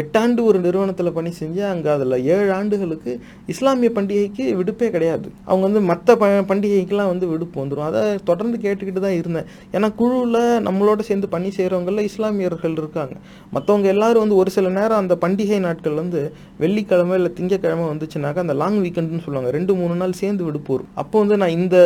எட்டாண்டு 0.00 0.40
ஒரு 0.48 0.58
நிறுவனத்தில் 0.64 1.14
பணி 1.16 1.30
செஞ்சு 1.40 1.62
அங்கே 1.70 1.90
அதில் 1.94 2.16
ஏழு 2.34 2.50
ஆண்டுகளுக்கு 2.58 3.12
இஸ்லாமிய 3.52 3.90
பண்டிகைக்கு 3.96 4.44
விடுப்பே 4.60 4.88
கிடையாது. 4.94 5.26
அவங்க 5.48 5.64
வந்து 5.68 5.82
மற்ற 5.90 6.16
ப 6.22 6.30
பண்டிகைக்கெலாம் 6.50 7.10
வந்து 7.12 7.26
விடுப்பு 7.32 7.56
வந்துடும் 7.62 7.88
அதை 7.88 8.02
தொடர்ந்து 8.30 8.58
கேட்டுக்கிட்டு 8.64 9.02
தான் 9.06 9.18
இருந்தேன். 9.20 9.48
ஏன்னா 9.76 9.90
குழுவில் 10.00 10.40
நம்மளோட 10.68 11.00
சேர்ந்து 11.08 11.28
பணி 11.34 11.50
செய்கிறவங்களில் 11.58 12.08
இஸ்லாமியர்கள் 12.10 12.78
இருக்காங்க. 12.82 13.16
மற்றவங்க 13.56 13.88
எல்லாரும் 13.94 14.24
வந்து 14.24 14.40
ஒரு 14.42 14.52
சில 14.56 14.68
நேரம் 14.78 15.02
அந்த 15.02 15.16
பண்டிகை 15.24 15.60
நாட்கள் 15.66 16.00
வந்து 16.02 16.22
வெள்ளிக்கிழமை 16.62 17.16
இல்லை 17.20 17.32
திங்கக்கிழமை 17.38 17.86
வந்துச்சுனாக்கா 17.92 18.44
அந்த 18.46 18.56
லாங் 18.62 18.80
வீக்கெண்டுன்னு 18.84 19.26
சொல்லுவாங்க. 19.26 19.50
ரெண்டு 19.58 19.74
மூணு 19.80 19.96
நாள் 20.02 20.20
சேர்ந்து 20.22 20.44
விடுப்பு 20.48 20.72
வரும். 20.74 20.92
அப்போ 21.02 21.16
வந்து 21.24 21.36
நான் 21.42 21.56
இந்த 21.60 21.76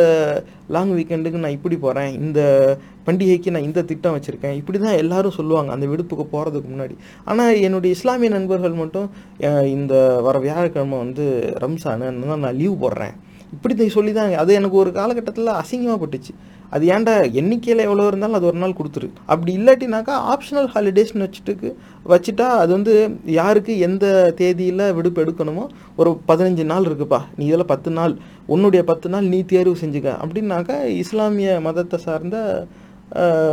லாங் 0.75 0.95
வீக்கெண்டுக்கு 0.97 1.43
நான் 1.43 1.57
இப்படி 1.57 1.75
போகிறேன் 1.83 2.11
இந்த 2.23 2.39
பண்டிகைக்கு 3.07 3.53
நான் 3.53 3.67
இந்த 3.67 3.81
திட்டம் 3.89 4.15
வச்சுருக்கேன். 4.15 4.57
இப்படி 4.59 4.77
தான் 4.79 4.97
எல்லாரும் 5.03 5.35
சொல்லுவாங்க 5.37 5.69
அந்த 5.75 5.85
விடுப்புக்கு 5.91 6.25
போகிறதுக்கு 6.33 6.69
முன்னாடி. 6.73 6.95
ஆனால் 7.29 7.61
என்னுடைய 7.67 7.93
இஸ்லாமிய 7.99 8.31
நண்பர்கள் 8.37 8.81
மட்டும் 8.83 9.09
இந்த 9.77 9.95
வர 10.27 10.37
வியாழக்கிழமை 10.45 10.99
வந்து 11.05 11.25
ரம்சானு 11.65 12.13
நான் 12.27 12.55
லீவ் 12.61 12.83
போடுறேன். 12.85 13.17
இப்படி 13.55 13.73
தான் 13.73 13.95
சொல்லி 13.97 14.11
தான் 14.15 14.31
அது 14.41 14.51
எனக்கு 14.57 14.77
ஒரு 14.81 14.89
காலகட்டத்தில் 14.97 15.57
அசிங்கமாக 15.59 15.99
பட்டுச்சு 16.01 16.33
அது 16.75 16.83
ஏன்டா 16.95 17.13
எண்ணிக்கையில் 17.39 17.81
எவ்வளோ 17.85 18.03
இருந்தாலும் 18.09 18.37
அது 18.39 18.47
ஒரு 18.49 18.59
நாள் 18.63 18.75
கொடுத்துரு. 18.79 19.07
அப்படி 19.31 19.51
இல்லாட்டினாக்கா 19.59 20.15
ஆப்ஷனல் 20.33 20.67
ஹாலிடேஸ்னு 20.73 21.25
வச்சுட்டு 21.25 21.71
வச்சுட்டா 22.11 22.47
அது 22.63 22.71
வந்து 22.77 22.93
யாருக்கு 23.37 23.75
எந்த 23.87 24.05
தேதியில் 24.41 24.83
விடுப்பு 24.97 25.23
எடுக்கணுமோ 25.23 25.63
ஒரு 26.01 26.11
பதினஞ்சு 26.29 26.65
நாள் 26.73 26.87
இருக்குப்பா. 26.89 27.19
நீ 27.39 27.45
இதில் 27.51 27.71
பத்து 27.73 27.91
நாள் 27.97 28.13
உன்னுடைய 28.55 28.83
பத்து 28.91 29.09
நாள் 29.15 29.31
நீ 29.33 29.39
தேர்வு 29.53 29.75
செஞ்சுக்க. 29.83 30.13
அப்படின்னாக்கா 30.23 30.77
இஸ்லாமிய 31.03 31.57
மதத்தை 31.69 31.99
சார்ந்த 32.07 32.37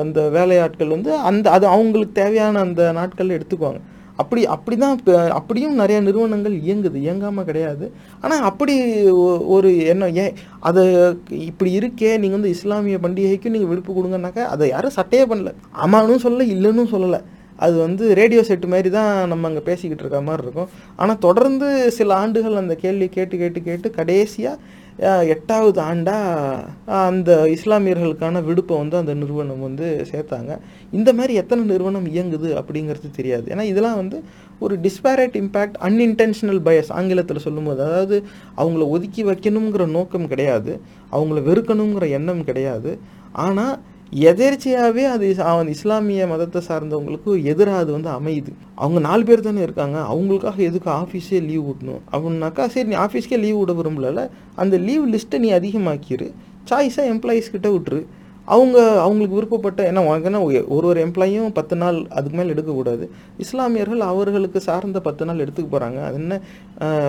அந்த 0.04 0.20
வேலையாட்கள் 0.36 0.94
வந்து 0.96 1.12
அந்த 1.28 1.46
அது 1.56 1.66
அவங்களுக்கு 1.74 2.20
தேவையான 2.22 2.60
அந்த 2.66 2.82
நாட்களில் 3.00 3.36
எடுத்துக்குவாங்க. 3.38 3.80
அப்படி 4.16 4.46
அப்படி 4.46 4.76
தான் 4.76 5.00
அப்படியும் 5.30 5.74
நிறைய 5.74 6.00
நிறுவனங்கள் 6.00 6.54
இயங்குது. 6.60 6.94
இயங்காமல் 6.94 7.44
கிடையாது. 7.44 7.92
ஆனால் 8.20 8.42
அப்படி 8.42 8.74
ஒ- 9.10 9.44
ஒரு 9.56 9.70
என்ன 9.86 10.08
ஏன் 10.10 10.34
அதை 10.60 10.84
இப்படி 11.30 11.78
இருக்கே 11.78 12.10
நீங்கள் 12.12 12.30
வந்து 12.30 12.48
இஸ்லாமிய 12.48 12.98
பண்டிகைக்கு 13.02 13.48
நீங்கள் 13.48 13.68
விடுப்பு 13.68 13.92
கொடுங்கனாக்கா 13.92 14.44
அதை 14.44 14.68
யாரும் 14.68 14.96
சட்டையே 14.96 15.24
பண்ணல. 15.32 15.52
ஆமானும் 15.70 16.22
சொல்லலை 16.22 16.46
இல்லைன்னு 16.56 16.86
சொல்லலை. 16.94 17.20
அது 17.56 17.76
வந்து 17.78 18.14
ரேடியோ 18.14 18.40
செட்டு 18.40 18.66
மாதிரி 18.66 18.90
தான் 18.90 19.28
நம்ம 19.28 19.46
அங்கே 19.48 19.60
பேசிக்கிட்டு 19.60 20.04
இருக்க 20.04 20.20
மாதிரி 20.22 20.42
இருக்கும். 20.42 20.68
ஆனால் 20.96 21.18
தொடர்ந்து 21.18 21.90
சில 21.90 22.14
ஆண்டுகள் 22.14 22.54
அந்த 22.54 22.74
கேள்வி 22.74 23.08
கேட்டு 23.08 23.38
கேட்டு 23.38 23.62
கேட்டு 23.62 23.90
கடைசியாக 23.90 24.58
எட்டாவது 24.98 25.80
ஆண்டாக 25.82 26.64
அந்த 26.86 27.48
இஸ்லாமியர்களுக்கான 27.56 28.44
விடுப்பை 28.44 28.76
வந்து 28.76 28.96
அந்த 28.96 29.14
நிறுவனம் 29.14 29.60
வந்து 29.60 30.06
சேர்த்தாங்க. 30.10 30.58
இந்த 30.92 31.12
மாதிரி 31.12 31.34
எத்தனை 31.34 31.64
நிறுவனம் 31.64 32.06
இயங்குது 32.06 32.50
அப்படிங்கிறது 32.60 33.10
தெரியாது. 33.16 33.54
ஏன்னா 33.54 33.62
இதெல்லாம் 33.62 33.96
வந்து 33.96 34.22
ஒரு 34.58 34.78
டிஸ்பேரேட் 34.78 35.36
இம்பேக்ட் 35.42 35.76
அன்இன்டென்ஷனல் 35.80 36.60
பயஸ் 36.68 36.92
ஆங்கிலத்தில் 36.92 37.38
சொல்லும்போது 37.38 37.82
அதாவது 37.82 38.24
அவங்கள 38.56 38.88
ஒதுக்கி 38.88 39.24
வைக்கணுங்கிற 39.24 39.86
நோக்கம் 39.90 40.28
கிடையாது. 40.28 40.80
அவங்கள 41.12 41.42
வெறுக்கணுங்கிற 41.50 42.10
எண்ணம் 42.10 42.44
கிடையாது. 42.44 42.98
ஆனால் 43.32 43.78
எதேர்ச்சியாகவே 44.12 45.04
அது 45.04 45.42
அவன் 45.42 45.68
இஸ்லாமிய 45.68 46.26
மதத்தை 46.26 46.62
சார்ந்தவங்களுக்கு 46.68 47.42
எதிராக 47.42 47.78
அது 47.78 47.92
வந்து 47.92 48.10
அமையுது. 48.10 48.52
அவங்க 48.74 49.00
நாலு 49.00 49.24
பேர் 49.24 49.40
தானே 49.40 49.62
இருக்காங்க. 49.62 49.98
அவங்களுக்காக 49.98 50.56
எதுக்கு 50.56 50.90
ஆஃபீஸே 50.90 51.44
லீவ் 51.44 51.62
விடணும்? 51.62 52.00
அப்படின்னாக்கா 52.12 52.66
சரி 52.66 52.88
நீ 52.88 52.96
ஆஃபீஸ்க்கே 52.96 53.38
லீவ் 53.38 53.58
விட 53.58 53.72
விரும்பல 53.72 54.28
அந்த 54.56 54.78
லீவ் 54.78 55.14
லிஸ்ட்டை 55.14 55.38
நீ 55.38 55.52
அதிகமாக்கிரு. 55.52 56.32
சாய்ஸாக 56.70 57.10
எம்ப்ளாயீஸ் 57.14 57.50
கிட்ட 57.50 57.68
விட்டுரு. 57.68 58.06
அவங்க 58.46 59.00
அவங்களுக்கு 59.00 59.36
விருப்பப்பட்ட 59.36 59.92
ஏன்னா 59.92 60.24
என்ன 60.24 60.42
ஒ- 60.42 60.64
ஒரு 60.68 60.86
ஒரு 60.86 61.06
எம்ப்ளாயும் 61.06 61.54
பத்து 61.54 61.76
நாள் 61.76 62.06
அதுக்கு 62.08 62.36
மேலே 62.36 62.48
எடுக்கக்கூடாது. 62.48 63.10
இஸ்லாமியர்கள் 63.38 64.00
அவர்களுக்கு 64.00 64.60
சார்ந்த 64.60 65.00
பத்து 65.00 65.24
நாள் 65.24 65.36
எடுத்துக்க 65.36 65.66
போகிறாங்க 65.72 66.04
அது 66.04 66.14
என்ன? 66.14 66.40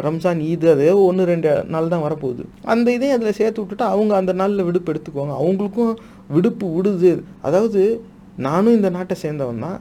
ரம்ஜான் 0.07 0.41
ஈது 0.49 0.71
அதே 0.71 0.89
ஒன்று 0.89 1.25
ரெண்டு 1.25 1.63
நாள் 1.63 1.88
தான் 1.88 2.01
வரப்போகுது. 2.01 2.43
அந்த 2.63 2.91
இதையும் 2.91 3.21
அதில் 3.21 3.33
சேர்த்து 3.33 3.61
விட்டுட்டு 3.61 3.93
அவங்க 3.93 4.15
அந்த 4.15 4.33
நாளில் 4.33 4.63
விடுப்பு 4.63 4.93
எடுத்துக்குவாங்க. 4.93 5.35
அவங்களுக்கும் 5.41 5.95
விடுப்பு 6.29 6.67
விடுது. 6.67 7.11
அதாவது 7.41 8.01
நானும் 8.38 8.75
இந்த 8.75 8.89
நாட்டை 8.89 9.17
சேர்ந்தவன் 9.21 9.59
தான். 9.59 9.79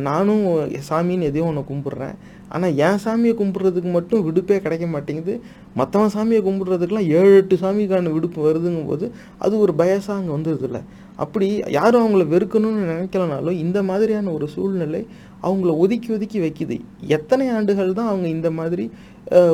நானும் 0.00 0.46
சாமின்னு 0.90 1.22
எதையும் 1.22 1.46
ஒன்று 1.46 1.64
கும்பிட்றேன். 1.68 2.14
ஆனால் 2.54 2.76
என் 2.86 3.00
சாமியை 3.04 3.34
கும்பிட்றதுக்கு 3.40 3.90
மட்டும் 3.96 4.24
விடுப்பே 4.28 4.56
கிடைக்க 4.64 4.86
மாட்டேங்குது. 4.94 5.34
மற்றவன் 5.80 6.14
சாமியை 6.16 6.40
கும்பிட்றதுக்கெலாம் 6.46 7.10
ஏழு 7.18 7.32
எட்டு 7.40 7.56
சாமிக்கான 7.62 8.12
விடுப்பு 8.16 8.40
வருதுங்கும் 8.46 8.90
போது 8.90 9.06
அது 9.44 9.54
ஒரு 9.64 9.74
பயசாக 9.82 10.18
அங்கே 10.20 10.32
வந்துடுதுல்ல 10.36 10.80
அப்படி 11.24 11.46
யாரும் 11.78 12.02
அவங்கள 12.02 12.24
வெறுக்கணும்னு 12.34 12.82
நினைக்கலனாலும் 12.92 13.58
இந்த 13.64 13.78
மாதிரியான 13.88 14.32
ஒரு 14.36 14.46
சூழ்நிலை 14.54 15.02
அவங்கள 15.46 15.70
ஒதுக்கி 15.82 16.08
ஒதுக்கி 16.14 16.38
வைக்குது. 16.44 16.76
எத்தனை 17.16 17.44
ஆண்டுகள் 17.56 17.96
தான் 17.98 18.10
அவங்க 18.12 18.26
இந்த 18.36 18.48
மாதிரி 18.58 18.84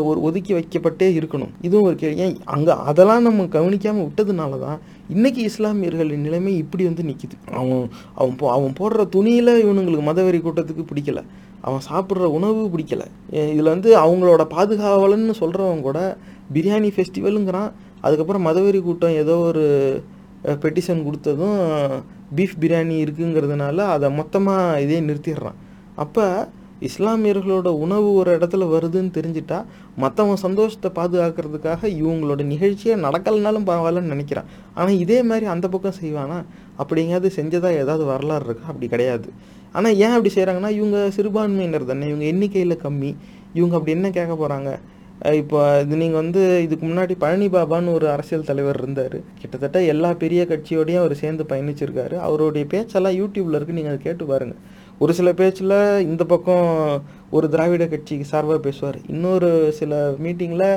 ஒரு 0.08 0.18
ஒதுக்கி 0.28 0.52
வைக்கப்பட்டே 0.56 1.08
இருக்கணும். 1.18 1.52
இதுவும் 1.66 1.86
ஒரு 1.88 1.96
கேள்வி. 2.02 2.20
ஏன் 2.24 2.36
அங்கே 2.54 2.74
அதெல்லாம் 2.90 3.26
நம்ம 3.28 3.46
கவனிக்காமல் 3.56 4.06
விட்டதுனால 4.06 4.58
தான் 4.66 4.78
இன்றைக்கி 5.14 5.42
இஸ்லாமியர்களின் 5.50 6.24
நிலைமை 6.26 6.52
இப்படி 6.62 6.84
வந்து 6.88 7.02
நிற்கிது 7.08 7.36
அவன் 7.60 7.84
அவன் 8.20 8.36
போ 8.40 8.46
அவன் 8.56 8.76
போடுற 8.80 9.04
துணியில் 9.16 9.52
இவனுங்களுக்கு 9.64 10.06
மதவெறி 10.10 10.40
கூட்டத்துக்கு 10.46 10.84
பிடிக்கல. 10.92 11.22
அவன் 11.66 11.86
சாப்பிட்ற 11.90 12.26
உணவு 12.38 12.60
பிடிக்கல. 12.74 13.04
இதில் 13.52 13.72
வந்து 13.74 13.90
அவங்களோட 14.02 14.42
பாதுகாவலன்னு 14.56 15.34
சொல்கிறவங்க 15.42 15.86
கூட 15.88 16.00
பிரியாணி 16.56 16.90
ஃபெஸ்டிவலுங்கிறான் 16.96 17.70
அதுக்கப்புறம் 18.04 18.46
மதவெறி 18.48 18.80
கூட்டம் 18.82 19.16
ஏதோ 19.22 19.36
ஒரு 19.48 19.64
பெட்டிஷன் 20.62 21.06
கொடுத்ததும் 21.06 21.58
பீஃப் 22.36 22.60
பிரியாணி 22.60 22.96
இருக்குங்கிறதுனால 23.04 23.78
அதை 23.94 24.08
மொத்தமாக 24.20 24.80
இதே 24.84 25.00
நிறுத்திடுறான். 25.08 25.58
அப்போ 26.04 26.26
இஸ்லாமியர்களோட 26.88 27.68
உணவு 27.84 28.08
ஒரு 28.20 28.30
இடத்துல 28.38 28.64
வருதுன்னு 28.72 29.10
தெரிஞ்சிட்டா 29.18 29.58
மற்றவன் 30.02 30.42
சந்தோஷத்தை 30.44 30.88
பாதுகாக்கிறதுக்காக 30.98 31.90
இவங்களோட 32.00 32.42
நிகழ்ச்சியே 32.52 32.94
நடக்கலைனாலும் 33.04 33.68
பரவாயில்லன்னு 33.70 34.12
நினைக்கிறான். 34.14 34.50
ஆனால் 34.74 34.98
இதே 35.04 35.18
மாதிரி 35.30 35.46
அந்த 35.54 35.66
பக்கம் 35.74 35.98
செய்வானா? 36.00 36.38
அப்படிங்கிறது 36.80 37.30
செஞ்சதாக 37.38 37.80
ஏதாவது 37.82 38.04
வரலாறு 38.12 38.46
இருக்கா? 38.48 38.66
அப்படி 38.72 38.88
கிடையாது. 38.94 39.28
ஆனால் 39.78 39.96
ஏன் 40.04 40.14
அப்படி 40.16 40.30
செய்கிறாங்கன்னா 40.34 40.72
இவங்க 40.78 40.98
சிறுபான்மையினர் 41.16 41.90
தானே. 41.90 42.06
இவங்க 42.12 42.24
எண்ணிக்கையில் 42.32 42.82
கம்மி. 42.84 43.10
இவங்க 43.58 43.74
அப்படி 43.78 43.96
என்ன 43.98 44.08
கேட்க 44.18 44.34
போகிறாங்க 44.42 44.70
இப்போ 45.40 45.58
இது 45.82 45.94
நீங்கள் 46.00 46.20
வந்து 46.20 46.40
இதுக்கு 46.64 46.84
முன்னாடி 46.88 47.14
பழனி 47.22 47.46
பாபான்னு 47.54 47.92
ஒரு 47.98 48.06
அரசியல் 48.14 48.48
தலைவர் 48.48 48.78
இருந்தார். 48.80 49.16
கிட்டத்தட்ட 49.40 49.78
எல்லா 49.92 50.10
பெரிய 50.22 50.40
கட்சியோடையும் 50.50 51.02
அவர் 51.02 51.14
சேர்ந்து 51.20 51.44
பயணிச்சிருக்காரு. 51.52 52.16
அவருடைய 52.26 52.64
பேச்செல்லாம் 52.72 53.16
யூடியூப்ல 53.20 53.58
இருக்கு. 53.58 53.76
நீங்கள் 53.78 53.94
அதை 53.94 54.00
கேட்டு 54.06 54.26
பாருங்கள் 54.32 54.60
ஒரு 55.04 55.12
சில 55.18 55.30
பேச்சில் 55.40 55.74
இந்த 56.10 56.22
பக்கம் 56.32 56.68
ஒரு 57.36 57.46
திராவிட 57.54 57.84
கட்சிக்கு 57.92 58.26
சார்பாக 58.30 58.58
பேசுவார். 58.66 58.98
இன்னொரு 59.12 59.50
சில 59.78 59.92
மீட்டிங்கில் 60.24 60.68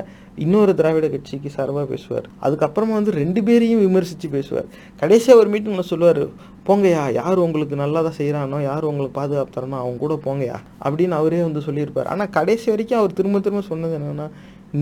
இன்னொரு 0.44 0.72
திராவிட 0.80 1.06
கட்சிக்கு 1.14 1.50
சார்பாக 1.56 1.86
பேசுவார். 1.94 2.28
அதுக்கப்புறமா 2.46 2.94
வந்து 3.00 3.14
ரெண்டு 3.22 3.42
பேரையும் 3.48 3.84
விமர்சித்து 3.86 4.28
பேசுவார். 4.36 4.68
கடைசியாக 5.02 5.42
ஒரு 5.42 5.50
மீட்டிங்கில் 5.54 5.92
சொல்லுவார் 5.92 6.22
போங்கய்யா 6.68 7.04
யார் 7.20 7.44
உங்களுக்கு 7.46 7.76
நல்லா 7.84 8.00
தான் 8.08 8.18
செய்கிறானோ 8.20 8.58
யார் 8.70 8.90
உங்களுக்கு 8.92 9.18
பாதுகாப்பு 9.20 9.56
தரனோ 9.56 9.78
அவங்க 9.84 10.00
கூட 10.06 10.16
போங்கய்யா 10.28 10.58
அப்படின்னு 10.84 11.16
அவரே 11.22 11.42
வந்து 11.48 11.62
சொல்லியிருப்பார். 11.68 12.12
ஆனால் 12.14 12.34
கடைசி 12.38 12.68
வரைக்கும் 12.74 13.02
அவர் 13.02 13.18
திரும்ப 13.20 13.42
திரும்ப 13.48 13.64
சொன்னது 13.72 13.98
என்னென்னா 14.00 14.28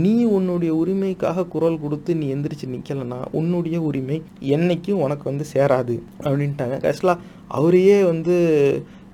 நீ 0.04 0.14
உன்னுடைய 0.38 0.72
உரிமைக்காக 0.82 1.48
குரல் 1.54 1.82
கொடுத்து 1.84 2.12
நீ 2.22 2.26
எந்திரிச்சு 2.36 2.68
நிற்கலன்னா 2.74 3.20
உன்னுடைய 3.40 3.78
உரிமை 3.90 4.18
என்னைக்கும் 4.56 5.04
உனக்கு 5.06 5.26
வந்து 5.32 5.46
சேராது 5.54 5.96
அப்படின்ட்டாங்க. 6.26 6.78
கடைசியில் 6.86 7.20
அவரையே 7.58 7.98
வந்து 8.12 8.36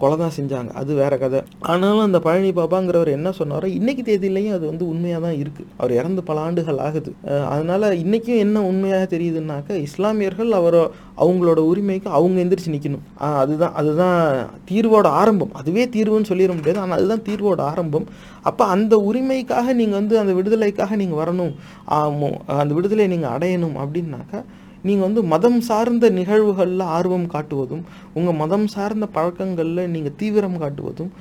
கொலை 0.03 0.17
தான் 0.23 0.35
செஞ்சாங்க. 0.39 0.71
அது 0.83 0.91
வேற 1.01 1.13
கதை. 1.25 1.41
ஆனாலும் 1.73 2.05
அந்த 2.07 2.21
பழனி 2.27 2.53
பாபாங்கிறவர் 2.61 3.15
என்ன 3.17 3.35
சொன்னாரோ 3.41 3.69
இன்னைக்கு 3.79 4.05
தேதியிலையும் 4.11 4.57
அது 4.59 4.65
வந்து 4.71 4.85
உண்மையாக 4.93 5.23
தான் 5.27 5.37
இருக்குது 5.41 5.69
அவர் 5.81 5.97
இறந்து 5.99 6.23
பல 6.31 6.39
ஆண்டுகள் 6.47 6.81
ஆகுது. 6.87 7.13
அதனால் 7.53 7.71
அதனால 7.73 7.95
இன்னைக்கும் 8.03 8.41
என்ன 8.45 8.57
உண்மையாக 8.69 9.05
தெரியுதுன்னாக்க 9.13 9.77
இஸ்லாமியர்கள் 9.85 10.51
அவர் 10.57 10.77
அவங்களோட 11.23 11.59
உரிமைக்கு 11.69 12.09
அவங்க 12.17 12.37
எந்திரிச்சு 12.43 12.73
நிற்கணும் 12.73 13.05
அதுதான் 13.41 13.73
அதுதான் 13.81 14.17
தீர்வோட 14.69 15.07
ஆரம்பம். 15.21 15.53
அதுவே 15.59 15.83
தீர்வுன்னு 15.95 16.29
சொல்லிட 16.31 16.51
முடியாது. 16.57 16.79
ஆனால் 16.83 16.97
அதுதான் 16.99 17.23
தீர்வோட 17.29 17.61
ஆரம்பம். 17.71 18.05
அப்போ 18.49 18.63
அந்த 18.75 18.93
உரிமைக்காக 19.09 19.73
நீங்கள் 19.79 19.99
வந்து 19.99 20.15
அந்த 20.23 20.33
விடுதலைக்காக 20.39 20.97
நீங்கள் 21.01 21.21
வரணும். 21.21 21.53
அந்த 22.61 22.71
விடுதலை 22.79 23.07
நீங்கள் 23.13 23.33
அடையணும் 23.35 23.77
அப்படின்னாக்கா 23.83 24.41
நீங்கள் 24.87 25.05
வந்து 25.07 25.21
மதம் 25.33 25.59
சார்ந்த 25.61 26.09
நிகழ்வுகளில் 26.19 26.85
ஆர்வம் 26.97 27.27
காட்டுவதும் 27.33 27.83
உங்கள் 28.13 28.39
மதம் 28.41 28.67
சார்ந்த 28.67 29.05
பழக்கங்களில் 29.17 29.91
நீங்கள் 29.93 30.17
தீவிரம் 30.21 30.57
காட்டுவதும் 30.63 31.11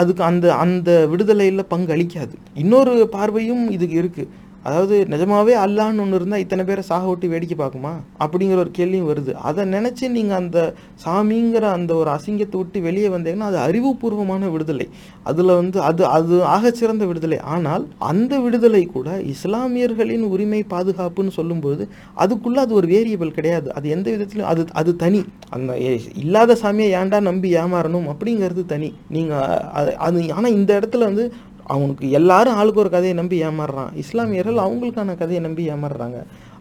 அதுக்கு 0.00 0.22
அந்த 0.30 0.46
அந்த 0.64 0.90
விடுதலையில் 1.12 1.70
பங்களிக்காது. 1.74 2.34
இன்னொரு 2.62 2.94
பார்வையும் 3.16 3.64
இதுக்கு 3.76 3.96
இருக்குது 4.02 4.30
அதாவது 4.68 5.06
நிஜமாவே 5.10 5.54
அல்லான்னு 5.64 6.00
ஒன்று 6.00 6.14
இருந்தால் 6.14 6.38
இத்தனை 6.38 6.64
பேரை 6.64 6.82
சாக 6.82 7.08
விட்டு 7.08 7.28
வேடிக்கை 7.28 7.66
பார்க்குமா? 7.66 7.92
அப்படிங்கிற 8.20 8.56
ஒரு 8.56 8.70
கேள்வியும் 8.70 9.14
வருது. 9.14 9.32
அதை 9.32 9.64
நினச்சி 9.64 10.08
நீங்கள் 10.08 10.36
அந்த 10.36 10.74
சாமிங்கிற 11.04 11.60
அந்த 11.60 11.94
ஒரு 11.94 12.10
அசிங்கத்தை 12.10 12.56
விட்டு 12.56 12.80
வெளியே 12.80 13.08
வந்தீங்கன்னா 13.08 13.50
அது 13.50 13.58
அறிவுபூர்வமான 13.58 14.50
விடுதலை. 14.50 14.88
அதில் 15.22 15.44
வந்து 15.44 15.80
அது 15.80 16.06
அது 16.06 16.36
ஆகச்சிறந்த 16.36 17.06
விடுதலை. 17.06 17.38
ஆனால் 17.40 17.88
அந்த 17.98 18.40
விடுதலை 18.40 18.86
கூட 18.86 19.22
இஸ்லாமியர்களின் 19.22 20.20
உரிமை 20.20 20.64
பாதுகாப்புன்னு 20.70 21.30
சொல்லும்போது 21.30 21.88
அதுக்குள்ளே 22.14 22.58
அது 22.58 22.74
ஒரு 22.74 22.88
வேரியபிள் 22.88 23.30
கிடையாது. 23.30 23.74
அது 23.74 23.88
எந்த 23.88 24.10
விதத்துலையும் 24.10 24.50
அது 24.52 24.64
அது 24.72 24.96
தனி. 24.96 25.24
அந்த 25.48 25.80
ஏ- 25.80 26.02
இல்லாத 26.14 26.58
சாமியை 26.62 26.94
ஏன்டா 26.94 27.20
நம்பி 27.20 27.54
ஏமாறணும் 27.54 28.14
அப்படிங்கிறது 28.14 28.66
தனி. 28.66 28.94
நீங்கள் 29.08 29.58
அது 29.72 29.96
அது 29.96 30.32
ஆனால் 30.32 30.52
இந்த 30.52 30.78
இடத்துல 30.78 30.98
வந்து 30.98 31.32
அவனுக்கு 31.74 32.10
எல்லாரும் 32.18 32.58
ஆளுக்கு 32.60 32.82
ஒரு 32.84 32.90
கதையை 32.96 33.14
நம்பி 33.20 33.38
ஏமாறுறான். 33.48 33.90
இஸ்லாமியர்கள் 34.02 34.64
அவங்களுக்கான 34.66 35.16
கதையை 35.22 35.40
நம்பி 35.46 35.64
ஏமாறுறாங்க. 35.74 36.20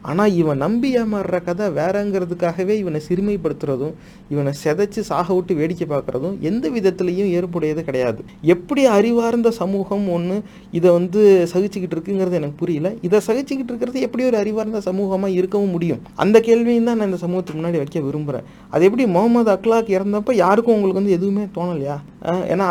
ஆனால் 0.10 0.34
இவன் 0.40 0.62
நம்பி 0.64 0.90
ஏமாறுற 1.00 1.38
கதை 1.46 1.66
வேறங்கிறதுக்காகவே 1.78 2.74
இவனை 2.82 3.00
சிறுமைப்படுத்துறதும் 3.08 3.96
இவனை 4.34 4.52
செதைச்சு 4.64 5.02
சாக 5.10 5.28
விட்டு 5.38 5.54
வேடிக்கை 5.60 5.86
பார்க்குறதும் 5.94 6.36
எந்த 6.50 6.70
விதத்துலையும் 6.76 7.32
ஏற்புடையது 7.38 7.82
கிடையாது. 7.88 8.22
எப்படி 8.54 8.84
அறிவார்ந்த 8.98 9.52
சமூகம் 9.60 10.06
ஒன்று 10.16 10.38
இதை 10.80 10.92
வந்து 10.98 11.22
சகிச்சுக்கிட்டு 11.54 11.96
இருக்குங்கிறது 11.98 12.40
எனக்கு 12.42 12.60
புரியல. 12.62 12.92
இதை 13.08 13.22
சகிச்சுக்கிட்டு 13.28 13.74
இருக்கிறது 13.74 14.06
எப்படி 14.08 14.26
ஒரு 14.30 14.40
அறிவார்ந்த 14.44 14.82
சமூகமாக 14.90 15.38
இருக்கவும் 15.40 15.74
முடியும்? 15.78 16.04
அந்த 16.26 16.40
கேள்வியும் 16.50 16.90
தான் 16.90 17.00
நான் 17.02 17.12
இந்த 17.12 17.22
சமூகத்துக்கு 17.26 17.62
முன்னாடி 17.62 17.82
வைக்க 17.84 18.06
விரும்புகிறேன் 18.10 18.48
அது 18.74 18.86
எப்படி 18.90 19.08
முகமது 19.18 19.52
அக்லாக் 19.56 19.96
இறந்தப்போ 19.98 20.36
யாருக்கும் 20.44 20.78
உங்களுக்கு 20.78 21.02
வந்து 21.02 21.18
எதுவுமே 21.20 21.46
தோணலையா? 21.58 21.98
ஏன்னா 22.54 22.70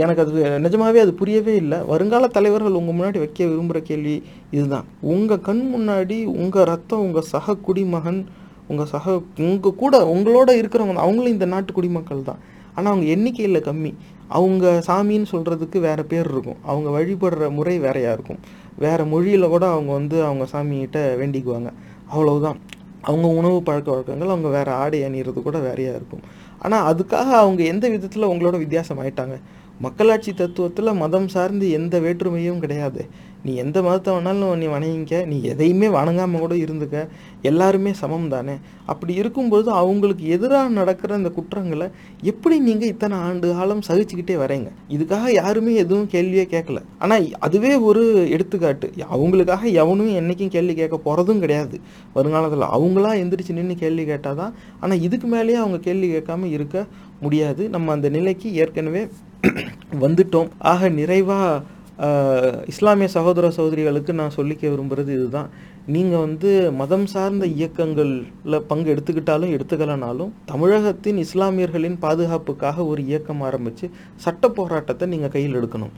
எனக்கு 0.00 0.22
அது 0.24 0.42
நிஜமாவே 0.64 0.98
அது 1.04 1.12
புரியவே 1.20 1.54
இல்லை. 1.62 1.78
வருங்கால 1.92 2.28
தலைவர்கள் 2.36 2.78
உங்கள் 2.80 2.96
முன்னாடி 2.98 3.18
வைக்க 3.18 3.40
விரும்புகிற 3.44 3.80
கேள்வி 3.88 4.16
இதுதான். 4.56 4.86
உங்கள் 5.14 5.44
கண் 5.48 5.64
முன்னாடி 5.74 6.18
உங்கள் 6.42 6.68
ரத்தம் 6.72 7.04
உங்கள் 7.06 7.28
சக 7.32 7.56
குடிமகன் 7.68 8.20
உங்கள் 8.70 8.90
சக 8.92 9.16
உங்கள் 9.48 9.78
கூட 9.82 9.96
உங்களோட 10.14 10.50
இருக்கிறவங்க 10.60 11.04
அவங்களும் 11.06 11.34
இந்த 11.36 11.46
நாட்டு 11.46 11.72
குடிமக்கள் 11.72 12.26
தான். 12.30 12.40
ஆனால் 12.76 12.90
அவங்க 12.92 13.06
எண்ணிக்கையில் 13.14 13.66
கம்மி. 13.68 13.92
அவங்க 14.38 14.64
சாமின்னு 14.88 15.28
சொல்கிறதுக்கு 15.34 15.78
வேறு 15.80 16.02
பேர் 16.04 16.28
இருக்கும். 16.32 16.58
அவங்க 16.70 16.88
வழிபடுற 16.96 17.50
முறை 17.50 17.76
வேறையாக 17.78 18.16
இருக்கும். 18.16 18.40
வேறு 18.84 19.04
மொழியில் 19.04 19.52
கூட 19.54 19.64
அவங்க 19.66 19.90
வந்து 19.92 20.16
அவங்க 20.24 20.44
சாமிகிட்ட 20.52 20.98
வேண்டிக்குவாங்க. 21.20 21.70
அவ்வளவுதான். 22.12 22.58
அவங்க 23.02 23.26
உணவு 23.40 23.58
பழக்க 23.62 23.88
வழக்கங்கள் 23.90 24.32
அவங்க 24.34 24.48
வேறு 24.48 24.70
ஆடை 24.82 25.00
அணிகிறது 25.02 25.42
கூட 25.42 25.58
வேறையாக 25.58 25.98
இருக்கும். 26.00 26.22
ஆனால் 26.58 26.94
அதுக்காக 26.94 27.30
அவங்க 27.42 27.62
எந்த 27.62 27.88
விதத்தில் 27.88 28.22
உங்களோட 28.22 28.58
வித்தியாசம் 28.58 28.98
ஆயிட்டாங்க? 28.98 29.40
மக்களாட்சி 29.78 30.32
தத்துவத்தில் 30.32 30.96
மதம் 30.96 31.28
சார்ந்து 31.28 31.70
எந்த 31.70 32.00
வேற்றுமையும் 32.00 32.58
கிடையாது. 32.58 33.08
நீ 33.46 33.52
எந்த 33.62 33.78
மதத்தை 33.86 34.10
வேணாலும் 34.14 34.60
நீ 34.60 34.66
வணங்கிக்க 34.74 35.18
நீ 35.30 35.36
எதையுமே 35.52 35.88
வணங்காமல் 35.96 36.42
கூட 36.44 36.54
இருந்துக்க. 36.64 36.96
எல்லாருமே 37.50 37.90
சமம் 38.00 38.28
தானே? 38.32 38.54
அப்படி 38.92 39.12
இருக்கும்போது 39.20 39.68
அவங்களுக்கு 39.80 40.24
எதிராக 40.36 40.68
நடக்கிற 40.78 41.16
இந்த 41.20 41.30
குற்றங்களை 41.36 41.86
எப்படி 42.30 42.56
நீங்கள் 42.68 42.90
இத்தனை 42.94 43.16
ஆண்டு 43.28 43.48
காலம் 43.58 43.82
சகிச்சுக்கிட்டே 43.88 44.36
வரீங்க? 44.42 44.70
இதுக்காக 44.96 45.32
யாருமே 45.40 45.74
எதுவும் 45.84 46.10
கேள்வியே 46.14 46.46
கேட்கல. 46.54 46.82
ஆனால் 46.98 47.28
அதுவே 47.48 47.72
ஒரு 47.88 48.04
எடுத்துக்காட்டு. 48.34 48.88
அவங்களுக்காக 49.14 49.64
எவனும் 49.82 50.12
என்றைக்கும் 50.20 50.54
கேள்வி 50.56 50.76
கேட்க 50.80 50.98
போகிறதும் 51.06 51.42
கிடையாது. 51.46 51.78
வருங்காலத்தில் 52.18 52.72
அவங்களா 52.76 53.12
எந்திரிச்சு 53.22 53.58
நின்று 53.60 53.76
கேள்வி 53.84 54.06
கேட்டால் 54.12 54.40
தான் 54.42 54.54
ஆனால் 54.80 55.02
இதுக்கு 55.08 55.28
மேலேயே 55.36 55.60
அவங்க 55.64 55.80
கேள்வி 55.88 56.08
கேட்காம 56.14 56.50
இருக்க 56.58 56.86
முடியாது. 57.24 57.62
நம்ம 57.74 57.92
அந்த 57.92 58.08
நிலைக்கு 58.18 58.48
ஏற்கனவே 58.62 59.02
வந்துட்டோம். 60.04 60.48
ஆக 60.72 60.88
நிறைவாக 61.00 61.62
இஸ்லாமிய 62.66 63.08
சகோதர 63.08 63.50
சகோதரிகளுக்கு 63.50 64.12
நான் 64.12 64.36
சொல்லிக்க 64.36 64.64
விரும்புகிறது 64.68 65.12
இதுதான். 65.18 65.48
நீங்கள் 65.94 66.22
வந்து 66.24 66.50
மதம் 66.78 67.04
சார்ந்த 67.12 67.44
இயக்கங்களில் 67.58 68.64
பங்கு 68.70 68.88
எடுத்துக்கிட்டாலும் 68.94 69.52
எடுத்துக்கலனாலும் 69.56 70.32
தமிழகத்தின் 70.50 71.18
இஸ்லாமியர்களின் 71.22 71.96
பாதுகாப்புக்காக 72.02 72.84
ஒரு 72.90 73.00
இயக்கம் 73.10 73.40
ஆரம்பித்து 73.46 73.86
சட்ட 74.24 74.50
போராட்டத்தை 74.58 75.06
நீங்கள் 75.12 75.32
கையில் 75.34 75.56
எடுக்கணும். 75.60 75.94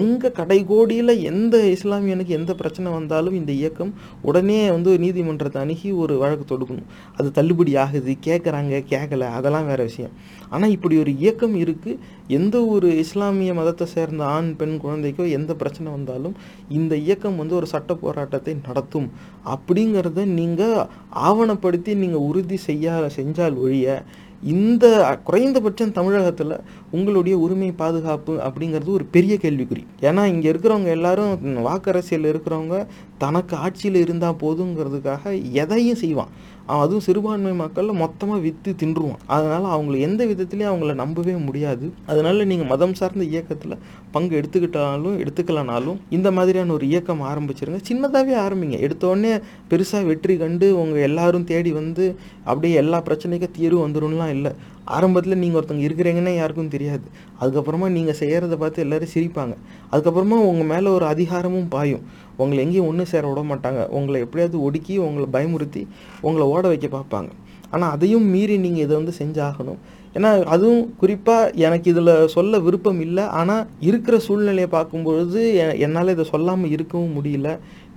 எங்கள் 0.00 0.34
கடைகோடியில் 0.38 1.14
எந்த 1.32 1.58
இஸ்லாமியனுக்கு 1.74 2.38
எந்த 2.38 2.54
பிரச்சனை 2.60 2.88
வந்தாலும் 2.96 3.36
இந்த 3.40 3.52
இயக்கம் 3.60 3.92
உடனே 4.30 4.58
வந்து 4.76 4.94
நீதிமன்றத்தை 5.04 5.60
அணுகி 5.64 5.92
ஒரு 6.04 6.16
வழக்கு 6.22 6.46
தொடுக்கணும். 6.54 6.88
அது 7.18 7.28
தள்ளுபடி 7.40 7.74
ஆகுது 7.84 8.14
கேட்குறாங்க 8.28 8.80
கேட்கல 8.94 9.30
அதெல்லாம் 9.40 9.68
வேறு 9.72 9.88
விஷயம். 9.90 10.16
ஆனால் 10.54 10.74
இப்படி 10.78 10.96
ஒரு 11.04 11.14
இயக்கம் 11.24 11.58
இருக்குது 11.64 12.00
எந்த 12.38 12.56
ஒரு 12.74 12.88
இஸ்லாமிய 13.04 13.52
மதத்தை 13.60 13.86
சேர்ந்த 13.94 14.24
ஆண் 14.34 14.50
பெண் 14.58 14.76
குழந்தைக்கோ 14.82 15.24
எந்த 15.38 15.52
பிரச்சனை 15.60 15.88
வந்தாலும் 15.98 16.36
இந்த 16.80 16.94
இயக்கம் 17.06 17.38
வந்து 17.42 17.54
ஒரு 17.60 17.66
சட்ட 17.72 17.92
போராட்டத்தை 18.02 18.52
நடத்தும். 18.68 19.08
அப்படிங்கிறத 19.52 20.24
நீங்கள் 20.38 20.86
ஆவணப்படுத்தி 21.28 21.94
நீங்கள் 21.94 22.26
உறுதி 22.30 22.56
செய்ய 22.68 23.08
செஞ்சால் 23.16 23.58
ஒழிய 23.64 24.04
இந்த 24.52 24.86
குறைந்தபட்சம் 25.24 25.92
தமிழகத்தில் 25.92 26.54
உங்களுடைய 26.90 27.34
உரிமை 27.38 27.68
பாதுகாப்பு 27.72 28.32
அப்படிங்கிறது 28.46 28.90
ஒரு 28.96 29.04
பெரிய 29.14 29.34
கேள்விக்குறி. 29.42 29.82
ஏன்னா 30.08 30.22
இங்கே 30.32 30.48
இருக்கிறவங்க 30.52 30.90
எல்லாரும் 30.96 31.32
வாக்கரசியல் 31.68 32.28
இருக்கிறவங்க 32.32 32.78
தனக்கு 33.18 33.56
ஆட்சியில் 33.56 34.02
இருந்தால் 34.04 34.40
போதுங்கிறதுக்காக 34.42 35.52
எதையும் 35.62 36.02
செய்வான். 36.02 36.32
அதுவும் 36.66 37.04
சிறுபான்மை 37.06 37.52
மக்களில் 37.52 38.00
மொத்தமாக 38.02 38.40
விற்று 38.40 38.74
தின்றுவான் 38.82 39.22
அதனால் 39.26 39.66
அவங்கள 39.74 39.98
எந்த 39.98 40.22
விதத்துலேயும் 40.26 40.70
அவங்கள 40.70 40.94
நம்பவே 40.94 41.34
முடியாது. 41.36 41.92
அதனால் 42.06 42.46
நீங்கள் 42.46 42.66
மதம் 42.66 42.94
சார்ந்த 42.94 43.24
இயக்கத்தில் 43.24 43.76
பங்கு 44.10 44.40
எடுத்துக்கிட்டாலும் 44.40 45.18
எடுத்துக்கலனாலும் 45.22 45.98
இந்த 46.10 46.30
மாதிரியான 46.30 46.72
ஒரு 46.72 46.86
இயக்கம் 46.88 47.22
ஆரம்பிச்சிருங்க. 47.22 47.80
சின்னதாகவே 47.90 48.36
ஆரம்பிங்க. 48.46 48.78
எடுத்தோடனே 48.86 49.32
பெருசாக 49.70 50.04
வெற்றி 50.04 50.36
கண்டு 50.36 50.68
உங்கள் 50.82 51.06
எல்லாரும் 51.10 51.44
தேடி 51.44 51.72
வந்து 51.72 52.16
அப்படியே 52.44 52.74
எல்லா 52.74 53.02
பிரச்சனைக்கும் 53.08 53.56
தீர்வு 53.58 53.88
வந்துடும்லாம் 53.88 54.34
இல்லை. 54.36 54.52
ஆரம்பத்தில் 54.96 55.40
நீங்கள் 55.42 55.58
ஒருத்தவங்க 55.60 55.86
இருக்கிறீங்கன்னே 55.88 56.34
யாருக்கும் 56.36 56.72
தெரியாது. 56.74 57.06
அதுக்கப்புறமா 57.40 57.88
நீங்கள் 57.96 58.18
செய்கிறத 58.20 58.56
பார்த்து 58.62 58.84
எல்லோரும் 58.84 59.12
சிரிப்பாங்க. 59.14 59.54
அதுக்கப்புறமா 59.92 60.38
உங்கள் 60.50 60.70
மேலே 60.72 60.88
ஒரு 60.88 61.06
அதிகாரமும் 61.12 61.68
பாயும். 61.68 62.04
உங்களை 62.36 62.58
எங்கேயும் 62.64 62.88
ஒன்று 62.90 63.04
சேர 63.06 63.24
விட 63.30 63.42
மாட்டாங்க. 63.50 63.82
உங்களை 63.98 64.20
எப்படியாவது 64.26 64.58
ஒடுக்கி 64.66 64.94
உங்களை 64.98 65.26
பயமுறுத்தி 65.36 65.82
உங்களை 66.20 66.46
ஓட 66.54 66.64
வைக்க 66.72 66.88
பார்ப்பாங்க. 66.98 67.30
ஆனால் 67.70 67.92
அதையும் 67.96 68.26
மீறி 68.32 68.56
நீங்கள் 68.64 68.84
இதை 68.86 68.94
வந்து 69.00 69.14
செஞ்சாகணும். 69.18 69.78
ஏன்னா 70.16 70.30
அதுவும் 70.54 70.82
குறிப்பாக 71.00 71.50
எனக்கு 71.66 71.86
இதில் 71.92 72.28
சொல்ல 72.34 72.58
விருப்பம் 72.66 73.00
இல்லை. 73.00 73.24
ஆனால் 73.38 73.64
இருக்கிற 73.80 74.18
சூழ்நிலையை 74.26 74.68
பார்க்கும்பொழுது 74.74 75.40
என்னால் 75.84 76.12
இதை 76.14 76.24
சொல்லாமல் 76.32 76.70
இருக்கவும் 76.70 77.16
முடியல. 77.16 77.48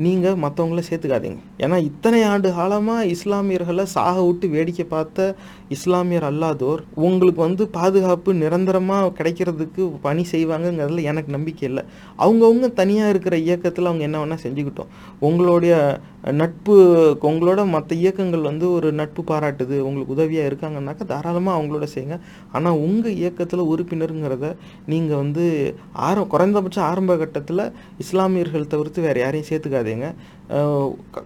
நீங்கள் 0.05 0.39
மற்றவங்கள 0.43 0.81
சேர்த்துக்காதீங்க. 0.87 1.39
ஏன்னா 1.63 1.77
இத்தனை 1.89 2.19
ஆண்டு 2.31 2.49
காலமாக 2.57 3.05
இஸ்லாமியர்களை 3.13 3.85
சாக 3.93 4.15
விட்டு 4.25 4.47
வேடிக்கை 4.55 4.85
பார்த்த 4.91 5.27
இஸ்லாமியர் 5.75 6.27
அல்லாதோர் 6.29 6.81
உங்களுக்கு 7.05 7.41
வந்து 7.45 7.63
பாதுகாப்பு 7.77 8.33
நிரந்தரமாக 8.41 9.13
கிடைக்கிறதுக்கு 9.19 9.83
பணி 10.05 10.23
செய்வாங்கங்கிறதுல 10.33 11.05
எனக்கு 11.11 11.31
நம்பிக்கை 11.37 11.65
இல்லை. 11.69 11.83
அவங்கவுங்க 12.25 12.69
தனியாக 12.81 13.13
இருக்கிற 13.13 13.37
இயக்கத்தில் 13.47 13.89
அவங்க 13.89 14.05
என்ன 14.09 14.19
வேணால் 14.23 14.43
செஞ்சுக்கிட்டோம். 14.45 14.91
உங்களுடைய 15.29 15.73
நட்பு 16.41 16.75
உங்களோட 17.29 17.61
மற்ற 17.73 17.91
இயக்கங்கள் 18.03 18.47
வந்து 18.49 18.65
ஒரு 18.77 18.87
நட்பு 18.99 19.21
பாராட்டுது 19.31 19.75
உங்களுக்கு 19.87 20.15
உதவியாக 20.15 20.49
இருக்காங்கன்னாக்கா 20.49 21.05
தாராளமாக 21.11 21.57
அவங்களோட 21.57 21.85
செய்யுங்க 21.93 22.17
ஆனால் 22.55 22.79
உங்கள் 22.85 23.17
இயக்கத்தில் 23.21 23.69
உறுப்பினருங்கிறத 23.73 24.47
நீங்கள் 24.93 25.21
வந்து 25.23 25.45
ஆரம் 26.07 26.31
குறைந்தபட்சம் 26.33 26.87
ஆரம்ப 26.89 27.15
கட்டத்தில் 27.21 27.63
இஸ்லாமியர்கள் 28.05 28.71
தவிர்த்து 28.73 29.05
வேறு 29.07 29.21
யாரையும் 29.23 29.49
சேர்த்துக்காது 29.51 29.86
சேர்த்துக்காதீங்க 29.87 30.07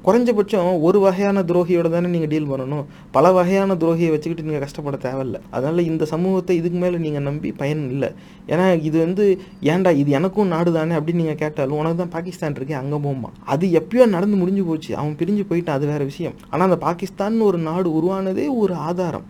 குறைஞ்சபட்சம் 0.06 0.70
ஒரு 0.88 1.00
வகையான 1.04 1.42
துரோகியோட 1.50 1.88
தானே 1.96 2.08
நீங்கள் 2.14 2.32
டீல் 2.32 2.48
பண்ணணும். 2.52 2.86
பல 3.16 3.26
வகையான 3.38 3.76
துரோகியை 3.82 4.12
வச்சுக்கிட்டு 4.14 4.46
நீங்கள் 4.48 4.64
கஷ்டப்பட 4.64 4.98
தேவையில்ல. 5.06 5.38
அதனால் 5.56 5.82
இந்த 5.90 6.04
சமூகத்தை 6.12 6.54
இதுக்கு 6.60 6.80
மேலே 6.84 7.00
நீங்கள் 7.04 7.26
நம்பி 7.28 7.50
பயன் 7.60 7.84
இல்லை. 7.96 8.10
ஏன்னா 8.52 8.66
இது 8.88 8.98
வந்து 9.06 9.26
ஏன்டா 9.74 9.92
இது 10.02 10.12
எனக்கும் 10.20 10.52
நாடு 10.54 10.72
தானே 10.78 10.96
அப்படின்னு 11.00 11.24
நீங்கள் 11.24 11.42
கேட்டாலும் 11.44 11.80
உனக்கு 11.82 12.00
தான் 12.02 12.14
பாகிஸ்தான் 12.16 12.58
இருக்கே 12.60 12.80
அங்கே 12.82 13.00
போகும்மா 13.06 13.32
அது 13.56 13.68
எப்பயோ 13.82 14.08
நடந்து 14.16 14.42
முடிஞ்சு 14.42 14.66
போச்சு. 14.70 14.92
அவன் 15.02 15.16
பிரிஞ்சு 15.22 15.46
போயிட்டான் 15.52 15.80
அது 15.80 15.92
வேற 15.94 16.02
விஷயம். 16.12 16.36
ஆனால் 16.52 16.68
அந்த 16.70 16.80
பாகிஸ்தான் 16.88 17.40
ஒரு 17.50 17.60
நாடு 17.70 17.88
உருவானதே 18.00 18.48
ஒரு 18.64 18.76
ஆதாரம். 18.90 19.28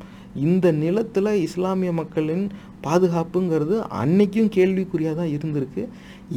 இந்த 0.48 0.72
நிலத்தில் 0.72 1.32
இஸ்லாமிய 1.48 1.92
மக்களின் 1.92 2.46
பாதுகாப்புங்கிறது 2.86 3.76
அன்னைக்கும் 4.02 4.52
கேள்விக்குறியாக 4.56 5.16
தான் 5.16 5.34
இருந்திருக்கு. 5.36 5.84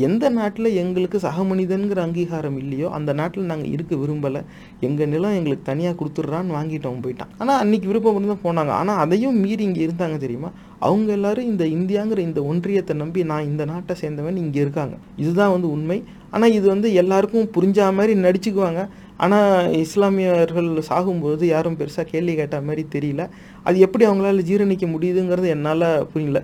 எந்த 0.07 0.25
நாட்டில் 0.29 0.77
எங்களுக்கு 0.83 1.19
சக 1.25 1.45
மனிதன்கிற 1.51 1.99
அங்கீகாரம் 2.07 2.59
இல்லையோ 2.63 2.89
அந்த 2.97 3.11
நாட்டில் 3.13 3.51
நாங்கள் 3.51 3.73
இருக்க 3.75 3.95
விரும்பலை. 3.97 4.41
எங்கள் 4.81 5.11
நிலம் 5.13 5.37
எங்களுக்கு 5.39 5.69
தனியாக 5.71 5.97
கொடுத்துட்றான்னு 6.01 6.57
வாங்கிட்டோம் 6.57 7.03
போயிட்டான். 7.05 7.33
ஆனால் 7.39 7.61
அன்றைக்கி 7.63 7.87
விருப்பம் 7.91 8.33
தான் 8.33 8.45
போனாங்க. 8.47 8.73
ஆனால் 8.81 9.01
அதையும் 9.05 9.41
மீறி 9.45 9.65
இங்கே 9.69 9.83
இருந்தாங்க 9.87 10.19
தெரியுமா? 10.25 10.51
அவங்க 10.81 11.13
எல்லாரும் 11.13 11.49
இந்த 11.53 11.65
இந்தியாங்கிற 11.77 12.19
இந்த 12.19 12.41
ஒன்றியத்தை 12.53 12.97
நம்பி 13.03 13.23
நான் 13.25 13.49
இந்த 13.51 13.65
நாட்டை 13.65 13.97
சேர்ந்தவன் 14.03 14.37
இங்கே 14.37 14.61
இருக்காங்க. 14.61 14.97
இதுதான் 15.17 15.55
வந்து 15.55 15.71
உண்மை. 15.77 16.03
ஆனால் 16.31 16.55
இது 16.59 16.67
வந்து 16.69 16.93
எல்லாருக்கும் 16.93 17.51
புரிஞ்சா 17.57 17.95
மாதிரி 17.95 18.15
நடிச்சுக்குவாங்க. 18.27 18.83
ஆனால் 19.25 19.73
இஸ்லாமியர்கள் 19.83 20.69
சாகும்போது 20.89 21.45
யாரும் 21.53 21.77
பெருசாக 21.81 22.07
கேள்வி 22.13 22.33
கேட்ட 22.39 22.57
மாதிரி 22.69 22.83
தெரியல. 22.95 23.23
அது 23.67 23.77
எப்படி 23.87 24.05
அவங்களால 24.07 24.45
ஜீரணிக்க 24.49 24.87
முடியுதுங்கிறது 24.95 25.49
என்னால் 25.55 25.87
புரியல. 26.13 26.41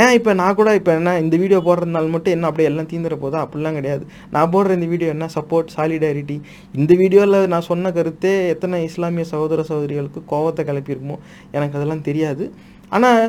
ஏன் 0.00 0.12
இப்போ 0.18 0.30
நான் 0.40 0.56
கூட 0.60 0.70
இப்போ 0.80 0.92
என்ன 0.98 1.14
இந்த 1.24 1.36
வீடியோ 1.42 1.58
போடுறதுனால 1.66 2.10
மட்டும் 2.14 2.34
என்ன 2.36 2.48
அப்படியே 2.50 2.68
எல்லாம் 2.70 2.90
தீந்துட 2.92 3.16
போதா? 3.24 3.40
அப்படிலாம் 3.46 3.78
கிடையாது. 3.78 4.04
நான் 4.34 4.52
போடுற 4.54 4.78
இந்த 4.78 4.88
வீடியோ 4.92 5.10
என்ன? 5.16 5.28
சப்போர்ட் 5.36 5.74
சாலிடாரிட்டி 5.76 6.36
இந்த 6.80 6.92
வீடியோவில் 7.02 7.50
நான் 7.54 7.68
சொன்ன 7.70 7.92
கருத்தே 7.98 8.34
எத்தனை 8.54 8.78
இஸ்லாமிய 8.90 9.26
சகோதர 9.34 9.62
சகோதரிகளுக்கு 9.70 10.22
கோவத்தை 10.34 10.64
கிளப்பியிருக்குமோ? 10.70 11.18
எனக்கு 11.58 11.78
அதெல்லாம் 11.80 12.06
தெரியாது. 12.10 12.46
ஆனால் 12.96 13.22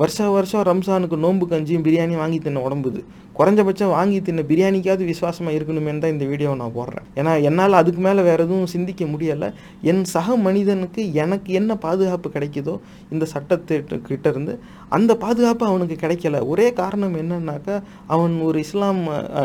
வருஷா 0.00 0.24
வருஷம் 0.36 0.64
ரம்ஜானுக்கு 0.68 1.16
நோன்பு 1.22 1.44
கஞ்சியும் 1.52 1.84
பிரியாணியும் 1.86 2.22
வாங்கி 2.22 2.38
தின்ன 2.38 2.62
உடம்புது. 2.66 3.00
குறைஞ்சபட்சம் 3.38 3.92
வாங்கி 3.94 4.18
தின்ன 4.26 4.42
பிரியாணிக்காவது 4.50 5.04
விசுவாசமாக 5.10 5.56
இருக்கணுமேனு 5.56 6.02
தான் 6.02 6.14
இந்த 6.14 6.26
வீடியோவை 6.30 6.56
நான் 6.60 6.74
போடுறேன். 6.76 7.06
ஏன்னா 7.18 7.32
என்னால் 7.48 7.78
அதுக்கு 7.80 8.00
மேலே 8.06 8.20
வேறு 8.28 8.44
எதுவும் 8.46 8.70
சிந்திக்க 8.74 9.04
முடியலை. 9.12 9.48
என் 9.90 10.02
சக 10.12 10.36
மனிதனுக்கு 10.46 11.02
எனக்கு 11.22 11.50
என்ன 11.60 11.76
பாதுகாப்பு 11.84 12.30
கிடைக்குதோ 12.36 12.74
இந்த 13.14 13.24
சட்டத்திட்ட 13.34 14.30
இருந்து 14.32 14.54
அந்த 14.98 15.12
பாதுகாப்பு 15.24 15.66
அவனுக்கு 15.70 15.96
கிடைக்கல. 16.04 16.40
ஒரே 16.52 16.68
காரணம் 16.80 17.18
என்னன்னாக்கா 17.22 17.76
அவன் 18.16 18.36
ஒரு 18.48 18.60
இஸ்லாம் 18.66 19.02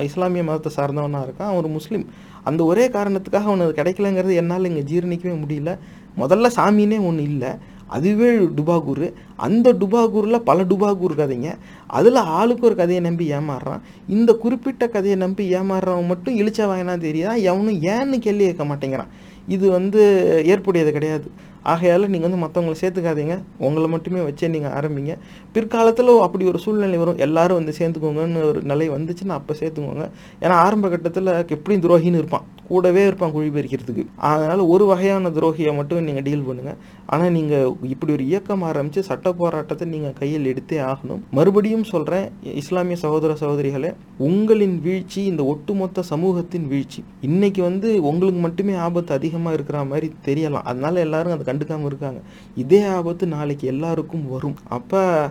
இஸ்லாமிய 0.09 0.45
மதத்தை 0.49 0.71
சார்ந்தவனாக 0.77 1.25
இருக்கான் 1.27 1.49
அவன் 1.49 1.61
ஒரு 1.63 1.71
முஸ்லீம். 1.77 2.05
அந்த 2.49 2.61
ஒரே 2.71 2.87
காரணத்துக்காக 2.97 3.51
அவனுக்கு 3.51 3.79
கிடைக்கலங்கிறது 3.81 4.39
என்னால் 4.43 4.69
இங்கே 4.71 4.85
ஜீரணிக்கவே 4.93 5.35
முடியல. 5.43 5.73
முதல்ல 6.21 6.47
சாமின்னே 6.59 6.97
ஒன்று 7.09 7.25
இல்லை. 7.31 7.51
அதுவே 7.95 8.29
டுபாகூர். 8.57 9.05
அந்த 9.45 9.67
டுபாகூரில் 9.81 10.45
பல 10.49 10.63
டுபாகூர் 10.71 11.19
கதைங்க. 11.21 11.49
அதில் 11.99 12.19
ஆளுக்கு 12.39 12.65
ஒரு 12.65 12.75
கதையை 12.81 13.01
நம்பி 13.03 13.25
ஏமாறுறான். 13.31 13.83
இந்த 14.15 14.31
குறிப்பிட்ட 14.43 14.87
கதையை 14.95 15.17
நம்பி 15.23 15.45
ஏமாறுறவன் 15.53 16.11
மட்டும் 16.11 16.37
இழிச்ச 16.41 16.59
வாங்கினா 16.71 16.95
தெரியாதான் 17.07 17.45
எவனும் 17.51 17.81
ஏன்னு 17.93 18.17
கேள்வி 18.25 18.45
கேட்க 18.49 18.65
மாட்டேங்கிறான். 18.71 19.11
இது 19.47 19.65
வந்து 19.77 20.01
ஏற்புடையது 20.51 20.91
கிடையாது. 20.97 21.27
ஆகையால் 21.73 22.09
நீங்கள் 22.13 22.27
வந்து 22.29 22.41
மற்றவங்களை 22.43 22.77
சேர்த்துக்காதீங்க. 22.83 23.35
உங்களை 23.65 23.87
மட்டுமே 23.95 24.21
வச்சே 24.27 24.49
நீங்கள் 24.55 24.73
ஆரம்பிங்க. 24.77 25.15
பிற்காலத்தில் 25.55 26.13
அப்படி 26.27 26.45
ஒரு 26.51 26.61
சூழ்நிலை 26.63 26.99
வரும். 27.03 27.19
எல்லாரும் 27.25 27.59
வந்து 27.59 27.75
சேர்த்துக்கோங்கன்னு 27.79 28.47
ஒரு 28.51 28.61
நிலை 28.71 28.87
வந்துச்சுன்னா 28.95 29.37
அப்போ 29.39 29.55
சேர்த்துக்கோங்க. 29.61 30.07
ஏன்னா 30.43 30.55
ஆரம்ப 30.65 30.89
கட்டத்தில் 30.95 31.31
எப்படியும் 31.57 31.85
துரோகின்னு 31.85 32.21
இருப்பான். 32.23 32.47
கூடவே 32.71 33.01
இருப்பான் 33.07 33.31
குழி 33.35 33.49
பறிக்கிறதுக்கு 33.55 34.03
அதனால் 34.27 34.61
ஒரு 34.73 34.83
வகையான 34.89 35.31
துரோகியை 35.37 35.71
மட்டும் 35.77 36.05
நீங்கள் 36.07 36.25
டீல் 36.27 36.45
பண்ணுங்கள் 36.49 36.77
ஆனால் 37.13 37.33
நீங்கள் 37.37 37.71
இப்படி 37.93 38.11
ஒரு 38.17 38.23
இயக்கம் 38.29 38.63
ஆரம்பித்து 38.67 39.01
சட்ட 39.07 39.33
போராட்டத்தை 39.39 39.85
நீங்கள் 39.93 40.15
கையில் 40.19 40.47
எடுத்தே 40.51 40.77
ஆகணும். 40.91 41.21
மறுபடியும் 41.37 41.85
சொல்கிறேன் 41.91 42.27
இஸ்லாமிய 42.61 42.97
சகோதர 43.03 43.35
சகோதரிகளே 43.41 43.91
உங்களின் 44.27 44.77
வீழ்ச்சி 44.85 45.19
இந்த 45.31 45.43
ஒட்டுமொத்த 45.53 46.05
சமூகத்தின் 46.11 46.69
வீழ்ச்சி. 46.73 47.01
இன்னைக்கு 47.29 47.61
வந்து 47.69 47.89
உங்களுக்கு 48.11 48.41
மட்டுமே 48.47 48.75
ஆபத்து 48.85 49.13
அதிகமாக 49.17 49.57
இருக்கிற 49.57 49.83
மாதிரி 49.91 50.09
தெரியலாம். 50.29 50.67
அதனால 50.71 51.03
எல்லாரும் 51.07 51.35
அதுக்கு 51.35 51.50
கண்டுக்காமல் 51.51 51.85
இருக்காங்க. 51.85 52.19
இதே 52.55 52.85
ஆபத்து 52.87 53.27
நாளைக்கு 53.27 53.67
எல்லாருக்கும் 53.67 54.29
வரும். 54.29 54.55
அப்போ 54.69 55.29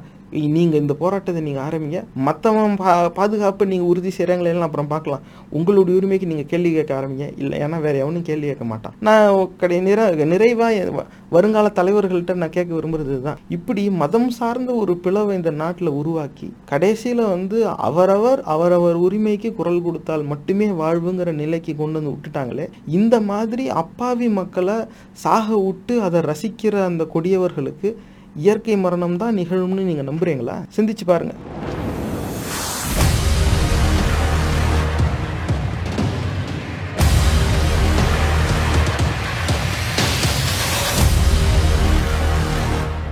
நீங்கள் 0.57 0.81
இந்த 0.83 0.95
போராட்டத்தை 1.03 1.41
நீங்கள் 1.49 1.65
ஆரம்பிங்க. 1.67 2.01
மற்றவன் 2.27 2.77
பா 2.81 2.93
பாதுகாப்பு 3.19 3.71
நீங்கள் 3.73 3.91
உறுதி 3.93 4.11
செய்கிறாங்களேன்னு 4.17 4.67
அப்புறம் 4.69 4.91
பார்க்கலாம். 4.93 5.23
உங்களுடைய 5.59 5.99
உரிமைக்கு 6.01 6.31
நீங்கள் 6.33 6.51
கேள்வி 6.53 6.73
கேட்க 6.77 6.93
ஆரம்பிங்க. 6.99 7.29
இல்லை 7.43 7.57
ஏன்னா 7.65 7.81
வேறு 7.87 8.03
எவனும் 8.05 8.27
கேள்வி 8.29 8.47
கேட்க 8.51 8.67
மாட்டான். 8.73 8.95
நான் 9.09 9.55
கடை 9.63 9.81
நிற 9.89 10.09
நிறைவாக 10.33 11.07
வருங்கால 11.37 11.67
தலைவர்கள்ட்ட 11.79 12.35
நான் 12.43 12.55
கேட்க 12.57 12.71
விரும்புறது 12.77 13.17
தான் 13.27 13.41
இப்படி 13.57 13.83
மதம் 14.03 14.31
சார்ந்த 14.39 14.71
ஒரு 14.83 14.95
பிளவை 15.05 15.33
இந்த 15.39 15.51
நாட்டில் 15.63 15.91
உருவாக்கி 16.01 16.49
கடைசியில் 16.71 17.23
வந்து 17.35 17.59
அவரவர் 17.89 18.41
அவரவர் 18.55 18.99
உரிமைக்கு 19.07 19.51
குரல் 19.59 19.85
கொடுத்தால் 19.87 20.25
மட்டுமே 20.33 20.69
வாழ்வுங்கிற 20.81 21.33
நிலைக்கு 21.43 21.75
கொண்டு 21.75 21.99
வந்து 21.99 22.15
விட்டுட்டாங்களே 22.15 22.67
இந்த 22.99 23.21
மாதிரி 23.31 23.67
அப்பாவி 23.83 24.29
மக்களை 24.41 24.79
சாக 25.25 25.47
விட்டு 25.67 25.97
அதை 26.09 26.21
ரசிக்கிற 26.31 26.77
அந்த 26.85 27.05
கொடியவர்களுக்கு 27.15 27.91
இயற்கை 28.37 28.77
மரணம் 28.77 29.17
தான் 29.17 29.35
நிகழும்னு 29.35 29.83
நீங்கள் 29.83 30.09
நம்புறீங்களா? 30.11 30.65
சிந்திச்சு 30.77 31.05
பாருங்கள் 31.07 31.70